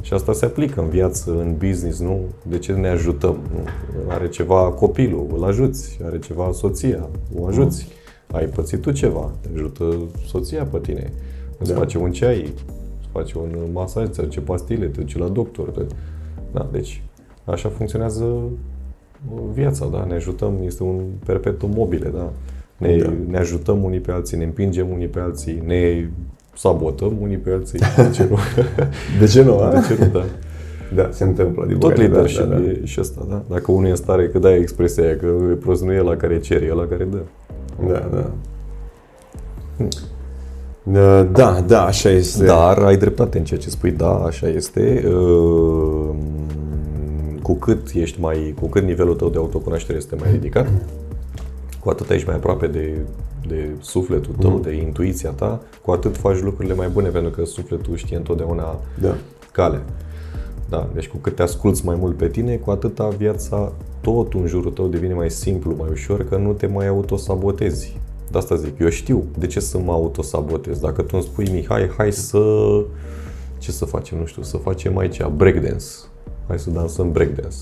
Și 0.00 0.12
asta 0.12 0.32
se 0.32 0.44
aplică 0.44 0.80
în 0.80 0.88
viață, 0.88 1.30
în 1.30 1.54
business, 1.58 2.00
nu? 2.00 2.20
De 2.42 2.58
ce 2.58 2.72
ne 2.72 2.88
ajutăm? 2.88 3.38
Nu? 3.54 3.60
Are 4.08 4.28
ceva 4.28 4.56
copilul, 4.72 5.26
îl 5.36 5.44
ajuți, 5.44 5.98
are 6.04 6.18
ceva 6.18 6.50
soția, 6.52 7.08
o 7.38 7.46
ajuți. 7.46 7.88
Ai 8.32 8.44
pățit 8.46 8.80
tu 8.80 8.90
ceva, 8.90 9.30
te 9.40 9.48
ajută 9.54 9.84
soția 10.26 10.64
pe 10.64 10.78
tine. 10.78 11.12
Îți 11.58 11.70
Da. 11.72 11.76
face 11.78 11.98
un 11.98 12.12
ceai, 12.12 12.40
îți 12.42 13.08
face 13.12 13.38
un 13.38 13.68
masaj, 13.72 14.08
îți 14.08 14.20
aduce 14.20 14.40
pastile, 14.40 14.86
te 14.86 15.00
duce 15.00 15.18
la 15.18 15.28
doctor. 15.28 15.68
Te... 15.68 15.80
Da, 16.52 16.68
deci 16.72 17.02
așa 17.44 17.68
funcționează 17.68 18.24
uh, 18.24 18.42
viața, 19.54 19.88
da? 19.92 20.04
Ne 20.08 20.14
ajutăm, 20.14 20.52
este 20.66 20.82
un 20.82 21.00
perpetuum 21.26 21.70
mobile, 21.74 22.10
da? 22.14 22.30
Ne, 22.76 22.96
Da. 22.96 23.12
ne 23.30 23.38
ajutăm 23.38 23.84
unii 23.84 24.00
pe 24.00 24.12
alții, 24.12 24.36
ne 24.36 24.44
împingem 24.44 24.86
unii 24.92 25.06
pe 25.06 25.20
alții, 25.20 25.62
ne 25.66 26.10
sabotăm 26.56 27.16
unii 27.20 27.36
pe 27.36 27.50
alții. 27.50 27.78
De 27.78 28.10
ce 28.12 28.26
nu? 28.30 28.38
De 29.20 29.26
ce 29.26 29.42
nu, 29.42 29.58
a? 29.58 29.68
De 29.70 29.94
ce 29.94 30.04
nu, 30.04 30.10
da. 30.12 30.24
Da, 30.94 31.08
se 31.12 31.24
întâmplă. 31.24 31.64
Din 31.66 31.78
Tot 31.78 31.90
păcate, 31.92 32.08
leadership 32.08 32.40
da, 32.40 32.44
da, 32.46 32.56
da. 32.56 32.62
e 32.62 32.80
și 32.84 33.00
ăsta, 33.00 33.26
da? 33.28 33.42
Dacă 33.48 33.72
unul 33.72 33.86
e 33.86 33.90
în 33.90 33.96
stare, 33.96 34.28
că 34.28 34.38
da, 34.38 34.54
expresia 34.54 35.02
aia, 35.04 35.16
că 35.16 35.26
e 35.50 35.54
prost, 35.54 35.82
nu 35.82 35.92
e 35.92 36.00
la 36.00 36.16
care 36.16 36.38
cere, 36.40 36.64
e 36.64 36.72
la 36.74 36.86
care 36.86 37.04
dă. 37.04 37.18
Da, 37.88 38.08
da. 38.12 38.30
Da, 40.82 41.22
Da, 41.22 41.64
da, 41.66 41.84
așa 41.84 42.08
este. 42.08 42.44
Dar 42.44 42.78
ai 42.78 42.96
dreptate 42.96 43.38
în 43.38 43.44
ceea 43.44 43.60
ce 43.60 43.70
spui, 43.70 43.90
da, 43.90 44.14
așa 44.14 44.48
este. 44.48 45.04
Uh, 45.06 46.03
Cu 47.44 47.54
cât 47.54 47.90
ești 47.94 48.20
mai, 48.20 48.54
cu 48.60 48.66
cât 48.68 48.82
nivelul 48.82 49.14
tău 49.14 49.28
de 49.28 49.38
autocunoaștere 49.38 49.98
este 49.98 50.16
mai 50.20 50.30
ridicat, 50.30 50.68
cu 51.80 51.90
atât 51.90 52.10
ești 52.10 52.26
mai 52.26 52.36
aproape 52.36 52.66
de, 52.66 52.98
de 53.48 53.70
sufletul 53.80 54.34
tău, 54.40 54.58
de 54.58 54.72
intuiția 54.72 55.30
ta, 55.30 55.60
cu 55.82 55.90
atât 55.90 56.16
faci 56.16 56.40
lucrurile 56.40 56.74
mai 56.74 56.88
bune, 56.88 57.08
pentru 57.08 57.30
că 57.30 57.44
sufletul 57.44 57.96
știe 57.96 58.16
întotdeauna 58.16 58.80
Da. 59.00 59.14
calea. 59.52 59.82
Da, 60.68 60.88
deci 60.94 61.08
cu 61.08 61.16
cât 61.16 61.34
te 61.36 61.42
asculți 61.42 61.84
mai 61.84 61.96
mult 61.98 62.16
pe 62.16 62.28
tine, 62.28 62.56
cu 62.56 62.70
atâta 62.70 63.08
viața, 63.08 63.72
tot 64.00 64.32
în 64.34 64.46
jurul 64.46 64.70
tău 64.70 64.86
devine 64.86 65.14
mai 65.14 65.30
simplu, 65.30 65.74
mai 65.78 65.88
ușor, 65.90 66.24
că 66.24 66.36
nu 66.36 66.52
te 66.52 66.66
mai 66.66 66.86
autosabotezi. 66.86 68.00
De 68.30 68.38
asta 68.38 68.54
zic, 68.54 68.78
eu 68.78 68.88
știu 68.88 69.24
de 69.38 69.46
ce 69.46 69.60
să 69.60 69.78
mă 69.78 69.92
autosabotez. 69.92 70.78
Dacă 70.78 71.02
tu 71.02 71.10
îmi 71.12 71.22
spui, 71.22 71.48
Mihai, 71.52 71.90
hai 71.96 72.12
să... 72.12 72.40
Ce 73.58 73.72
să 73.72 73.84
facem? 73.84 74.18
Nu 74.18 74.26
știu, 74.26 74.42
să 74.42 74.56
facem 74.56 74.98
aici 74.98 75.26
breakdance. 75.36 75.84
Hai 76.46 76.58
să 76.58 76.70
dansăm 76.70 77.12
breakdance. 77.12 77.56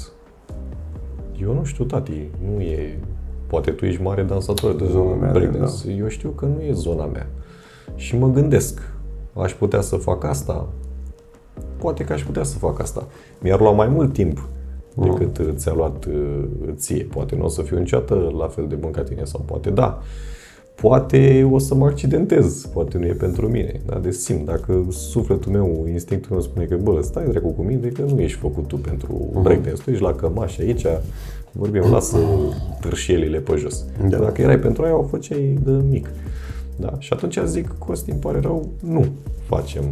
Eu 1.40 1.54
nu 1.54 1.64
știu, 1.64 1.84
tati, 1.84 2.28
nu 2.54 2.60
e... 2.60 2.98
Poate 3.46 3.70
tu 3.70 3.84
ești 3.84 4.02
mare 4.02 4.22
dansator 4.22 4.74
de 4.74 4.84
Zona 4.84 5.14
mea, 5.14 5.30
breakdance. 5.30 5.90
Eu 5.90 6.08
știu 6.08 6.28
că 6.28 6.46
nu 6.46 6.60
e 6.60 6.72
zona 6.72 7.04
mea. 7.04 7.26
Și 7.94 8.18
mă 8.18 8.30
gândesc, 8.30 8.80
aș 9.32 9.52
putea 9.52 9.80
să 9.80 9.96
fac 9.96 10.24
asta? 10.24 10.68
Poate 11.76 12.04
că 12.04 12.12
aș 12.12 12.22
putea 12.24 12.42
să 12.42 12.58
fac 12.58 12.80
asta. 12.80 13.06
Mi-ar 13.40 13.60
lua 13.60 13.70
mai 13.70 13.88
mult 13.88 14.12
timp 14.12 14.48
decât 14.94 15.38
uh, 15.38 15.48
ți-a 15.54 15.72
luat 15.72 16.04
uh, 16.04 16.44
ție. 16.74 17.04
Poate 17.04 17.36
nu 17.36 17.44
o 17.44 17.48
să 17.48 17.62
fiu 17.62 17.78
niciodată 17.78 18.32
la 18.38 18.48
fel 18.48 18.66
de 18.66 18.74
bun 18.74 18.90
ca 18.90 19.02
tine 19.02 19.24
sau 19.24 19.40
poate 19.40 19.70
da. 19.70 20.02
Poate 20.74 21.48
o 21.50 21.58
să 21.58 21.74
mă 21.74 21.86
accidentez, 21.86 22.66
poate 22.66 22.98
nu 22.98 23.06
e 23.06 23.12
pentru 23.12 23.48
mine, 23.48 23.80
dar 23.86 23.98
de 23.98 24.10
simt, 24.10 24.44
dacă 24.46 24.86
sufletul 24.90 25.52
meu, 25.52 25.86
instinctul 25.90 26.30
meu 26.30 26.40
spune 26.40 26.64
că, 26.64 26.76
bă, 26.76 27.00
stai 27.02 27.28
dracu 27.28 27.48
cu 27.48 27.62
mine, 27.62 27.88
că 27.88 28.02
nu 28.02 28.20
ești 28.20 28.38
făcut 28.38 28.66
tu 28.66 28.76
pentru 28.76 29.28
breakdance, 29.42 29.82
tu 29.82 29.90
ești 29.90 30.02
la 30.02 30.14
cămașă 30.14 30.62
aici, 30.62 30.86
vorbim, 31.52 31.90
lasă 31.90 32.18
târșielile 32.80 33.38
pe 33.38 33.56
jos. 33.56 33.84
Da. 34.08 34.18
Dacă 34.18 34.42
erai 34.42 34.58
pentru 34.58 34.82
aia, 34.82 34.98
o 34.98 35.02
făceai 35.02 35.58
de 35.64 35.70
mic. 35.90 36.10
Da. 36.76 36.94
Și 36.98 37.12
atunci 37.12 37.38
zic, 37.44 37.74
Costi, 37.78 38.10
îmi 38.10 38.20
pare 38.20 38.40
rău, 38.40 38.68
nu 38.80 39.04
facem 39.46 39.84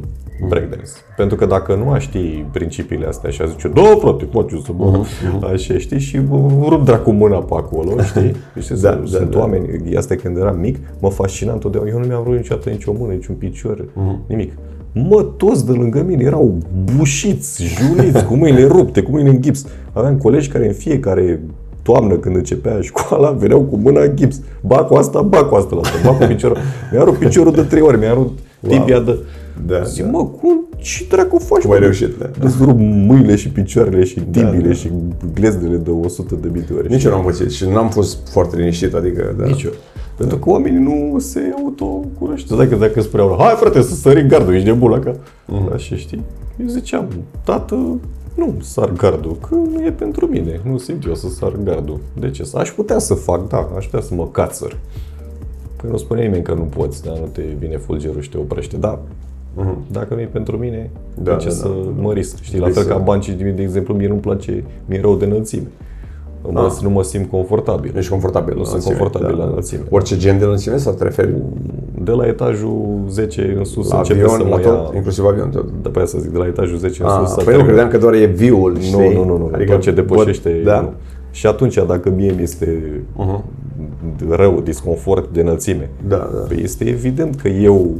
breakdance. 0.48 0.90
Pentru 1.16 1.36
că 1.36 1.46
dacă 1.46 1.74
nu 1.74 1.90
aș 1.90 2.02
ști 2.02 2.44
principiile 2.52 3.06
astea 3.06 3.30
și 3.30 3.42
a 3.42 3.46
zice, 3.46 3.68
da, 3.68 3.82
frate, 4.00 4.28
face 4.32 4.60
să 4.64 4.72
mă, 4.76 5.04
așa, 5.52 5.78
știi, 5.78 5.98
și 5.98 6.20
rup 6.68 6.84
dracu 6.84 7.10
mâna 7.10 7.36
pe 7.36 7.54
acolo, 7.54 8.02
știi? 8.08 8.34
știi 8.60 8.80
Da, 8.80 8.90
da, 8.90 8.96
da, 8.96 9.06
sunt 9.06 9.30
da. 9.30 9.38
oameni, 9.38 9.96
asta 9.96 10.14
când 10.14 10.36
eram 10.36 10.58
mic, 10.58 10.76
mă 11.00 11.10
fascina 11.10 11.52
întotdeauna. 11.52 11.90
Eu 11.90 11.98
nu 11.98 12.06
mi-am 12.06 12.22
vrut 12.22 12.36
niciodată 12.36 12.70
nicio 12.70 12.92
mână, 12.98 13.12
niciun 13.12 13.34
picior, 13.34 13.84
nimic. 14.26 14.52
Mă, 14.92 15.26
toți 15.36 15.66
de 15.66 15.72
lângă 15.72 16.02
mine 16.02 16.22
erau 16.22 16.58
bușiți, 16.96 17.64
juliți, 17.64 18.24
cu 18.24 18.34
mâinile 18.34 18.66
rupte, 18.66 19.02
cu 19.02 19.10
mâinile 19.10 19.34
în 19.34 19.42
gips. 19.42 19.66
Aveam 19.92 20.18
colegi 20.18 20.48
care 20.48 20.66
în 20.66 20.72
fiecare 20.72 21.40
toamnă 21.82 22.14
când 22.14 22.36
începea 22.36 22.80
școala, 22.80 23.30
veneau 23.30 23.60
cu 23.60 23.76
mâna 23.76 24.00
în 24.00 24.16
gips. 24.16 24.40
Ba 24.60 24.76
cu 24.76 24.94
asta, 24.94 25.22
ba 25.22 25.44
cu 25.44 25.54
asta, 25.54 25.74
la 25.74 25.80
asta, 25.80 26.10
ba 26.10 26.16
cu 26.16 26.24
piciorul. 26.24 26.56
Mi-a 26.92 27.02
rupt 27.02 27.18
piciorul 27.18 27.52
de 27.52 27.62
trei 27.62 27.82
ori, 27.82 27.98
mi-a 27.98 28.12
rupt 28.12 28.38
tibia 28.68 29.00
de... 29.00 29.18
Da, 29.66 29.82
Zic, 29.82 30.04
da. 30.04 30.10
mă, 30.10 30.24
cum, 30.26 30.68
ce 30.76 31.04
dracu 31.08 31.38
faci? 31.38 31.62
Cum 31.62 31.70
ai 31.70 31.78
mă? 31.78 31.84
reușit, 31.84 32.16
da. 32.18 32.30
Îți 32.40 32.56
rup 32.60 32.78
mâinile 32.78 33.36
și 33.36 33.48
picioarele 33.48 34.04
și 34.04 34.20
tibile 34.20 34.66
da. 34.68 34.72
și 34.72 34.90
glezdele 35.34 35.76
de 35.76 35.90
100 35.90 36.34
de 36.34 36.48
mii 36.52 36.62
de 36.62 36.74
ori. 36.74 36.88
Nici 36.88 37.04
eu 37.04 37.10
n-am 37.10 37.24
pățit 37.24 37.50
și 37.50 37.68
n-am 37.68 37.90
fost 37.90 38.28
foarte 38.28 38.56
liniștit, 38.56 38.94
adică, 38.94 39.34
da. 39.38 39.44
Nici 39.44 39.62
eu. 39.62 39.72
Pentru 40.16 40.38
că 40.38 40.50
oamenii 40.50 40.80
nu 40.80 41.18
se 41.18 41.40
autocunoaște. 41.62 42.56
Dacă, 42.56 42.76
dacă 42.76 43.00
spuneau, 43.00 43.36
hai 43.38 43.54
frate 43.56 43.82
să 43.82 43.94
sărim 43.94 44.28
gardul, 44.28 44.54
ești 44.54 44.66
nebun 44.66 44.90
la 44.90 44.98
cap. 44.98 45.16
Mhm. 45.46 45.72
Așa 45.72 45.96
știi? 45.96 46.22
Eu 46.60 46.66
ziceam, 46.66 47.08
tată, 47.44 47.98
nu 48.34 48.54
sar 48.60 48.92
gardul, 48.92 49.36
că 49.48 49.54
nu 49.54 49.84
e 49.84 49.90
pentru 49.90 50.26
mine. 50.26 50.60
Nu 50.64 50.78
simt 50.78 51.06
eu 51.06 51.14
să 51.14 51.28
sar 51.28 51.52
gardul. 51.62 52.00
De 52.20 52.30
ce? 52.30 52.48
Aș 52.54 52.70
putea 52.70 52.98
să 52.98 53.14
fac, 53.14 53.48
da, 53.48 53.68
aș 53.76 53.84
putea 53.84 54.00
să 54.00 54.14
mă 54.14 54.28
cațăr. 54.28 54.76
Păi 55.76 55.90
nu 55.90 55.96
spune 55.96 56.22
nimeni 56.22 56.42
că 56.42 56.54
nu 56.54 56.62
poți, 56.62 57.02
dar 57.04 57.18
nu 57.18 57.26
te 57.32 57.42
vine 57.58 57.76
fulgerul 57.76 58.20
și 58.20 58.30
te 58.30 58.36
oprește. 58.38 58.76
Da, 58.76 59.02
dacă 59.92 60.14
nu 60.14 60.20
e 60.20 60.28
pentru 60.32 60.56
mine, 60.56 60.90
Mhm. 61.14 61.24
Da, 61.24 61.30
de 61.32 61.36
ce 61.42 61.48
da, 61.48 61.54
să 61.54 61.62
da, 61.68 61.74
da. 61.96 62.02
mă 62.02 62.12
risc? 62.12 62.42
Știi, 62.42 62.58
la 62.58 62.62
Vrei 62.64 62.74
fel 62.76 62.82
să- 62.82 62.88
ca 62.88 62.96
bancii, 62.98 63.32
de 63.32 63.62
exemplu, 63.62 63.94
mie 63.94 64.08
nu-mi 64.08 64.20
place, 64.20 64.64
mi-e 64.86 65.00
rău 65.00 65.16
de 65.16 65.24
înălțime. 65.24 65.66
Mă, 66.50 66.60
Ah. 66.60 66.72
Nu 66.82 66.90
mă 66.90 67.02
simt 67.02 67.30
confortabil. 67.30 67.90
Nu 67.92 67.98
ești 67.98 68.10
confortabil 68.10 68.54
Nu 68.54 68.60
la 68.60 68.66
sunt 68.66 68.82
înălțime. 68.82 68.98
confortabil 69.02 69.36
la 69.38 69.44
înălțime. 69.50 69.80
Orice 69.90 70.16
gen 70.16 70.38
de 70.38 70.44
înălțime 70.44 70.76
sau 70.76 70.92
te 70.92 71.04
referi 71.04 71.34
De 72.02 72.10
la 72.10 72.26
etajul 72.26 73.00
10 73.08 73.54
în 73.58 73.64
sus 73.64 73.90
la 73.90 73.96
începe 73.98 74.20
avion, 74.20 74.36
să 74.36 74.42
la 74.42 74.48
mă 74.48 74.58
tot, 74.58 74.72
ia... 74.72 74.90
inclusiv 74.96 75.24
avion 75.24 75.50
tot? 75.50 75.68
De 75.82 75.88
pe 75.88 75.98
aia 75.98 76.06
să 76.06 76.18
zic, 76.18 76.30
de 76.30 76.38
la 76.38 76.46
etajul 76.46 76.76
10 76.78 77.02
în 77.02 77.08
Ah, 77.08 77.18
sus. 77.20 77.28
să 77.28 77.34
păi 77.34 77.44
nu, 77.44 77.50
termin. 77.50 77.66
credeam 77.66 77.88
că 77.88 77.98
doar 77.98 78.14
e 78.14 78.24
viul, 78.24 78.78
știi? 78.80 78.98
Nu, 78.98 79.12
nu, 79.12 79.24
nu, 79.24 79.36
nu. 79.38 79.50
Adică 79.52 79.72
tot 79.72 79.80
ce 79.80 79.90
depășește... 79.92 80.60
bă, 80.64 80.70
da. 80.70 80.80
Nu. 80.80 80.92
Și 81.30 81.46
atunci, 81.46 81.74
dacă 81.86 82.10
mie 82.10 82.32
mi 82.36 82.42
este 82.42 82.82
Uh-huh. 83.16 83.44
rău, 84.28 84.60
disconfort 84.60 85.32
de 85.32 85.40
înălțime, 85.40 85.90
Da, 86.08 86.16
da. 86.16 86.38
Păi 86.48 86.60
este 86.62 86.84
evident 86.84 87.34
că 87.40 87.48
eu, 87.48 87.90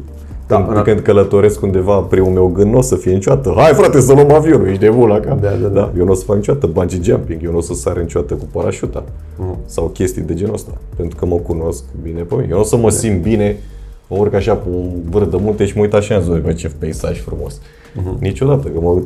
Da, 0.51 0.57
da, 0.57 0.65
când, 0.65 0.77
în- 0.77 0.83
când 0.83 1.01
călătoresc 1.01 1.63
undeva, 1.63 1.97
primul 1.99 2.31
meu 2.33 2.47
gând 2.47 2.73
nu 2.73 2.79
o 2.79 2.81
să 2.81 2.95
fie 2.97 3.13
niciodată 3.13 3.53
Hai 3.57 3.73
frate 3.73 4.01
să 4.01 4.13
luăm 4.13 4.33
avionul, 4.33 4.69
ești 4.69 4.83
nebun 4.85 5.09
la 5.09 5.21
cap 5.21 5.41
Da, 5.41 5.49
da, 5.63 5.69
da. 5.69 5.93
Eu 5.99 6.05
nu 6.05 6.11
o 6.11 6.15
să 6.15 6.25
fac 6.25 6.37
niciodată 6.37 6.67
bungee 6.67 7.01
jumping, 7.03 7.41
eu 7.45 7.51
nu 7.51 7.57
o 7.57 7.61
să 7.61 7.75
sar 7.75 7.99
niciodată 7.99 8.35
cu 8.35 8.45
parașuta 8.53 9.05
Mhm. 9.39 9.57
Sau 9.67 9.87
chestii 9.87 10.23
de 10.23 10.35
genul 10.35 10.55
ăsta 10.55 10.71
Pentru 10.97 11.17
că 11.19 11.27
mă 11.27 11.37
cunosc 11.37 11.85
bine 12.03 12.21
pe 12.21 12.35
mine 12.35 12.47
Eu 12.51 12.55
nu 12.57 12.61
o 12.63 12.65
să 12.65 12.77
mă 12.77 12.83
Da. 12.89 12.95
simt 12.95 13.23
bine 13.23 13.57
Mă 14.09 14.17
urc 14.19 14.35
așa 14.35 14.55
pe 14.55 14.69
un 14.69 14.89
vârf 15.11 15.31
de 15.31 15.37
munte 15.41 15.65
și 15.67 15.77
mă 15.77 15.83
uit 15.83 15.95
așa 15.95 16.15
în 16.15 16.23
zonă, 16.23 16.39
bă, 16.39 16.53
ce 16.53 16.71
peisaj 16.79 17.21
frumos. 17.21 17.61
Mhm. 17.95 18.17
Niciodată, 18.21 18.69
că 18.69 18.81
mă, 18.81 18.99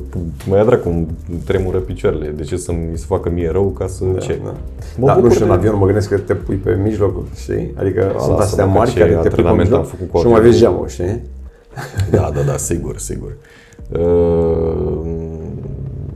mă 0.49 0.57
ia 0.57 0.65
dracu, 0.65 0.89
îmi 0.89 1.07
tremură 1.45 1.79
picioarele. 1.79 2.33
De 2.37 2.43
ce 2.43 2.57
să 2.57 2.73
mi 2.73 2.99
se 2.99 3.05
facă 3.09 3.31
mie 3.31 3.51
rău 3.51 3.65
ca 3.79 3.87
să 3.87 4.05
ce? 4.21 4.39
Da. 4.45 4.55
Mă 4.99 5.07
da, 5.07 5.15
nu 5.15 5.21
bucur 5.21 5.33
știu, 5.35 5.45
în 5.45 5.51
de- 5.51 5.57
avion 5.57 5.77
mă 5.79 5.85
gândesc 5.85 6.09
că 6.09 6.19
te 6.19 6.35
pui 6.35 6.55
pe 6.55 6.79
mijloc, 6.83 7.15
știi? 7.37 7.73
Adică 7.75 8.01
sunt 8.01 8.13
lasă-mă 8.15 8.39
astea 8.39 8.65
că 8.65 8.71
mari 8.71 8.91
ce 8.91 8.99
care 8.99 9.11
te 9.11 9.17
pui 9.17 9.23
pe 9.23 9.29
antrenament 9.29 9.73
am 9.73 9.79
mijloc 9.79 9.87
făcut 9.89 10.11
cu 10.11 10.19
și 10.19 10.25
nu 10.25 10.31
mai 10.31 10.39
avionul. 10.39 10.51
vezi 10.51 10.63
geamul, 10.63 10.89
știi? 10.89 11.21
Da, 12.11 12.31
da, 12.35 12.41
da, 12.43 12.57
sigur, 12.57 12.99
sigur. 12.99 13.37
Uh, 13.93 15.01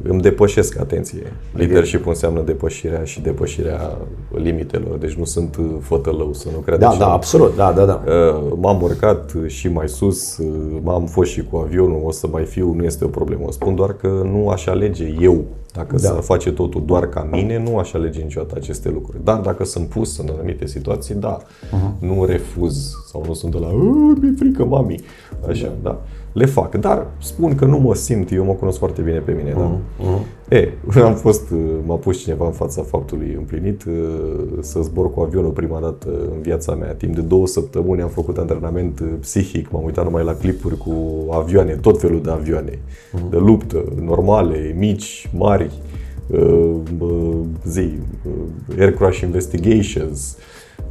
îmi 0.03 0.21
depășesc, 0.21 0.79
atenție. 0.81 1.33
Leadership 1.55 2.07
înseamnă 2.07 2.41
depășirea 2.43 3.05
și 3.05 3.21
depășirea 3.21 3.99
limitelor, 4.35 4.97
deci 4.99 5.13
nu 5.13 5.25
sunt 5.25 5.57
uh, 5.57 5.65
fătălău, 5.81 6.33
să 6.33 6.49
nu 6.53 6.57
Da, 6.59 6.63
credeți. 6.65 6.99
da, 6.99 7.13
absolut, 7.13 7.57
da, 7.57 7.73
da, 7.73 7.85
da. 7.85 8.03
Uh, 8.07 8.53
M-am 8.61 8.83
urcat 8.83 9.33
și 9.47 9.69
mai 9.69 9.89
sus, 9.89 10.37
uh, 10.39 10.47
m-am 10.83 11.07
fost 11.07 11.31
și 11.31 11.43
cu 11.51 11.57
avionul, 11.57 12.01
o 12.05 12.11
să 12.11 12.27
mai 12.33 12.45
fiu, 12.45 12.73
nu 12.73 12.85
este 12.85 13.05
o 13.05 13.09
problemă. 13.09 13.45
Spun 13.51 13.75
doar 13.75 13.93
că 13.93 14.07
nu 14.07 14.49
aș 14.49 14.67
alege 14.67 15.15
eu, 15.21 15.45
dacă 15.79 15.97
Da. 15.97 16.09
da. 16.09 16.15
să 16.15 16.21
face 16.21 16.53
totul 16.53 16.83
doar 16.87 17.09
ca 17.09 17.29
mine, 17.31 17.63
nu 17.63 17.79
aș 17.79 17.93
alege 17.93 18.21
niciodată 18.23 18.55
aceste 18.57 18.89
lucruri. 18.89 19.25
Dar 19.25 19.39
dacă 19.41 19.65
sunt 19.65 19.87
pus 19.89 20.19
în 20.19 20.29
anumite 20.35 20.67
situații, 20.67 21.15
da, 21.15 21.37
uh-huh. 21.39 21.99
nu 22.01 22.25
refuz 22.25 22.93
sau 23.11 23.25
nu 23.27 23.33
sunt 23.33 23.53
de 23.53 23.59
la, 23.59 23.67
"Ă, 23.67 23.73
mi-e 24.21 24.35
frică, 24.39 24.65
mami, 24.65 25.01
așa, 25.49 25.73
da. 25.83 25.91
da. 25.91 25.99
Le 26.33 26.47
fac, 26.47 26.75
dar 26.75 27.07
spun 27.23 27.55
că 27.55 27.65
nu 27.65 27.79
mă 27.79 27.95
simt, 27.95 28.33
eu 28.33 28.45
mă 28.45 28.53
cunosc 28.53 28.79
foarte 28.79 29.03
bine 29.03 29.19
pe 29.19 29.33
mine, 29.33 29.53
da. 29.57 29.71
Uh-huh. 29.71 30.38
E, 30.49 30.73
am 31.05 31.15
fost, 31.15 31.53
m-a 31.87 31.95
pus 31.95 32.19
cineva 32.19 32.47
în 32.47 32.53
fața 32.53 32.83
faptului 32.83 33.35
împlinit 33.39 33.85
uh, 33.85 33.95
să 34.61 34.81
zbor 34.83 35.13
cu 35.13 35.21
avionul 35.21 35.51
prima 35.51 35.81
dată 35.81 36.09
în 36.35 36.41
viața 36.41 36.75
mea. 36.75 36.93
Timp 36.93 37.15
de 37.15 37.21
două 37.21 37.47
săptămâni 37.47 38.03
am 38.03 38.09
făcut 38.09 38.39
antrenament 38.39 39.01
uh, 39.01 39.09
psihic, 39.21 39.71
m-am 39.71 39.85
uitat 39.85 40.05
numai 40.05 40.25
la 40.25 40.35
clipuri 40.35 40.77
cu 40.77 40.93
avioane, 41.31 41.73
tot 41.73 42.01
felul 42.01 42.23
de 42.23 42.31
avioane, 42.31 42.79
de 43.31 43.37
luptă, 43.37 43.85
normale, 44.05 44.75
mici, 44.79 45.31
mari, 45.37 45.71
uh, 46.27 46.75
uh, 46.99 47.37
zi, 47.65 47.91
uh, 48.27 48.79
air 48.79 48.93
crash 48.93 49.21
investigations, 49.21 50.37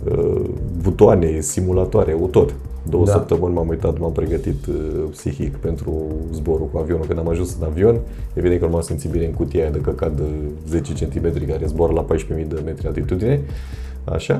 uh, 0.03 0.41
butoane, 0.81 1.39
simulatoare, 1.39 2.17
o 2.21 2.25
tot. 2.25 2.55
Două 2.89 3.05
Da. 3.05 3.11
da. 3.11 3.17
săptămâni 3.17 3.53
m-am 3.53 3.67
uitat, 3.67 3.99
m-am 3.99 4.11
pregătit 4.11 4.65
uh, 4.65 4.75
psihic 5.11 5.55
pentru 5.55 5.93
zborul 6.31 6.69
cu 6.71 6.77
avionul. 6.77 7.05
Când 7.05 7.19
am 7.19 7.27
ajuns 7.27 7.55
în 7.59 7.65
avion, 7.65 7.99
evident 8.33 8.59
că 8.59 8.65
nu 8.65 8.71
m-am 8.71 8.81
simțit 8.81 9.09
bine 9.09 9.25
în 9.25 9.33
cutia 9.33 9.61
aia 9.61 9.71
de 9.71 9.79
căcat 9.79 10.15
de 10.15 10.23
10 10.67 10.93
cm 10.93 11.47
care 11.47 11.65
zboară 11.65 11.93
la 11.93 12.05
14.000 12.15 12.47
de 12.47 12.61
metri 12.65 12.87
altitudine. 12.87 13.41
Așa. 14.03 14.39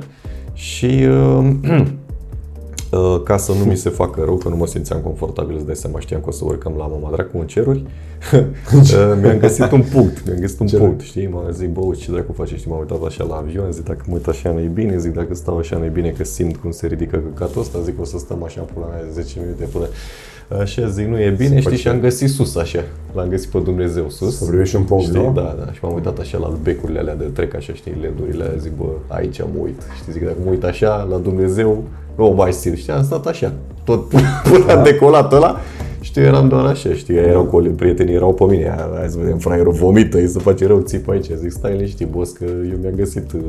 Și 0.53 1.05
uh, 1.09 1.27
Uh, 1.27 1.85
ca 3.23 3.37
să 3.37 3.51
nu 3.51 3.63
mi 3.65 3.75
se 3.77 3.89
facă 3.89 4.21
rău, 4.25 4.35
că 4.37 4.49
nu 4.49 4.55
mă 4.55 4.67
simțeam 4.67 4.99
confortabil, 5.01 5.55
îți 5.55 5.65
dai 5.65 5.75
seama, 5.75 5.99
știam 5.99 6.19
că 6.21 6.27
o 6.29 6.31
să 6.31 6.45
urcăm 6.45 6.73
la 6.77 6.85
mama 6.85 7.09
dracu 7.11 7.37
în 7.39 7.47
ceruri, 7.47 7.83
uh, 8.33 9.17
mi-am 9.21 9.37
găsit 9.37 9.71
un 9.71 9.83
punct, 9.93 10.25
mi-am 10.25 10.37
găsit 10.39 10.59
un 10.59 10.67
Ceruri. 10.67 10.87
punct, 10.89 11.03
știi, 11.03 11.27
mă 11.27 11.49
zic, 11.51 11.69
bă, 11.69 11.81
ce 11.97 12.11
dracu 12.11 12.31
face, 12.31 12.55
știi, 12.57 12.69
m-am 12.71 12.79
uitat 12.79 13.03
așa 13.05 13.23
la 13.23 13.35
avion, 13.35 13.71
zic, 13.71 13.83
dacă 13.83 14.03
mă 14.07 14.13
uit 14.13 14.27
așa 14.27 14.51
nu-i 14.51 14.67
bine, 14.73 14.97
zic, 14.97 15.13
dacă 15.13 15.33
stau 15.35 15.57
așa 15.57 15.77
nu-i 15.77 15.89
bine, 15.89 16.09
că 16.09 16.23
simt 16.23 16.55
cum 16.55 16.71
se 16.71 16.87
ridică 16.87 17.17
căcatul 17.33 17.61
ăsta, 17.61 17.79
zic, 17.83 18.01
o 18.01 18.03
să 18.03 18.17
stăm 18.17 18.43
așa 18.43 18.61
până 18.61 18.85
la 18.89 19.11
10 19.11 19.39
minute 19.41 19.63
până... 19.71 19.85
Așa, 20.61 20.87
zic, 20.87 21.07
nu 21.07 21.19
e 21.19 21.29
bine, 21.29 21.47
Se 21.49 21.53
știi, 21.55 21.61
face- 21.61 21.75
și 21.75 21.87
am 21.87 21.99
găsit 21.99 22.29
sus 22.29 22.55
așa, 22.55 22.83
l-am 23.15 23.27
găsit 23.29 23.49
pe 23.49 23.59
Dumnezeu 23.59 24.09
sus. 24.09 24.37
Să 24.37 24.45
privești 24.45 24.75
un 24.75 24.83
punct, 24.83 25.03
Știi? 25.03 25.19
nu? 25.19 25.31
Da, 25.35 25.55
da. 25.65 25.71
Și 25.71 25.79
m-am 25.81 25.93
uitat 25.93 26.19
așa 26.19 26.37
la 26.37 26.53
becurile 26.61 26.99
alea 26.99 27.15
de 27.15 27.23
trec 27.23 27.55
așa, 27.55 27.73
știi, 27.73 27.93
ledurile 28.01 28.43
alea, 28.43 28.57
zic, 28.57 28.71
bă, 28.77 28.85
aici 29.07 29.39
mă 29.39 29.59
uit. 29.63 29.81
Știi, 30.01 30.11
zic, 30.13 30.23
dacă 30.23 30.35
mă 30.43 30.49
uit 30.49 30.63
așa 30.63 31.07
la 31.09 31.17
Dumnezeu, 31.17 31.83
nu 32.17 32.29
o 32.29 32.33
mai 32.33 32.53
simt. 32.53 32.77
Știi, 32.77 32.93
am 32.93 33.03
stat 33.03 33.25
așa, 33.25 33.53
tot 33.83 34.09
până 34.49 34.63
Da. 34.67 34.77
am 34.77 34.83
decolat 34.83 35.33
ăla. 35.33 35.55
Știi, 36.01 36.21
eram 36.21 36.47
doar 36.47 36.65
așa, 36.65 36.93
știi, 36.93 37.15
erau 37.15 37.43
colegi, 37.43 37.75
prietenii 37.75 38.13
erau 38.13 38.33
pe 38.33 38.43
mine, 38.43 38.67
Hai- 38.77 38.97
hai 38.97 39.07
să 39.09 39.17
vedem, 39.17 39.37
fraierul 39.37 39.71
vomită, 39.73 40.17
îi 40.17 40.27
se 40.27 40.39
face 40.39 40.67
rău, 40.67 40.79
țip 40.79 41.09
aici. 41.09 41.29
Zic, 41.35 41.51
stai 41.51 41.71
liniștit, 41.71 42.07
boss, 42.07 42.31
că 42.31 42.43
eu 42.43 42.77
mi-am 42.81 42.93
găsit 42.95 43.31
uh, 43.31 43.41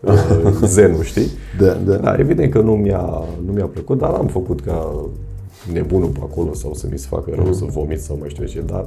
uh, 0.00 0.14
zenul, 0.64 1.02
știi? 1.02 1.26
Da, 1.58 1.72
da. 1.72 1.94
Da, 1.96 2.14
evident 2.18 2.52
că 2.52 2.60
nu 2.60 2.72
mi-a, 2.72 3.24
nu 3.46 3.52
mi-a 3.52 3.64
plăcut, 3.66 3.98
dar 3.98 4.10
am 4.10 4.26
făcut 4.26 4.60
ca 4.60 4.94
nebunul 5.72 6.08
pe 6.08 6.18
acolo 6.22 6.54
sau 6.54 6.74
să 6.74 6.86
mi 6.90 6.98
se 6.98 7.06
facă 7.10 7.30
rău, 7.34 7.52
să 7.52 7.64
vomit 7.64 8.00
sau 8.00 8.16
mai 8.20 8.28
știu 8.28 8.44
ce, 8.44 8.60
dar 8.66 8.86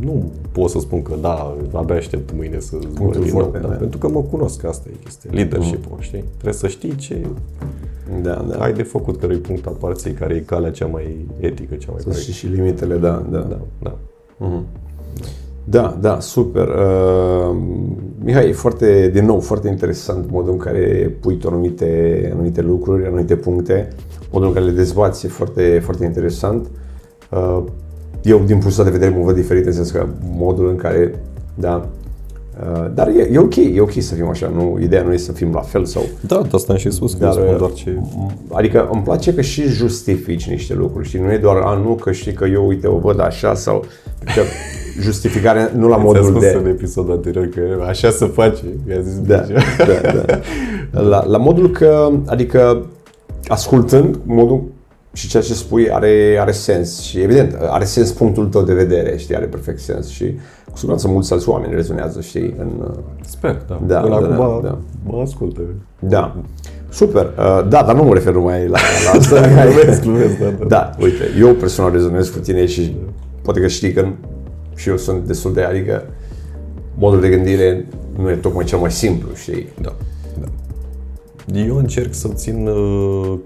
nu 0.00 0.30
pot 0.52 0.70
să 0.70 0.78
spun 0.80 1.02
că 1.02 1.14
da, 1.20 1.56
abia 1.72 1.94
aștept 1.96 2.30
mâine 2.36 2.60
să 2.60 2.76
zbor 2.80 2.90
Punctul 2.94 3.22
din 3.22 3.30
nou, 3.32 3.40
foarte, 3.40 3.58
da, 3.58 3.68
da. 3.68 3.74
pentru 3.74 3.98
că 3.98 4.08
mă 4.08 4.20
cunosc, 4.30 4.60
că 4.60 4.66
asta 4.66 4.88
e 4.92 4.96
chestia, 5.04 5.30
leadership-ul, 5.32 5.96
știi? 6.00 6.24
Trebuie 6.32 6.52
să 6.52 6.66
știi 6.68 6.94
ce 6.96 7.26
Da, 8.22 8.44
da. 8.48 8.56
ai 8.58 8.72
de 8.72 8.82
făcut, 8.82 9.20
cărui 9.20 9.36
punct 9.36 9.66
aparții, 9.66 10.12
care 10.12 10.34
e 10.34 10.38
calea 10.38 10.70
cea 10.70 10.86
mai 10.86 11.26
etică, 11.40 11.74
cea 11.74 11.90
mai 11.90 12.00
Să 12.00 12.04
corectă. 12.04 12.20
știi 12.20 12.32
și 12.32 12.46
limitele, 12.46 12.96
da, 12.96 13.24
da. 13.30 13.38
Da, 13.38 13.58
da. 13.82 13.98
Da, 15.64 15.98
da, 16.00 16.20
super. 16.20 16.68
Uh, 16.68 17.56
Mihai, 18.24 18.48
e 18.48 18.52
foarte, 18.52 19.10
din 19.12 19.24
nou, 19.24 19.40
foarte 19.40 19.68
interesant 19.68 20.30
modul 20.30 20.52
în 20.52 20.58
care 20.58 21.16
pui 21.20 21.36
tu 21.36 21.48
anumite, 21.48 22.30
anumite 22.32 22.60
lucruri, 22.62 23.06
anumite 23.06 23.36
puncte, 23.36 23.88
modul 24.30 24.48
în 24.48 24.54
care 24.54 24.64
le 24.64 24.70
dezbați 24.72 25.26
e 25.26 25.28
foarte, 25.28 25.80
foarte 25.84 26.04
interesant. 26.04 26.66
Uh, 27.30 27.62
eu, 28.22 28.36
din 28.36 28.46
punctul 28.46 28.68
ăsta 28.68 28.84
de 28.84 28.90
vedere, 28.90 29.16
mă 29.16 29.24
văd 29.24 29.34
diferit, 29.34 29.66
în 29.66 29.72
sens 29.72 29.90
că 29.90 30.06
modul 30.36 30.68
în 30.68 30.76
care, 30.76 31.22
da, 31.54 31.74
uh, 31.76 32.03
dar 32.94 33.08
e, 33.08 33.28
e 33.32 33.38
ok, 33.38 33.56
e 33.56 33.80
ok 33.80 33.92
să 33.98 34.14
fim 34.14 34.28
așa, 34.28 34.52
nu, 34.54 34.78
ideea 34.80 35.02
nu 35.02 35.12
e 35.12 35.16
să 35.16 35.32
fim 35.32 35.52
la 35.52 35.60
fel 35.60 35.84
sau 35.84 36.02
Da, 36.20 36.42
de 36.42 36.48
asta 36.52 36.72
am 36.72 36.78
și 36.78 36.90
spus, 36.90 37.12
că 37.12 37.18
Dar, 37.18 37.36
eu 37.36 37.44
spun 37.44 37.56
doar 37.58 37.72
ce... 37.72 37.98
Adică 38.52 38.88
îmi 38.92 39.02
place 39.02 39.34
că 39.34 39.40
și 39.40 39.62
justifici 39.62 40.48
niște 40.48 40.74
lucruri 40.74 41.08
și 41.08 41.18
nu 41.18 41.32
e 41.32 41.38
doar, 41.38 41.56
a, 41.56 41.74
nu, 41.74 41.94
că 41.94 42.12
știi 42.12 42.32
că 42.32 42.44
eu, 42.44 42.66
uite, 42.66 42.86
o 42.86 42.98
văd 42.98 43.20
așa 43.20 43.54
sau 43.54 43.84
că 44.34 44.42
justificarea 45.00 45.70
nu 45.76 45.88
la 45.88 45.94
Ți-am 45.94 46.06
modul 46.06 46.24
spus 46.24 46.40
de... 46.40 46.58
în 46.62 46.66
episodul 46.66 47.12
anterior 47.12 47.46
că 47.46 47.84
așa 47.88 48.10
se 48.10 48.26
face, 48.26 48.62
mi-a 48.86 49.00
zis 49.00 49.18
Da, 49.18 49.44
Mircea. 49.48 50.12
da, 50.12 50.22
da. 50.26 50.40
La, 51.10 51.24
la 51.26 51.38
modul 51.38 51.70
că, 51.70 52.10
adică, 52.26 52.86
ascultând, 53.48 54.18
modul 54.24 54.62
și 55.14 55.28
ceea 55.28 55.42
ce 55.42 55.54
spui 55.54 55.90
are, 55.90 56.36
are 56.40 56.52
sens 56.52 57.00
și 57.00 57.20
evident, 57.20 57.56
are 57.68 57.84
sens 57.84 58.10
punctul 58.12 58.46
tău 58.46 58.62
de 58.62 58.74
vedere, 58.74 59.16
știi, 59.16 59.36
are 59.36 59.44
perfect 59.46 59.78
sens 59.80 60.08
și 60.08 60.24
cu 60.70 60.76
siguranță 60.76 61.08
mulți 61.08 61.32
alți 61.32 61.48
oameni 61.48 61.74
rezonează, 61.74 62.20
știi, 62.20 62.54
în, 62.58 62.68
Sper, 63.26 63.62
da. 63.68 63.80
Da, 63.86 64.00
Până 64.00 64.20
da, 64.20 64.34
acum 64.34 64.60
da, 64.62 64.68
da. 64.68 64.78
mă 65.04 65.20
ascultă. 65.20 65.60
Da. 65.98 66.36
Super. 66.90 67.24
Uh, 67.38 67.68
Da, 67.68 67.82
dar 67.82 67.94
nu 67.94 68.02
mă 68.04 68.14
refer 68.14 68.32
numai 68.32 68.68
la, 68.68 68.78
la 69.04 69.10
asta. 69.18 69.40
glumesc, 69.64 70.02
glumesc, 70.02 70.38
da, 70.38 70.48
da. 70.58 70.64
Da, 70.66 70.90
uite, 71.00 71.24
eu 71.38 71.52
personal 71.54 71.92
rezonez 71.92 72.28
cu 72.28 72.38
tine 72.38 72.66
și 72.66 72.96
poate 73.42 73.60
că 73.60 73.66
știi 73.66 73.92
că 73.92 74.06
și 74.76 74.88
eu 74.88 74.96
sunt 74.96 75.26
destul 75.26 75.52
de, 75.52 75.62
adică 75.62 76.02
modul 76.98 77.20
de 77.20 77.28
gândire 77.28 77.86
nu 78.18 78.30
e 78.30 78.34
tocmai 78.34 78.64
cel 78.64 78.78
mai 78.78 78.90
simplu, 78.90 79.28
știi? 79.34 79.68
Da, 79.80 79.92
da. 80.40 80.46
Eu 81.58 81.76
încerc 81.76 82.14
să 82.14 82.28
țin 82.28 82.66
uh, 82.66 83.38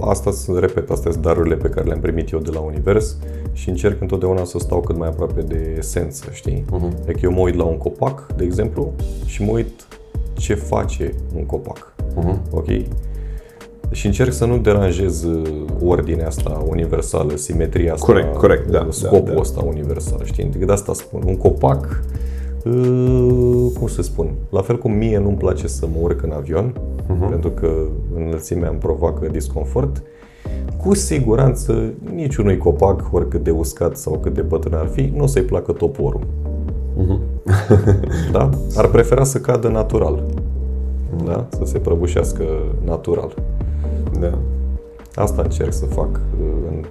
asta, 0.00 0.30
sunt- 0.30 0.58
repet, 0.58 0.90
astea 0.90 1.10
sunt 1.10 1.24
darurile 1.24 1.54
pe 1.54 1.68
care 1.68 1.86
le-am 1.86 2.00
primit 2.00 2.30
eu 2.30 2.38
de 2.38 2.50
la 2.50 2.60
univers 2.60 3.16
și 3.52 3.68
încerc 3.68 4.00
întotdeauna 4.00 4.44
să 4.44 4.58
stau 4.58 4.80
cât 4.80 4.96
mai 4.96 5.08
aproape 5.08 5.40
de 5.40 5.74
esență, 5.78 6.24
știi? 6.32 6.64
Uh-huh. 6.64 7.02
Adică 7.02 7.18
eu 7.22 7.32
mă 7.32 7.40
uit 7.40 7.54
la 7.54 7.64
un 7.64 7.76
copac, 7.76 8.26
de 8.36 8.44
exemplu, 8.44 8.92
și 9.26 9.42
mă 9.42 9.50
uit 9.50 9.86
ce 10.36 10.54
face 10.54 11.14
un 11.36 11.46
copac. 11.46 11.94
Uh-huh. 12.18 12.50
Ok? 12.50 12.68
Și 13.90 14.06
încerc 14.06 14.32
să 14.32 14.44
nu 14.44 14.58
deranjez 14.58 15.22
uh, 15.24 15.64
ordinea 15.84 16.26
asta 16.26 16.64
universală, 16.68 17.36
simetria 17.36 17.92
asta, 17.92 18.06
Corect, 18.06 18.36
corect, 18.36 18.70
da, 18.70 18.86
scopul 18.90 19.24
da, 19.24 19.32
da. 19.32 19.40
ăsta 19.40 19.60
universal, 19.60 20.20
știi? 20.24 20.44
De 20.44 20.72
asta 20.72 20.92
spun. 20.92 21.22
Un 21.26 21.36
copac, 21.36 21.80
uh, 21.82 22.22
cum 23.78 23.86
să 23.86 24.02
spun, 24.02 24.28
la 24.50 24.60
fel 24.60 24.78
cum 24.78 24.92
mie 24.92 25.18
nu-mi 25.18 25.36
place 25.36 25.66
să 25.66 25.86
mă 25.86 25.98
urc 26.00 26.22
în 26.22 26.30
avion, 26.30 26.74
Mhm. 27.08 27.28
pentru 27.28 27.50
că 27.50 27.68
înălțimea 28.16 28.68
îmi 28.68 28.78
provoacă 28.78 29.26
disconfort, 29.32 30.02
cu 30.84 30.94
siguranță 30.94 31.92
niciunui 32.14 32.56
copac, 32.58 33.08
oricât 33.12 33.42
de 33.44 33.50
uscat 33.50 33.96
sau 33.96 34.18
cât 34.18 34.34
de 34.34 34.40
bătrân 34.40 34.78
ar 34.78 34.86
fi, 34.86 35.12
nu 35.16 35.22
o 35.22 35.26
să-i 35.26 35.42
placă 35.42 35.72
toporul. 35.72 36.20
da? 38.32 38.50
Ar 38.76 38.86
prefera 38.88 39.24
să 39.24 39.38
cadă 39.38 39.68
natural. 39.68 40.22
Da? 41.24 41.46
Să 41.50 41.60
se 41.64 41.78
prăbușească 41.78 42.44
natural. 42.84 43.34
Da. 44.20 44.38
Asta 45.14 45.42
încerc 45.42 45.72
să 45.72 45.84
fac 45.84 46.08
uh, 46.40 46.46
în 46.68 46.84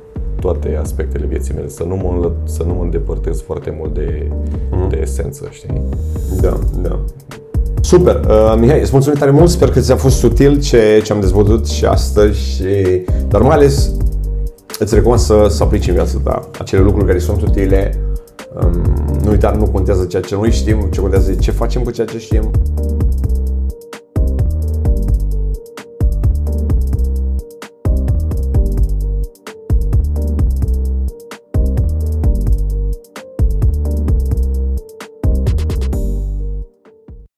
toate 0.43 0.79
aspectele 0.81 1.25
vieții 1.25 1.53
mele, 1.53 1.67
să 1.67 1.83
nu 1.83 1.95
mă, 1.95 2.31
să 2.43 2.63
nu 2.63 2.73
mă 2.73 2.83
îndepărtez 2.83 3.41
foarte 3.41 3.75
mult 3.77 3.93
de, 3.93 4.31
mm. 4.71 4.89
de 4.89 4.99
esență, 5.01 5.47
știi? 5.51 5.81
Da, 6.41 6.59
da. 6.81 6.99
Super! 7.81 8.15
Uh, 8.29 8.55
Mihai, 8.59 8.81
îți 8.81 8.91
mulțumim 8.91 9.19
tare 9.19 9.31
mult, 9.31 9.49
sper 9.49 9.69
că 9.69 9.79
ți-a 9.79 9.95
fost 9.95 10.23
util 10.23 10.61
ce, 10.61 11.01
ce 11.03 11.13
am 11.13 11.19
dezvoltat 11.19 11.65
și 11.65 11.85
astăzi, 11.85 12.39
și, 12.39 12.65
dar 13.27 13.41
mai 13.41 13.55
ales 13.55 13.91
îți 14.79 14.95
recomand 14.95 15.19
să, 15.19 15.47
să 15.49 15.63
aplici 15.63 15.87
în 15.87 15.93
viața 15.93 16.17
ta 16.23 16.49
acele 16.59 16.81
lucruri 16.81 17.05
care 17.05 17.19
sunt 17.19 17.41
utile. 17.41 17.99
Um, 18.63 18.81
nu 19.23 19.29
uita, 19.29 19.55
nu 19.59 19.65
contează 19.65 20.05
ceea 20.05 20.21
ce 20.21 20.35
noi 20.35 20.51
știm, 20.51 20.87
ce 20.91 20.99
contează 20.99 21.33
ce 21.33 21.51
facem 21.51 21.81
cu 21.81 21.91
ceea 21.91 22.07
ce 22.07 22.17
știm. 22.17 22.51